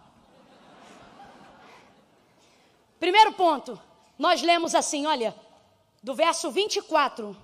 Primeiro 2.99 3.32
ponto, 3.34 3.82
nós 4.20 4.43
lemos 4.43 4.76
assim, 4.76 5.08
olha, 5.08 5.36
do 6.04 6.14
verso 6.14 6.52
24, 6.52 7.36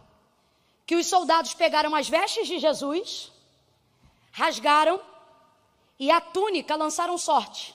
que 0.85 0.95
os 0.95 1.07
soldados 1.07 1.55
pegaram 1.55 1.95
as 1.95 2.07
vestes 2.07 2.47
de 2.47 2.59
Jesus, 2.59 3.31
rasgaram 4.31 5.01
e 5.97 6.11
a 6.11 6.21
túnica 6.21 6.75
lançaram 6.75 7.17
sorte. 7.17 7.73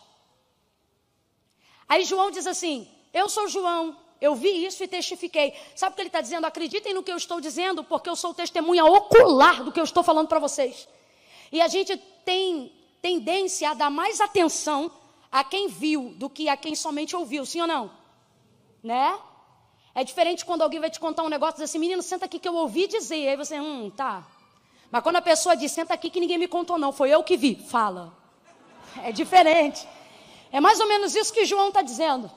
Aí 1.89 2.05
João 2.05 2.31
diz 2.31 2.47
assim: 2.47 2.89
Eu 3.13 3.29
sou 3.29 3.49
João, 3.49 3.97
eu 4.21 4.37
vi 4.37 4.65
isso 4.65 4.85
e 4.85 4.87
testifiquei. 4.87 5.53
Sabe 5.75 5.95
o 5.95 5.97
que 5.97 6.03
ele 6.03 6.11
está 6.11 6.21
dizendo? 6.21 6.47
Acreditem 6.47 6.95
no 6.95 7.03
que 7.03 7.11
eu 7.11 7.17
estou 7.17 7.41
dizendo, 7.41 7.83
porque 7.83 8.09
eu 8.09 8.15
sou 8.15 8.33
testemunha 8.33 8.85
ocular 8.85 9.65
do 9.65 9.73
que 9.73 9.81
eu 9.81 9.85
estou 9.85 10.05
falando 10.05 10.29
para 10.29 10.39
vocês. 10.39 10.87
E 11.53 11.61
a 11.61 11.69
gente 11.69 11.97
tem 12.25 12.73
tendência 13.03 13.71
a 13.71 13.75
dar 13.75 13.91
mais 13.91 14.21
atenção 14.21 14.91
a 15.31 15.45
quem 15.45 15.69
viu 15.69 16.15
do 16.17 16.29
que 16.29 16.49
a 16.49 16.57
quem 16.57 16.75
somente 16.75 17.15
ouviu, 17.15 17.45
sim 17.45 17.61
ou 17.61 17.67
não? 17.67 17.91
Né? 18.83 19.19
É 19.95 20.03
diferente 20.03 20.45
quando 20.45 20.63
alguém 20.63 20.81
vai 20.81 20.91
te 20.91 20.99
contar 20.99 21.23
um 21.23 21.29
negócio 21.29 21.57
e 21.57 21.61
diz 21.61 21.71
assim, 21.71 21.79
menino, 21.79 22.03
senta 22.03 22.25
aqui 22.25 22.39
que 22.39 22.49
eu 22.49 22.55
ouvi 22.55 22.87
dizer. 22.87 23.29
Aí 23.29 23.37
você, 23.37 23.61
hum, 23.61 23.91
tá. 23.91 24.27
Mas 24.91 25.03
quando 25.03 25.17
a 25.17 25.23
pessoa 25.23 25.55
diz, 25.55 25.71
senta 25.71 25.93
aqui 25.93 26.09
que 26.09 26.21
ninguém 26.21 26.39
me 26.39 26.49
contou, 26.49 26.79
não, 26.79 26.93
foi 26.93 27.11
eu 27.11 27.23
que 27.23 27.37
vi, 27.37 27.55
fala. 27.55 28.17
É 29.03 29.13
diferente. 29.13 29.87
É 30.51 30.61
mais 30.61 30.81
ou 30.81 30.89
menos 30.89 31.15
isso 31.15 31.33
que 31.33 31.45
João 31.45 31.69
está 31.69 31.83
dizendo. 31.83 32.31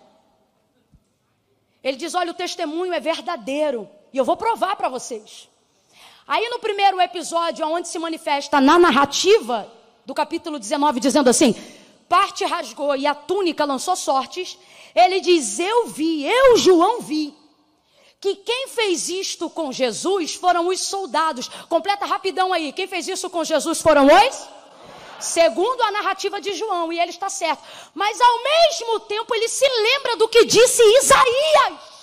Ele 1.84 1.97
diz: 1.97 2.16
olha, 2.16 2.32
o 2.32 2.34
testemunho 2.34 2.93
é 2.93 2.99
verdadeiro. 2.99 3.89
E 4.11 4.18
eu 4.18 4.26
vou 4.26 4.38
provar 4.38 4.76
para 4.76 4.88
vocês. 4.88 5.49
Aí 6.28 6.49
no 6.49 6.59
primeiro 6.59 6.99
episódio, 6.99 7.67
onde 7.67 7.88
se 7.88 7.99
manifesta 7.99 8.59
na 8.59 8.80
narrativa 8.80 9.71
do 10.05 10.13
capítulo 10.13 10.57
19, 10.57 10.99
dizendo 10.99 11.30
assim: 11.30 11.53
parte 12.09 12.43
rasgou 12.45 12.95
e 12.95 13.05
a 13.05 13.13
túnica 13.13 13.63
lançou 13.63 13.95
sortes, 13.95 14.57
ele 14.95 15.19
diz: 15.19 15.59
Eu 15.59 15.88
vi, 15.88 16.26
eu, 16.26 16.57
João, 16.57 17.01
vi 17.01 17.34
que 18.19 18.36
quem 18.38 18.69
fez 18.69 19.07
isto 19.07 19.49
com 19.51 19.71
Jesus 19.71 20.34
foram 20.34 20.67
os 20.67 20.82
soldados. 20.82 21.47
Completa 21.69 22.07
rapidão 22.07 22.51
aí. 22.51 22.73
Quem 22.73 22.88
fez 22.88 23.07
isso 23.07 23.30
com 23.30 23.43
Jesus 23.43 23.80
foram 23.82 24.07
os? 24.07 24.47
Segundo 25.19 25.82
a 25.84 25.91
narrativa 25.91 26.41
de 26.41 26.53
João, 26.53 26.91
e 26.91 26.99
ele 26.99 27.11
está 27.11 27.30
certo. 27.30 27.61
Mas 27.93 28.19
ao 28.19 28.43
mesmo 28.43 28.99
tempo 29.01 29.34
ele 29.36 29.47
se 29.47 29.67
lembra 29.67 30.15
do 30.17 30.28
que 30.28 30.43
disse 30.43 30.82
Isaías. 30.82 31.95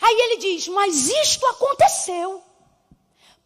Aí 0.00 0.14
ele 0.14 0.36
diz: 0.38 0.68
Mas 0.68 1.08
isto 1.08 1.44
aconteceu 1.46 2.42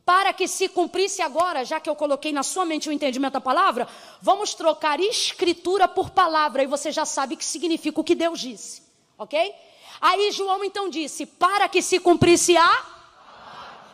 para 0.04 0.32
que 0.32 0.48
se 0.48 0.68
cumprisse 0.68 1.22
agora, 1.22 1.64
já 1.64 1.78
que 1.78 1.88
eu 1.88 1.94
coloquei 1.94 2.32
na 2.32 2.42
sua 2.42 2.64
mente 2.64 2.88
o 2.88 2.92
entendimento 2.92 3.34
da 3.34 3.40
palavra, 3.40 3.86
vamos 4.20 4.54
trocar 4.54 4.98
escritura 4.98 5.86
por 5.86 6.10
palavra 6.10 6.62
e 6.62 6.66
você 6.66 6.90
já 6.90 7.04
sabe 7.04 7.34
o 7.34 7.36
que 7.36 7.44
significa 7.44 8.00
o 8.00 8.04
que 8.04 8.14
Deus 8.14 8.40
disse, 8.40 8.82
ok? 9.16 9.54
Aí 10.00 10.32
João 10.32 10.64
então 10.64 10.88
disse: 10.88 11.26
para 11.26 11.68
que 11.68 11.80
se 11.82 12.00
cumprisse 12.00 12.56
a 12.56 12.99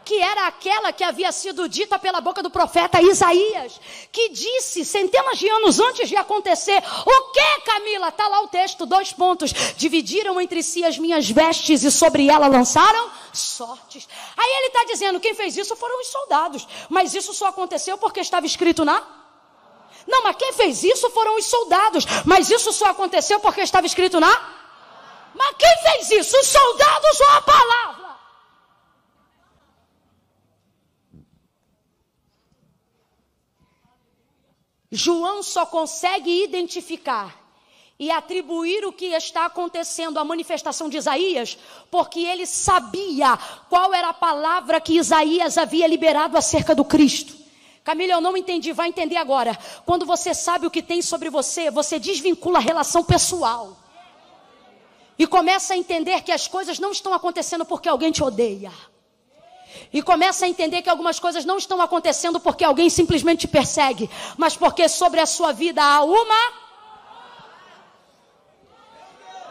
que 0.07 0.23
era 0.23 0.47
aquela 0.47 0.93
que 0.93 1.03
havia 1.03 1.33
sido 1.33 1.69
dita 1.69 1.99
pela 1.99 2.21
boca 2.21 2.41
do 2.41 2.49
profeta 2.49 3.03
Isaías, 3.03 3.81
que 4.13 4.29
disse 4.29 4.85
centenas 4.85 5.37
de 5.37 5.49
anos 5.49 5.81
antes 5.81 6.09
de 6.09 6.17
acontecer: 6.17 6.81
O 7.05 7.33
que, 7.33 7.61
Camila? 7.63 8.09
Está 8.09 8.29
lá 8.29 8.41
o 8.43 8.47
texto, 8.47 8.87
dois 8.87 9.13
pontos. 9.13 9.53
Dividiram 9.77 10.41
entre 10.41 10.63
si 10.63 10.85
as 10.85 10.97
minhas 10.97 11.29
vestes 11.29 11.83
e 11.83 11.91
sobre 11.91 12.31
ela 12.31 12.47
lançaram 12.47 13.11
sortes. 13.33 14.09
Aí 14.37 14.49
ele 14.59 14.69
está 14.69 14.85
dizendo: 14.85 15.19
quem 15.19 15.35
fez 15.35 15.57
isso 15.57 15.75
foram 15.75 16.01
os 16.01 16.07
soldados, 16.07 16.69
mas 16.89 17.13
isso 17.13 17.35
só 17.35 17.49
aconteceu 17.49 17.99
porque 17.99 18.21
estava 18.21 18.47
escrito 18.47 18.85
na. 18.85 19.03
Não, 20.07 20.23
mas 20.23 20.37
quem 20.37 20.53
fez 20.53 20.85
isso 20.85 21.11
foram 21.11 21.37
os 21.37 21.47
soldados, 21.47 22.07
mas 22.25 22.49
isso 22.49 22.73
só 22.73 22.87
aconteceu 22.91 23.41
porque 23.41 23.61
estava 23.61 23.87
escrito 23.87 24.21
na. 24.21 24.33
Mas 25.35 25.57
quem 25.59 25.77
fez 25.83 26.11
isso? 26.13 26.39
Os 26.39 26.47
soldados 26.47 27.21
ou 27.21 27.31
a 27.31 27.43
palavra? 27.43 28.06
João 34.97 35.43
só 35.43 35.67
consegue 35.67 36.43
identificar 36.43 37.39
e 37.99 38.11
atribuir 38.11 38.83
o 38.87 38.93
que 38.93 39.07
está 39.07 39.45
acontecendo 39.45 40.19
à 40.19 40.25
manifestação 40.25 40.89
de 40.89 40.97
Isaías, 40.97 41.59
porque 41.91 42.21
ele 42.21 42.47
sabia 42.47 43.39
qual 43.69 43.93
era 43.93 44.09
a 44.09 44.15
palavra 44.15 44.81
que 44.81 44.97
Isaías 44.97 45.59
havia 45.59 45.87
liberado 45.87 46.39
acerca 46.39 46.75
do 46.75 46.83
Cristo. 46.83 47.37
Camila, 47.85 48.15
eu 48.15 48.23
não 48.23 48.39
entendi, 48.39 48.73
vai 48.73 48.89
entender 48.89 49.17
agora. 49.17 49.57
Quando 49.85 50.07
você 50.07 50.33
sabe 50.33 50.67
o 50.67 50.71
que 50.71 50.83
tem 50.83 51.03
sobre 51.03 51.29
você, 51.29 51.71
você 51.71 51.99
desvincula 51.99 52.57
a 52.57 52.63
relação 52.63 53.05
pessoal. 53.05 53.77
E 55.19 55.27
começa 55.27 55.75
a 55.75 55.77
entender 55.77 56.23
que 56.23 56.33
as 56.33 56.49
coisas 56.49 56.79
não 56.79 56.91
estão 56.91 57.13
acontecendo 57.13 57.67
porque 57.67 57.89
alguém 57.89 58.11
te 58.11 58.25
odeia. 58.25 58.73
E 59.93 60.03
começa 60.03 60.45
a 60.45 60.49
entender 60.49 60.83
que 60.83 60.91
algumas 60.91 61.19
coisas 61.19 61.45
não 61.45 61.59
estão 61.59 61.81
acontecendo 61.81 62.39
porque 62.41 62.65
alguém 62.65 62.91
simplesmente 62.91 63.41
te 63.41 63.49
persegue, 63.49 64.11
mas 64.37 64.57
porque 64.57 64.89
sobre 64.89 65.21
a 65.21 65.27
sua 65.27 65.53
vida 65.53 65.83
há 65.83 66.03
uma. 66.03 66.67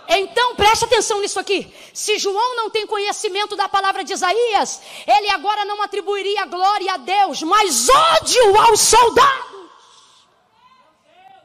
Então 0.07 0.55
preste 0.55 0.85
atenção 0.85 1.19
nisso 1.19 1.39
aqui. 1.39 1.73
Se 1.93 2.17
João 2.19 2.55
não 2.55 2.69
tem 2.69 2.85
conhecimento 2.85 3.55
da 3.55 3.67
palavra 3.67 4.03
de 4.03 4.13
Isaías, 4.13 4.81
ele 5.07 5.29
agora 5.29 5.65
não 5.65 5.81
atribuiria 5.81 6.45
glória 6.45 6.93
a 6.93 6.97
Deus, 6.97 7.41
mas 7.41 7.89
ódio 7.89 8.61
aos 8.61 8.79
soldados. 8.79 9.55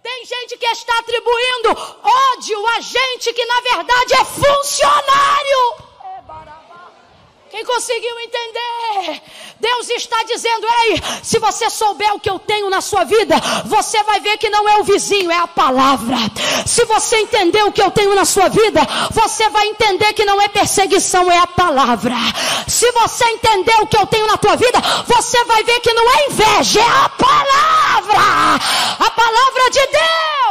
Tem 0.03 0.24
gente 0.24 0.57
que 0.57 0.66
está 0.66 0.99
atribuindo 0.99 1.70
ódio 2.03 2.66
a 2.68 2.81
gente 2.81 3.33
que 3.33 3.45
na 3.45 3.61
verdade 3.61 4.14
é 4.14 4.24
funcionário. 4.24 5.89
Quem 7.51 7.64
conseguiu 7.64 8.20
entender? 8.20 9.22
Deus 9.59 9.90
está 9.90 10.22
dizendo: 10.22 10.66
ei, 10.84 11.03
se 11.20 11.40
você 11.40 11.68
souber 11.68 12.14
o 12.14 12.20
que 12.20 12.30
eu 12.30 12.38
tenho 12.38 12.70
na 12.70 12.80
sua 12.80 13.03
vida, 13.03 13.34
você 13.64 14.01
vai 14.05 14.20
ver 14.20 14.38
que 14.38 14.48
não 14.48 14.68
é 14.68 14.78
o 14.78 14.84
vizinho, 14.84 15.32
é 15.32 15.36
a 15.36 15.48
palavra. 15.48 16.16
Se 16.64 16.84
você 16.84 17.16
entender 17.16 17.64
o 17.64 17.72
que 17.72 17.82
eu 17.82 17.90
tenho 17.90 18.14
na 18.14 18.24
sua 18.24 18.48
vida, 18.48 18.80
você 19.11 19.48
vai 19.48 19.66
entender 19.66 20.12
que 20.12 20.24
não 20.24 20.40
é 20.40 20.48
perseguição, 20.48 21.28
é 21.28 21.38
a 21.38 21.46
palavra. 21.48 22.14
Se 22.68 22.90
você 22.92 23.24
entender 23.24 23.82
o 23.82 23.86
que 23.88 23.96
eu 23.96 24.07
tenho 24.07 24.28
na 24.28 24.36
tua 24.36 24.55
vida, 24.55 24.80
você 25.09 25.42
vai 25.44 25.64
ver 25.64 25.80
que 25.80 25.92
não 25.92 26.09
é 26.09 26.26
inveja, 26.26 26.80
é 26.80 26.84
a 26.84 27.09
palavra. 27.09 28.61
A 29.01 29.11
palavra 29.11 29.70
de 29.72 29.86
Deus 29.88 30.49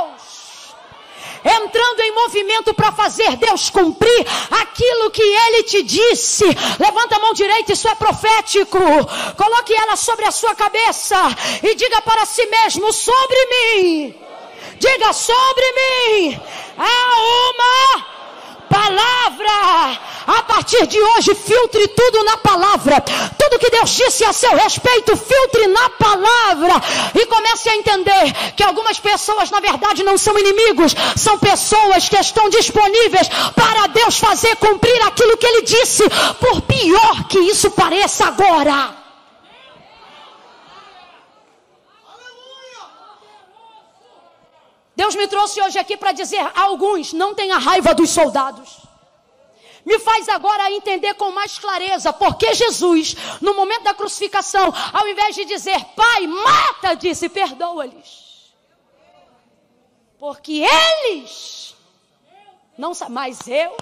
entrando 1.44 2.00
em 2.02 2.14
movimento 2.14 2.74
para 2.74 2.92
fazer 2.92 3.36
Deus 3.38 3.70
cumprir 3.70 4.26
aquilo 4.52 5.12
que 5.12 5.22
Ele 5.22 5.64
te 5.64 5.84
disse. 5.84 6.46
Levanta 6.80 7.16
a 7.16 7.20
mão 7.20 7.34
direita, 7.34 7.74
isso 7.74 7.88
é 7.88 7.96
profético. 7.96 8.80
Coloque 9.36 9.74
ela 9.74 9.96
sobre 9.96 10.26
a 10.26 10.32
sua 10.32 10.56
cabeça 10.56 11.18
e 11.64 11.76
diga 11.76 12.02
para 12.02 12.26
si 12.26 12.46
mesmo: 12.48 12.92
sobre 12.92 13.46
mim. 13.46 14.16
Diga 14.80 15.14
sobre 15.14 15.74
mim. 15.74 16.42
Há 16.78 17.52
uma 17.52 18.19
palavra. 18.70 20.00
A 20.28 20.44
partir 20.44 20.86
de 20.86 21.02
hoje, 21.02 21.34
filtre 21.34 21.88
tudo 21.88 22.24
na 22.24 22.38
palavra. 22.38 23.02
Tudo 23.38 23.60
que 23.60 23.72
Deus 23.72 23.90
disse 23.90 24.24
a 24.24 24.32
seu 24.32 24.56
respeito, 24.56 25.18
filtre 25.18 25.68
na 25.68 25.90
palavra. 25.90 26.82
E 27.16 27.26
comece 27.26 27.70
a 27.70 27.76
entender 27.76 28.34
que 28.56 28.64
algumas 28.64 29.00
pessoas, 29.00 29.50
na 29.50 29.60
verdade, 29.60 30.04
não 30.04 30.18
são 30.18 30.38
inimigos, 30.38 30.96
são 31.16 31.38
pessoas 31.40 32.08
que 32.08 32.18
estão 32.18 32.50
disponíveis 32.50 33.28
para 33.56 33.88
Deus 33.88 34.20
fazer 34.20 34.56
cumprir 34.58 35.02
aquilo 35.04 35.38
que 35.38 35.48
Ele 35.48 35.62
disse, 35.64 36.04
por 36.40 36.62
pior 36.62 37.28
que 37.28 37.40
isso 37.40 37.72
pareça 37.72 38.26
agora. 38.26 38.99
Deus 45.00 45.16
me 45.16 45.30
trouxe 45.30 45.62
hoje 45.62 45.80
aqui 45.80 45.96
para 45.96 46.12
dizer 46.12 46.42
a 46.54 46.64
alguns: 46.64 47.14
não 47.14 47.34
tenha 47.34 47.58
raiva 47.58 47.94
dos 47.96 48.10
soldados. 48.10 48.80
Me 49.86 49.98
faz 49.98 50.28
agora 50.28 50.70
entender 50.74 51.14
com 51.14 51.32
mais 51.32 51.58
clareza 51.58 52.12
porque 52.12 52.54
Jesus, 52.54 53.16
no 53.40 53.54
momento 53.54 53.84
da 53.84 53.94
crucificação, 53.94 54.74
ao 54.92 55.08
invés 55.08 55.34
de 55.36 55.46
dizer 55.46 55.82
Pai, 55.96 56.28
mata, 56.28 56.96
disse: 56.96 57.30
perdoa-lhes. 57.30 58.52
Porque 60.20 60.68
eles 60.68 61.74
não 62.78 62.94
sabem, 62.94 63.14
mas 63.14 63.48
eu. 63.48 63.78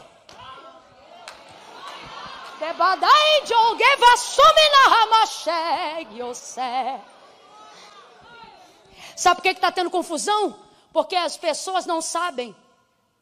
Sabe 9.16 9.38
por 9.38 9.42
que 9.42 9.50
está 9.50 9.72
tendo 9.72 9.90
confusão? 9.90 10.67
Porque 10.92 11.16
as 11.16 11.38
pessoas 11.38 11.86
não 11.86 12.02
sabem. 12.02 12.56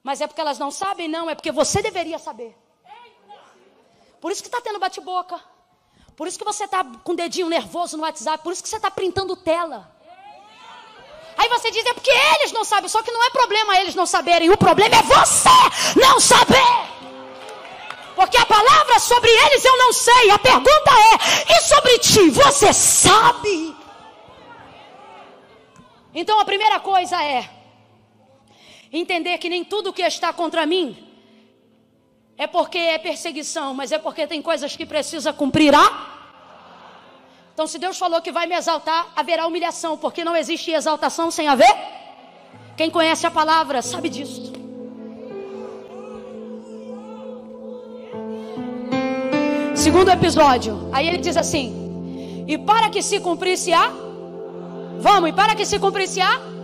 Mas 0.03 0.21
é 0.21 0.27
porque 0.27 0.41
elas 0.41 0.59
não 0.59 0.71
sabem, 0.71 1.07
não. 1.07 1.29
É 1.29 1.35
porque 1.35 1.51
você 1.51 1.81
deveria 1.81 2.19
saber. 2.19 2.55
Por 4.21 4.31
isso 4.31 4.41
que 4.41 4.47
está 4.47 4.61
tendo 4.61 4.79
bate-boca. 4.79 5.39
Por 6.15 6.27
isso 6.27 6.37
que 6.37 6.45
você 6.45 6.65
está 6.65 6.83
com 7.03 7.11
o 7.11 7.15
dedinho 7.15 7.49
nervoso 7.49 7.97
no 7.97 8.03
WhatsApp. 8.03 8.43
Por 8.43 8.53
isso 8.53 8.63
que 8.63 8.69
você 8.69 8.77
está 8.77 8.89
printando 8.89 9.35
tela. 9.35 9.91
Aí 11.37 11.49
você 11.49 11.69
diz, 11.69 11.85
é 11.85 11.93
porque 11.93 12.11
eles 12.11 12.51
não 12.51 12.63
sabem. 12.63 12.87
Só 12.87 13.03
que 13.03 13.11
não 13.11 13.23
é 13.23 13.29
problema 13.29 13.79
eles 13.79 13.95
não 13.95 14.05
saberem. 14.05 14.49
O 14.49 14.57
problema 14.57 14.95
é 14.95 15.01
você 15.01 15.99
não 15.99 16.19
saber. 16.19 16.95
Porque 18.15 18.37
a 18.37 18.45
palavra 18.45 18.97
sobre 18.99 19.29
eles 19.29 19.65
eu 19.65 19.77
não 19.77 19.91
sei. 19.91 20.31
A 20.31 20.39
pergunta 20.39 20.91
é: 20.91 21.53
e 21.53 21.61
sobre 21.61 21.99
ti? 21.99 22.29
Você 22.29 22.71
sabe? 22.71 23.75
Então 26.13 26.39
a 26.39 26.45
primeira 26.45 26.79
coisa 26.79 27.21
é: 27.21 27.49
Entender 28.97 29.37
que 29.39 29.49
nem 29.49 29.65
tudo 29.65 29.91
que 29.91 30.01
está 30.01 30.31
contra 30.31 30.65
mim 30.65 30.95
é 32.37 32.47
porque 32.47 32.77
é 32.77 32.97
perseguição, 32.97 33.73
mas 33.73 33.91
é 33.91 33.97
porque 33.97 34.25
tem 34.25 34.41
coisas 34.41 34.73
que 34.73 34.85
precisa 34.85 35.33
cumprir 35.33 35.75
a. 35.75 36.13
Então, 37.53 37.67
se 37.67 37.77
Deus 37.77 37.97
falou 37.97 38.21
que 38.21 38.31
vai 38.31 38.47
me 38.47 38.55
exaltar, 38.55 39.11
haverá 39.13 39.47
humilhação, 39.47 39.97
porque 39.97 40.23
não 40.23 40.33
existe 40.33 40.71
exaltação 40.71 41.29
sem 41.29 41.47
haver. 41.49 41.75
Quem 42.77 42.89
conhece 42.89 43.27
a 43.27 43.31
palavra 43.31 43.81
sabe 43.81 44.07
disso. 44.07 44.53
Segundo 49.75 50.09
episódio. 50.09 50.89
Aí 50.93 51.05
ele 51.05 51.17
diz 51.17 51.35
assim: 51.35 52.45
E 52.47 52.57
para 52.57 52.89
que 52.89 53.01
se 53.01 53.19
cumprisse 53.19 53.73
a. 53.73 53.91
Vamos, 54.99 55.29
e 55.29 55.33
para 55.33 55.53
que 55.53 55.65
se 55.65 55.79
cumprisse 55.79 56.21
a. 56.21 56.54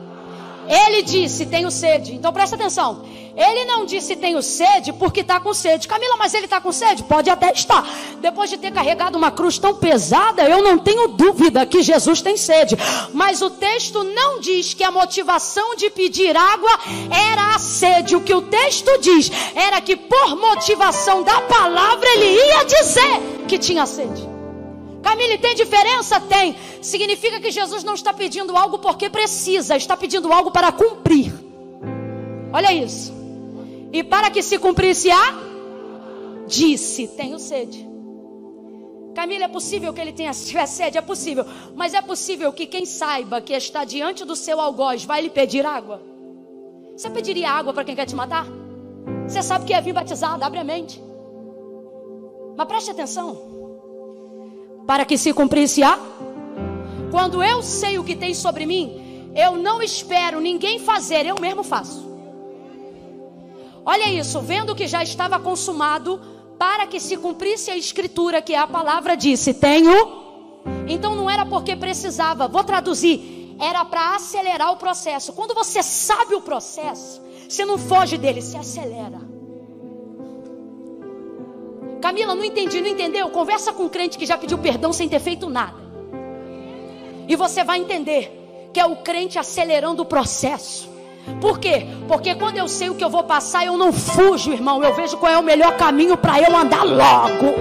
Ele 0.72 1.02
disse: 1.02 1.46
Tenho 1.46 1.70
sede. 1.70 2.16
Então 2.16 2.32
presta 2.32 2.56
atenção. 2.56 3.04
Ele 3.36 3.64
não 3.66 3.86
disse 3.86 4.16
tenho 4.16 4.42
sede 4.42 4.92
porque 4.92 5.22
está 5.22 5.40
com 5.40 5.54
sede. 5.54 5.88
Camila, 5.88 6.18
mas 6.18 6.34
ele 6.34 6.46
está 6.46 6.60
com 6.60 6.72
sede? 6.72 7.04
Pode 7.04 7.30
até 7.30 7.52
estar. 7.52 7.88
Depois 8.20 8.50
de 8.50 8.58
ter 8.58 8.72
carregado 8.72 9.18
uma 9.18 9.32
cruz 9.32 9.58
tão 9.58 9.76
pesada, 9.76 10.44
eu 10.44 10.62
não 10.62 10.78
tenho 10.78 11.08
dúvida 11.08 11.66
que 11.66 11.82
Jesus 11.82 12.22
tem 12.22 12.36
sede. 12.36 12.78
Mas 13.14 13.42
o 13.42 13.50
texto 13.50 14.04
não 14.04 14.40
diz 14.40 14.74
que 14.74 14.84
a 14.84 14.92
motivação 14.92 15.76
de 15.76 15.90
pedir 15.90 16.36
água 16.36 16.72
era 17.10 17.56
a 17.56 17.60
sede. 17.60 18.16
O 18.16 18.22
que 18.22 18.34
o 18.34 18.42
texto 18.42 19.00
diz 19.00 19.32
era 19.56 19.80
que 19.80 19.96
por 19.96 20.36
motivação 20.36 21.24
da 21.24 21.42
palavra 21.42 22.08
ele 22.10 22.36
ia 22.36 22.64
dizer 22.66 23.46
que 23.48 23.58
tinha 23.58 23.86
sede. 23.86 24.31
Camille, 25.02 25.38
tem 25.38 25.56
diferença? 25.56 26.20
Tem. 26.20 26.56
Significa 26.82 27.40
que 27.40 27.52
Jesus 27.52 27.84
não 27.84 27.96
está 27.96 28.14
pedindo 28.14 28.56
algo 28.56 28.80
porque 28.80 29.10
precisa, 29.10 29.76
está 29.76 29.98
pedindo 29.98 30.32
algo 30.32 30.52
para 30.52 30.72
cumprir. 30.72 31.34
Olha 32.54 32.72
isso. 32.72 33.14
E 33.92 34.04
para 34.04 34.30
que 34.30 34.42
se 34.42 34.58
cumprisse 34.58 35.10
a, 35.10 35.34
disse: 36.48 37.08
Tenho 37.08 37.40
sede. 37.40 37.90
Camila, 39.14 39.46
é 39.46 39.48
possível 39.48 39.94
que 39.94 40.00
ele 40.00 40.14
tenha 40.14 40.34
sede? 40.34 40.98
É 40.98 41.02
possível. 41.02 41.46
Mas 41.76 41.94
é 41.94 42.02
possível 42.02 42.54
que 42.54 42.66
quem 42.66 42.86
saiba 42.86 43.42
que 43.42 43.54
está 43.54 43.84
diante 43.84 44.24
do 44.24 44.36
seu 44.36 44.60
algoz 44.60 45.04
vai 45.04 45.22
lhe 45.22 45.30
pedir 45.30 45.66
água? 45.66 46.02
Você 46.96 47.10
pediria 47.10 47.50
água 47.50 47.74
para 47.74 47.84
quem 47.84 47.96
quer 47.96 48.06
te 48.06 48.16
matar? 48.16 48.46
Você 49.28 49.42
sabe 49.42 49.66
que 49.66 49.74
é 49.74 49.82
vir 49.82 49.94
batizado, 49.94 50.44
abre 50.44 50.60
a 50.60 50.64
mente. 50.64 51.02
Mas 52.56 52.68
preste 52.68 52.92
atenção. 52.92 53.61
Para 54.86 55.06
que 55.06 55.18
se 55.18 55.34
cumprisse 55.34 55.84
a. 55.84 56.00
Quando 57.10 57.44
eu 57.44 57.62
sei 57.62 58.00
o 58.00 58.04
que 58.04 58.16
tem 58.16 58.34
sobre 58.34 58.66
mim, 58.66 59.32
eu 59.36 59.58
não 59.58 59.82
espero 59.82 60.40
ninguém 60.40 60.80
fazer, 60.80 61.26
eu 61.26 61.40
mesmo 61.40 61.64
faço. 61.64 62.10
Olha 63.86 64.10
isso, 64.12 64.40
vendo 64.42 64.76
que 64.76 64.88
já 64.88 65.02
estava 65.02 65.40
consumado, 65.40 66.20
para 66.58 66.86
que 66.86 67.00
se 67.00 67.18
cumprisse 67.18 67.72
a 67.72 67.78
escritura 67.78 68.42
que 68.42 68.54
a 68.54 68.68
palavra 68.68 69.16
disse: 69.16 69.54
Tenho. 69.54 70.22
Então 70.88 71.16
não 71.16 71.30
era 71.30 71.46
porque 71.46 71.76
precisava, 71.76 72.48
vou 72.48 72.64
traduzir, 72.64 73.56
era 73.60 73.84
para 73.84 74.16
acelerar 74.16 74.72
o 74.72 74.78
processo. 74.78 75.34
Quando 75.34 75.56
você 75.56 75.82
sabe 75.82 76.36
o 76.36 76.42
processo, 76.42 77.22
você 77.50 77.66
não 77.66 77.78
foge 77.78 78.18
dele, 78.18 78.42
se 78.42 78.56
acelera. 78.58 79.20
Camila, 82.02 82.34
não 82.34 82.44
entendi, 82.44 82.82
não 82.82 82.90
entendeu? 82.90 83.30
Conversa 83.30 83.72
com 83.72 83.84
um 83.84 83.90
crente 83.90 84.18
que 84.18 84.26
já 84.26 84.38
pediu 84.38 84.58
perdão 84.58 84.92
sem 84.92 85.08
ter 85.08 85.20
feito 85.20 85.50
nada. 85.50 85.80
E 87.28 87.36
você 87.36 87.64
vai 87.64 87.80
entender 87.80 88.70
que 88.74 88.80
é 88.80 88.86
o 88.86 88.98
crente 88.98 89.38
acelerando 89.38 90.02
o 90.02 90.06
processo. 90.06 90.90
Por 91.40 91.60
quê? 91.60 91.86
Porque 92.08 92.34
quando 92.36 92.58
eu 92.58 92.68
sei 92.68 92.90
o 92.90 92.96
que 92.96 93.04
eu 93.04 93.10
vou 93.10 93.24
passar, 93.24 93.66
eu 93.66 93.78
não 93.78 93.94
fujo, 93.94 94.52
irmão. 94.52 94.84
Eu 94.84 94.94
vejo 94.96 95.18
qual 95.18 95.32
é 95.32 95.38
o 95.38 95.44
melhor 95.44 95.78
caminho 95.78 96.18
para 96.18 96.42
eu 96.42 96.56
andar 96.56 96.84
logo. 96.84 97.54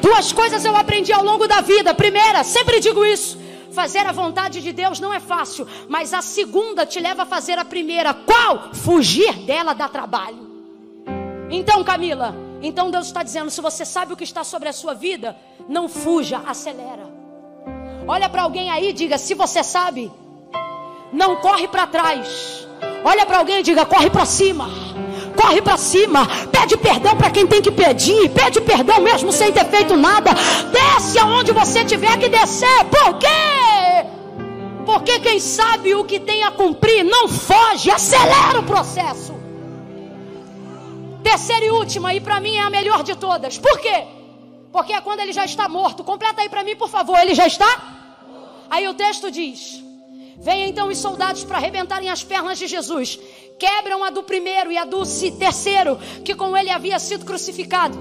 Duas 0.00 0.32
coisas 0.32 0.64
eu 0.64 0.74
aprendi 0.74 1.12
ao 1.12 1.22
longo 1.22 1.46
da 1.46 1.60
vida. 1.60 1.94
Primeira, 1.94 2.42
sempre 2.42 2.80
digo 2.80 3.04
isso. 3.04 3.38
Fazer 3.70 4.00
a 4.00 4.12
vontade 4.12 4.60
de 4.60 4.72
Deus 4.72 4.98
não 4.98 5.14
é 5.14 5.20
fácil, 5.20 5.66
mas 5.88 6.12
a 6.12 6.22
segunda 6.22 6.84
te 6.84 6.98
leva 6.98 7.22
a 7.22 7.26
fazer 7.26 7.58
a 7.58 7.64
primeira. 7.64 8.12
Qual? 8.12 8.70
Fugir 8.72 9.32
dela 9.44 9.74
dá 9.74 9.88
trabalho. 9.88 10.49
Então, 11.50 11.82
Camila, 11.82 12.34
então 12.62 12.90
Deus 12.90 13.06
está 13.06 13.22
dizendo: 13.22 13.50
se 13.50 13.60
você 13.60 13.84
sabe 13.84 14.12
o 14.12 14.16
que 14.16 14.24
está 14.24 14.44
sobre 14.44 14.68
a 14.68 14.72
sua 14.72 14.94
vida, 14.94 15.36
não 15.68 15.88
fuja, 15.88 16.42
acelera. 16.46 17.08
Olha 18.06 18.28
para 18.28 18.42
alguém 18.42 18.70
aí 18.70 18.90
e 18.90 18.92
diga: 18.92 19.18
se 19.18 19.34
você 19.34 19.62
sabe, 19.64 20.10
não 21.12 21.36
corre 21.36 21.66
para 21.66 21.86
trás. 21.86 22.66
Olha 23.04 23.26
para 23.26 23.38
alguém 23.38 23.60
e 23.60 23.62
diga: 23.62 23.84
corre 23.84 24.10
para 24.10 24.24
cima. 24.24 24.68
Corre 25.36 25.62
para 25.62 25.76
cima, 25.76 26.26
pede 26.52 26.76
perdão 26.76 27.16
para 27.16 27.30
quem 27.30 27.46
tem 27.46 27.62
que 27.62 27.70
pedir, 27.70 28.28
pede 28.30 28.60
perdão 28.60 29.00
mesmo 29.00 29.32
sem 29.32 29.50
ter 29.50 29.64
feito 29.64 29.96
nada. 29.96 30.32
Desce 30.70 31.18
aonde 31.18 31.50
você 31.50 31.84
tiver 31.84 32.18
que 32.18 32.28
descer. 32.28 32.84
Por 32.84 33.16
quê? 33.18 34.06
Porque 34.84 35.18
quem 35.20 35.40
sabe 35.40 35.94
o 35.94 36.04
que 36.04 36.20
tem 36.20 36.42
a 36.42 36.50
cumprir 36.50 37.04
não 37.04 37.26
foge, 37.26 37.90
acelera 37.90 38.58
o 38.58 38.64
processo. 38.64 39.39
Terceira 41.22 41.66
e 41.66 41.70
última, 41.70 42.14
e 42.14 42.20
para 42.20 42.40
mim 42.40 42.56
é 42.56 42.60
a 42.60 42.70
melhor 42.70 43.02
de 43.02 43.14
todas. 43.14 43.58
Por 43.58 43.78
quê? 43.78 44.06
Porque 44.72 44.92
é 44.92 45.00
quando 45.00 45.20
ele 45.20 45.32
já 45.32 45.44
está 45.44 45.68
morto. 45.68 46.04
Completa 46.04 46.42
aí 46.42 46.48
para 46.48 46.64
mim, 46.64 46.76
por 46.76 46.88
favor. 46.88 47.18
Ele 47.18 47.34
já 47.34 47.46
está? 47.46 47.98
Aí 48.70 48.86
o 48.88 48.94
texto 48.94 49.30
diz: 49.30 49.82
Vêm 50.38 50.68
então 50.68 50.88
os 50.88 50.98
soldados 50.98 51.44
para 51.44 51.58
arrebentarem 51.58 52.08
as 52.08 52.22
pernas 52.22 52.58
de 52.58 52.66
Jesus. 52.66 53.18
Quebram 53.58 54.02
a 54.02 54.10
do 54.10 54.22
primeiro 54.22 54.72
e 54.72 54.78
a 54.78 54.84
do 54.84 55.02
terceiro, 55.38 55.98
que 56.24 56.34
com 56.34 56.56
ele 56.56 56.70
havia 56.70 56.98
sido 56.98 57.26
crucificado. 57.26 57.98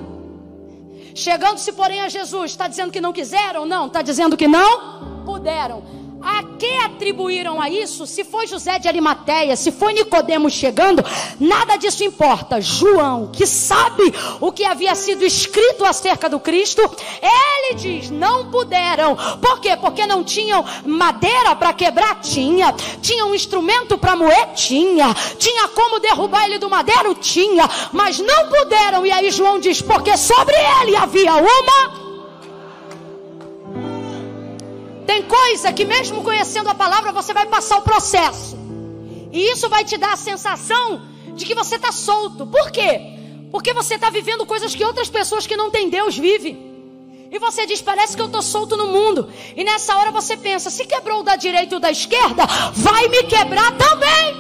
Chegando-se, 1.14 1.74
porém, 1.74 2.00
a 2.00 2.08
Jesus, 2.08 2.52
está 2.52 2.68
dizendo 2.68 2.92
que 2.92 3.02
não 3.02 3.12
quiseram? 3.12 3.66
Não, 3.66 3.88
está 3.88 4.02
dizendo 4.02 4.38
que 4.38 4.48
não 4.48 5.24
puderam. 5.26 5.84
A 6.22 6.44
que 6.58 6.78
atribuíram 6.80 7.62
a 7.62 7.70
isso? 7.70 8.06
Se 8.06 8.26
foi 8.26 8.46
José 8.46 8.78
de 8.78 8.88
Arimateia, 8.90 9.56
se 9.56 9.72
foi 9.72 9.94
Nicodemos 9.94 10.52
chegando, 10.52 11.04
nada 11.40 11.78
disso 11.78 12.04
importa. 12.04 12.60
João, 12.60 13.28
que 13.28 13.48
sabe 13.48 14.14
o 14.42 14.52
que 14.52 14.66
havia 14.66 14.94
sido 14.96 15.24
escrito 15.24 15.86
acerca 15.86 16.30
do 16.30 16.40
Cristo, 16.40 16.82
ele 17.22 17.76
diz: 17.76 18.10
não 18.10 18.52
puderam. 18.52 19.16
Por 19.42 19.62
quê? 19.62 19.78
Porque 19.78 20.06
não 20.06 20.24
tinham 20.24 20.66
madeira 20.86 21.56
para 21.56 21.72
quebrar? 21.72 22.20
Tinha. 22.20 22.74
Tinha 23.02 23.26
um 23.26 23.34
instrumento 23.34 23.98
para 23.98 24.16
moer? 24.16 24.48
Tinha. 24.54 25.14
Tinha 25.38 25.70
como 25.70 26.00
derrubar 26.00 26.46
ele 26.46 26.58
do 26.58 26.70
madeiro? 26.70 27.16
Tinha. 27.16 27.70
Mas 27.94 28.20
não 28.20 28.50
puderam. 28.50 29.06
E 29.06 29.12
aí 29.12 29.32
João 29.32 29.58
diz: 29.60 29.82
porque 29.82 30.18
sobre 30.18 30.56
ele 30.82 30.98
havia 30.98 31.36
uma 31.36 32.09
tem 35.10 35.24
coisa 35.24 35.74
que, 35.74 35.86
mesmo 35.86 36.22
conhecendo 36.24 36.70
a 36.70 36.76
palavra, 36.76 37.12
você 37.12 37.34
vai 37.34 37.48
passar 37.48 37.80
o 37.80 37.82
processo. 37.82 38.56
E 39.32 39.52
isso 39.52 39.68
vai 39.68 39.84
te 39.84 39.98
dar 39.98 40.14
a 40.14 40.16
sensação 40.16 41.02
de 41.34 41.46
que 41.46 41.56
você 41.56 41.78
está 41.78 41.92
solto. 41.92 42.46
Por 42.46 42.70
quê? 42.70 43.18
Porque 43.52 43.74
você 43.74 43.96
está 43.96 44.12
vivendo 44.12 44.46
coisas 44.46 44.76
que 44.76 44.86
outras 44.86 45.10
pessoas 45.10 45.48
que 45.48 45.58
não 45.58 45.72
têm 45.72 45.90
Deus 45.90 46.16
vivem. 46.16 46.56
E 47.32 47.40
você 47.40 47.66
diz, 47.66 47.82
parece 47.82 48.16
que 48.16 48.22
eu 48.22 48.28
estou 48.28 48.44
solto 48.44 48.78
no 48.78 48.86
mundo. 48.86 49.34
E 49.56 49.64
nessa 49.64 49.98
hora 49.98 50.12
você 50.12 50.38
pensa, 50.38 50.70
se 50.70 50.86
quebrou 50.86 51.24
da 51.24 51.36
direita 51.36 51.74
ou 51.74 51.82
da 51.82 51.90
esquerda, 51.90 52.46
vai 52.76 53.08
me 53.08 53.24
quebrar 53.24 53.76
também. 53.80 54.36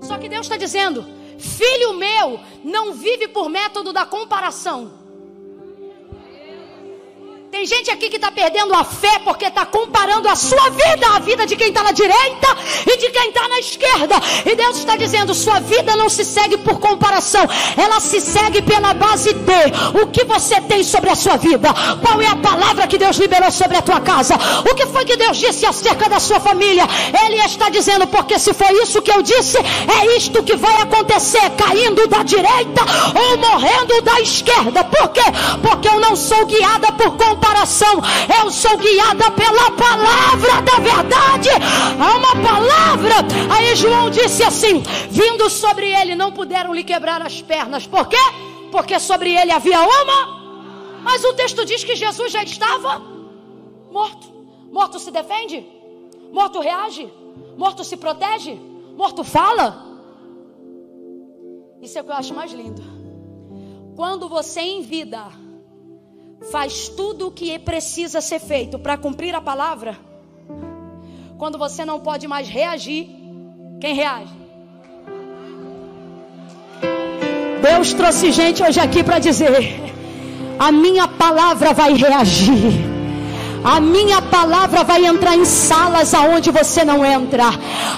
Só 0.00 0.16
que 0.16 0.26
Deus 0.26 0.46
está 0.46 0.56
dizendo, 0.56 1.04
filho 1.38 1.92
meu, 1.92 2.40
não 2.64 2.94
vive 2.94 3.28
por 3.28 3.50
método 3.50 3.92
da 3.92 4.06
comparação. 4.06 5.03
Tem 7.54 7.64
gente 7.66 7.88
aqui 7.88 8.10
que 8.10 8.16
está 8.16 8.32
perdendo 8.32 8.74
a 8.74 8.82
fé 8.82 9.20
porque 9.20 9.44
está 9.44 9.64
comparando 9.64 10.28
a 10.28 10.34
sua 10.34 10.70
vida 10.70 11.06
à 11.14 11.20
vida 11.20 11.46
de 11.46 11.54
quem 11.54 11.68
está 11.68 11.84
na 11.84 11.92
direita 11.92 12.48
e 12.84 12.96
de 12.96 13.10
quem 13.10 13.28
está 13.28 13.46
na 13.46 13.60
esquerda. 13.60 14.16
E 14.44 14.56
Deus 14.56 14.76
está 14.76 14.96
dizendo: 14.96 15.32
sua 15.32 15.60
vida 15.60 15.94
não 15.94 16.08
se 16.08 16.24
segue 16.24 16.56
por 16.58 16.80
comparação, 16.80 17.48
ela 17.76 18.00
se 18.00 18.20
segue 18.20 18.60
pela 18.60 18.92
base 18.92 19.32
de 19.32 20.00
o 20.02 20.08
que 20.08 20.24
você 20.24 20.60
tem 20.62 20.82
sobre 20.82 21.10
a 21.10 21.14
sua 21.14 21.36
vida. 21.36 21.68
Qual 22.02 22.20
é 22.20 22.26
a 22.26 22.34
palavra 22.34 22.88
que 22.88 22.98
Deus 22.98 23.18
liberou 23.18 23.52
sobre 23.52 23.76
a 23.76 23.82
tua 23.82 24.00
casa? 24.00 24.34
O 24.68 24.74
que 24.74 24.86
foi 24.86 25.04
que 25.04 25.16
Deus 25.16 25.36
disse 25.36 25.64
acerca 25.64 26.08
da 26.08 26.18
sua 26.18 26.40
família? 26.40 26.82
Ele 27.24 27.36
está 27.36 27.68
dizendo: 27.68 28.04
porque 28.08 28.36
se 28.36 28.52
foi 28.52 28.82
isso 28.82 29.00
que 29.00 29.12
eu 29.12 29.22
disse, 29.22 29.58
é 29.58 30.16
isto 30.16 30.42
que 30.42 30.56
vai 30.56 30.82
acontecer, 30.82 31.48
caindo 31.50 32.08
da 32.08 32.24
direita 32.24 32.82
ou 33.14 33.38
morrendo 33.38 34.02
da 34.02 34.20
esquerda. 34.20 34.82
Por 34.82 35.08
quê? 35.10 35.22
Porque 35.62 35.86
eu 35.86 36.00
não 36.00 36.16
sou 36.16 36.44
guiada 36.46 36.90
por 36.90 37.12
comparação 37.12 37.43
comparação. 37.44 38.00
Eu 38.42 38.50
sou 38.50 38.76
guiada 38.78 39.30
pela 39.32 39.70
palavra 39.72 40.62
da 40.62 40.76
verdade. 40.82 41.50
Há 42.00 42.16
uma 42.16 42.48
palavra. 42.48 43.14
Aí 43.54 43.76
João 43.76 44.10
disse 44.10 44.42
assim: 44.42 44.82
vindo 45.10 45.50
sobre 45.50 45.90
ele, 45.90 46.14
não 46.14 46.32
puderam 46.32 46.74
lhe 46.74 46.82
quebrar 46.82 47.20
as 47.20 47.42
pernas. 47.42 47.86
Por 47.86 48.08
quê? 48.08 48.16
Porque 48.72 48.98
sobre 48.98 49.34
ele 49.34 49.52
havia 49.52 49.80
uma. 49.80 50.44
Mas 51.02 51.22
o 51.22 51.34
texto 51.34 51.64
diz 51.66 51.84
que 51.84 51.94
Jesus 51.94 52.32
já 52.32 52.42
estava 52.42 52.98
morto. 53.90 54.32
Morto 54.72 54.98
se 54.98 55.10
defende? 55.10 55.64
Morto 56.32 56.60
reage? 56.60 57.12
Morto 57.56 57.84
se 57.84 57.96
protege? 57.96 58.58
Morto 58.96 59.22
fala? 59.22 59.84
Isso 61.80 61.98
é 61.98 62.00
o 62.00 62.04
que 62.04 62.10
eu 62.10 62.16
acho 62.16 62.34
mais 62.34 62.52
lindo. 62.52 62.82
Quando 63.94 64.28
você 64.28 64.60
em 64.60 64.82
vida 64.82 65.43
faz 66.50 66.88
tudo 66.88 67.28
o 67.28 67.30
que 67.30 67.58
precisa 67.58 68.20
ser 68.20 68.38
feito 68.38 68.78
para 68.78 68.96
cumprir 68.96 69.34
a 69.34 69.40
palavra, 69.40 69.98
quando 71.38 71.58
você 71.58 71.84
não 71.84 72.00
pode 72.00 72.26
mais 72.26 72.48
reagir, 72.48 73.08
quem 73.80 73.94
reage? 73.94 74.32
Deus 77.62 77.92
trouxe 77.94 78.30
gente 78.30 78.62
hoje 78.62 78.78
aqui 78.78 79.02
para 79.02 79.18
dizer: 79.18 79.74
a 80.58 80.70
minha 80.70 81.08
palavra 81.08 81.72
vai 81.72 81.94
reagir. 81.94 82.93
A 83.64 83.80
minha 83.80 84.20
palavra 84.20 84.84
vai 84.84 85.06
entrar 85.06 85.34
em 85.34 85.46
salas 85.46 86.12
aonde 86.12 86.50
você 86.50 86.84
não 86.84 87.02
entra. 87.02 87.44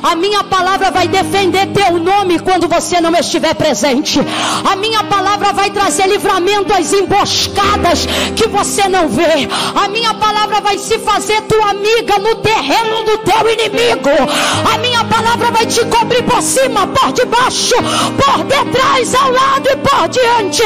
A 0.01 0.15
minha 0.15 0.45
palavra 0.45 0.93
vai 0.93 1.09
defender 1.09 1.67
teu 1.73 1.99
nome 1.99 2.39
quando 2.39 2.69
você 2.69 3.01
não 3.01 3.13
estiver 3.17 3.53
presente. 3.55 4.21
A 4.65 4.77
minha 4.77 5.03
palavra 5.03 5.53
vai 5.53 5.69
trazer 5.71 6.07
livramento 6.07 6.73
às 6.73 6.93
emboscadas 6.93 8.07
que 8.37 8.47
você 8.47 8.89
não 8.89 9.09
vê. 9.09 9.49
A 9.75 9.89
minha 9.89 10.15
palavra 10.15 10.61
vai 10.61 10.79
se 10.79 11.01
fazer 11.01 11.43
tua 11.43 11.71
amiga 11.71 12.17
no 12.21 12.37
terreno 12.37 13.03
do 13.03 13.19
teu 13.19 13.51
inimigo. 13.51 14.11
A 14.73 14.79
minha 14.79 15.03
palavra 15.05 15.51
vai 15.51 15.67
te 15.67 15.85
cobrir 15.87 16.23
por 16.23 16.43
cima, 16.43 16.87
por 16.87 17.11
debaixo, 17.11 17.75
por 18.17 18.45
detrás, 18.45 19.15
ao 19.17 19.33
lado 19.33 19.69
e 19.69 19.77
por 19.77 20.09
diante. 20.09 20.63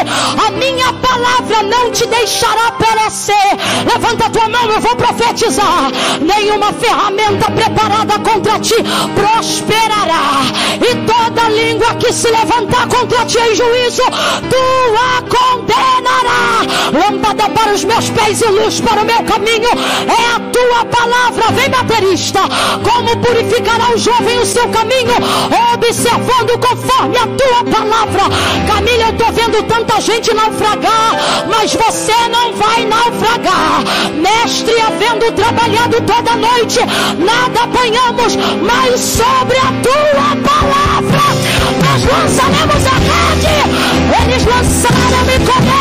A 0.46 0.51
minha 0.51 0.92
palavra 0.92 1.62
não 1.62 1.90
te 1.90 2.07
deixará 2.07 2.72
perecer. 2.72 3.57
Levanta 3.90 4.28
tua 4.28 4.48
mão, 4.48 4.70
eu 4.70 4.80
vou 4.80 4.89
vou 4.91 4.97
profetizar: 4.97 5.91
nenhuma 6.20 6.72
ferramenta 6.72 7.51
preparada 7.51 8.18
contra 8.18 8.59
ti 8.59 8.74
prosperará, 9.14 10.43
e 10.76 10.95
toda 11.07 11.49
língua 11.49 11.95
que 11.95 12.12
se 12.12 12.28
levantar 12.28 12.86
contra 12.88 13.24
ti 13.24 13.38
em 13.38 13.55
juízo, 13.55 14.03
tu 14.49 14.97
a 14.97 15.22
condenará. 15.22 16.61
Lâmpada 16.93 17.49
para 17.51 17.72
os 17.72 17.84
meus 17.84 18.11
pés 18.11 18.41
e 18.41 18.47
luz 18.47 18.80
para 18.80 19.03
o 19.03 19.05
meu 19.05 19.22
caminho 19.24 19.70
é 20.09 20.34
a 20.34 20.41
tua 20.51 20.84
palavra. 20.86 21.53
Vem, 21.53 21.70
baterista, 21.70 22.41
como 22.82 23.16
purificará 23.18 23.95
o 23.95 23.99
jovem 23.99 24.41
o 24.41 24.47
seu 24.47 24.68
caminho, 24.68 25.14
observando 25.74 26.59
conforme 26.59 27.16
a 27.16 27.26
tua 27.26 27.64
palavra. 27.64 28.22
Camila, 28.66 29.05
eu 29.05 29.11
estou 29.11 29.32
vendo 29.32 29.62
tanta 29.64 30.01
gente 30.01 30.34
naufragar, 30.34 31.47
mas 31.49 31.74
você 31.74 32.28
não 32.28 32.53
vai 32.55 32.84
naufragar, 32.86 33.82
mestre 34.16 34.80
havendo 34.81 35.33
trabalhado 35.33 36.01
toda 36.03 36.37
noite, 36.37 36.81
nada 37.18 37.64
apanhamos, 37.64 38.37
mas 38.62 39.01
sobre 39.01 39.57
a 39.59 39.72
tua 39.83 40.37
palavra 40.43 41.20
nós 41.83 42.05
lançaremos 42.05 42.87
a 42.87 42.97
rede. 42.99 43.55
Eles 44.22 44.45
lançaram 44.45 45.24
e 45.35 45.39
comeram. 45.47 45.80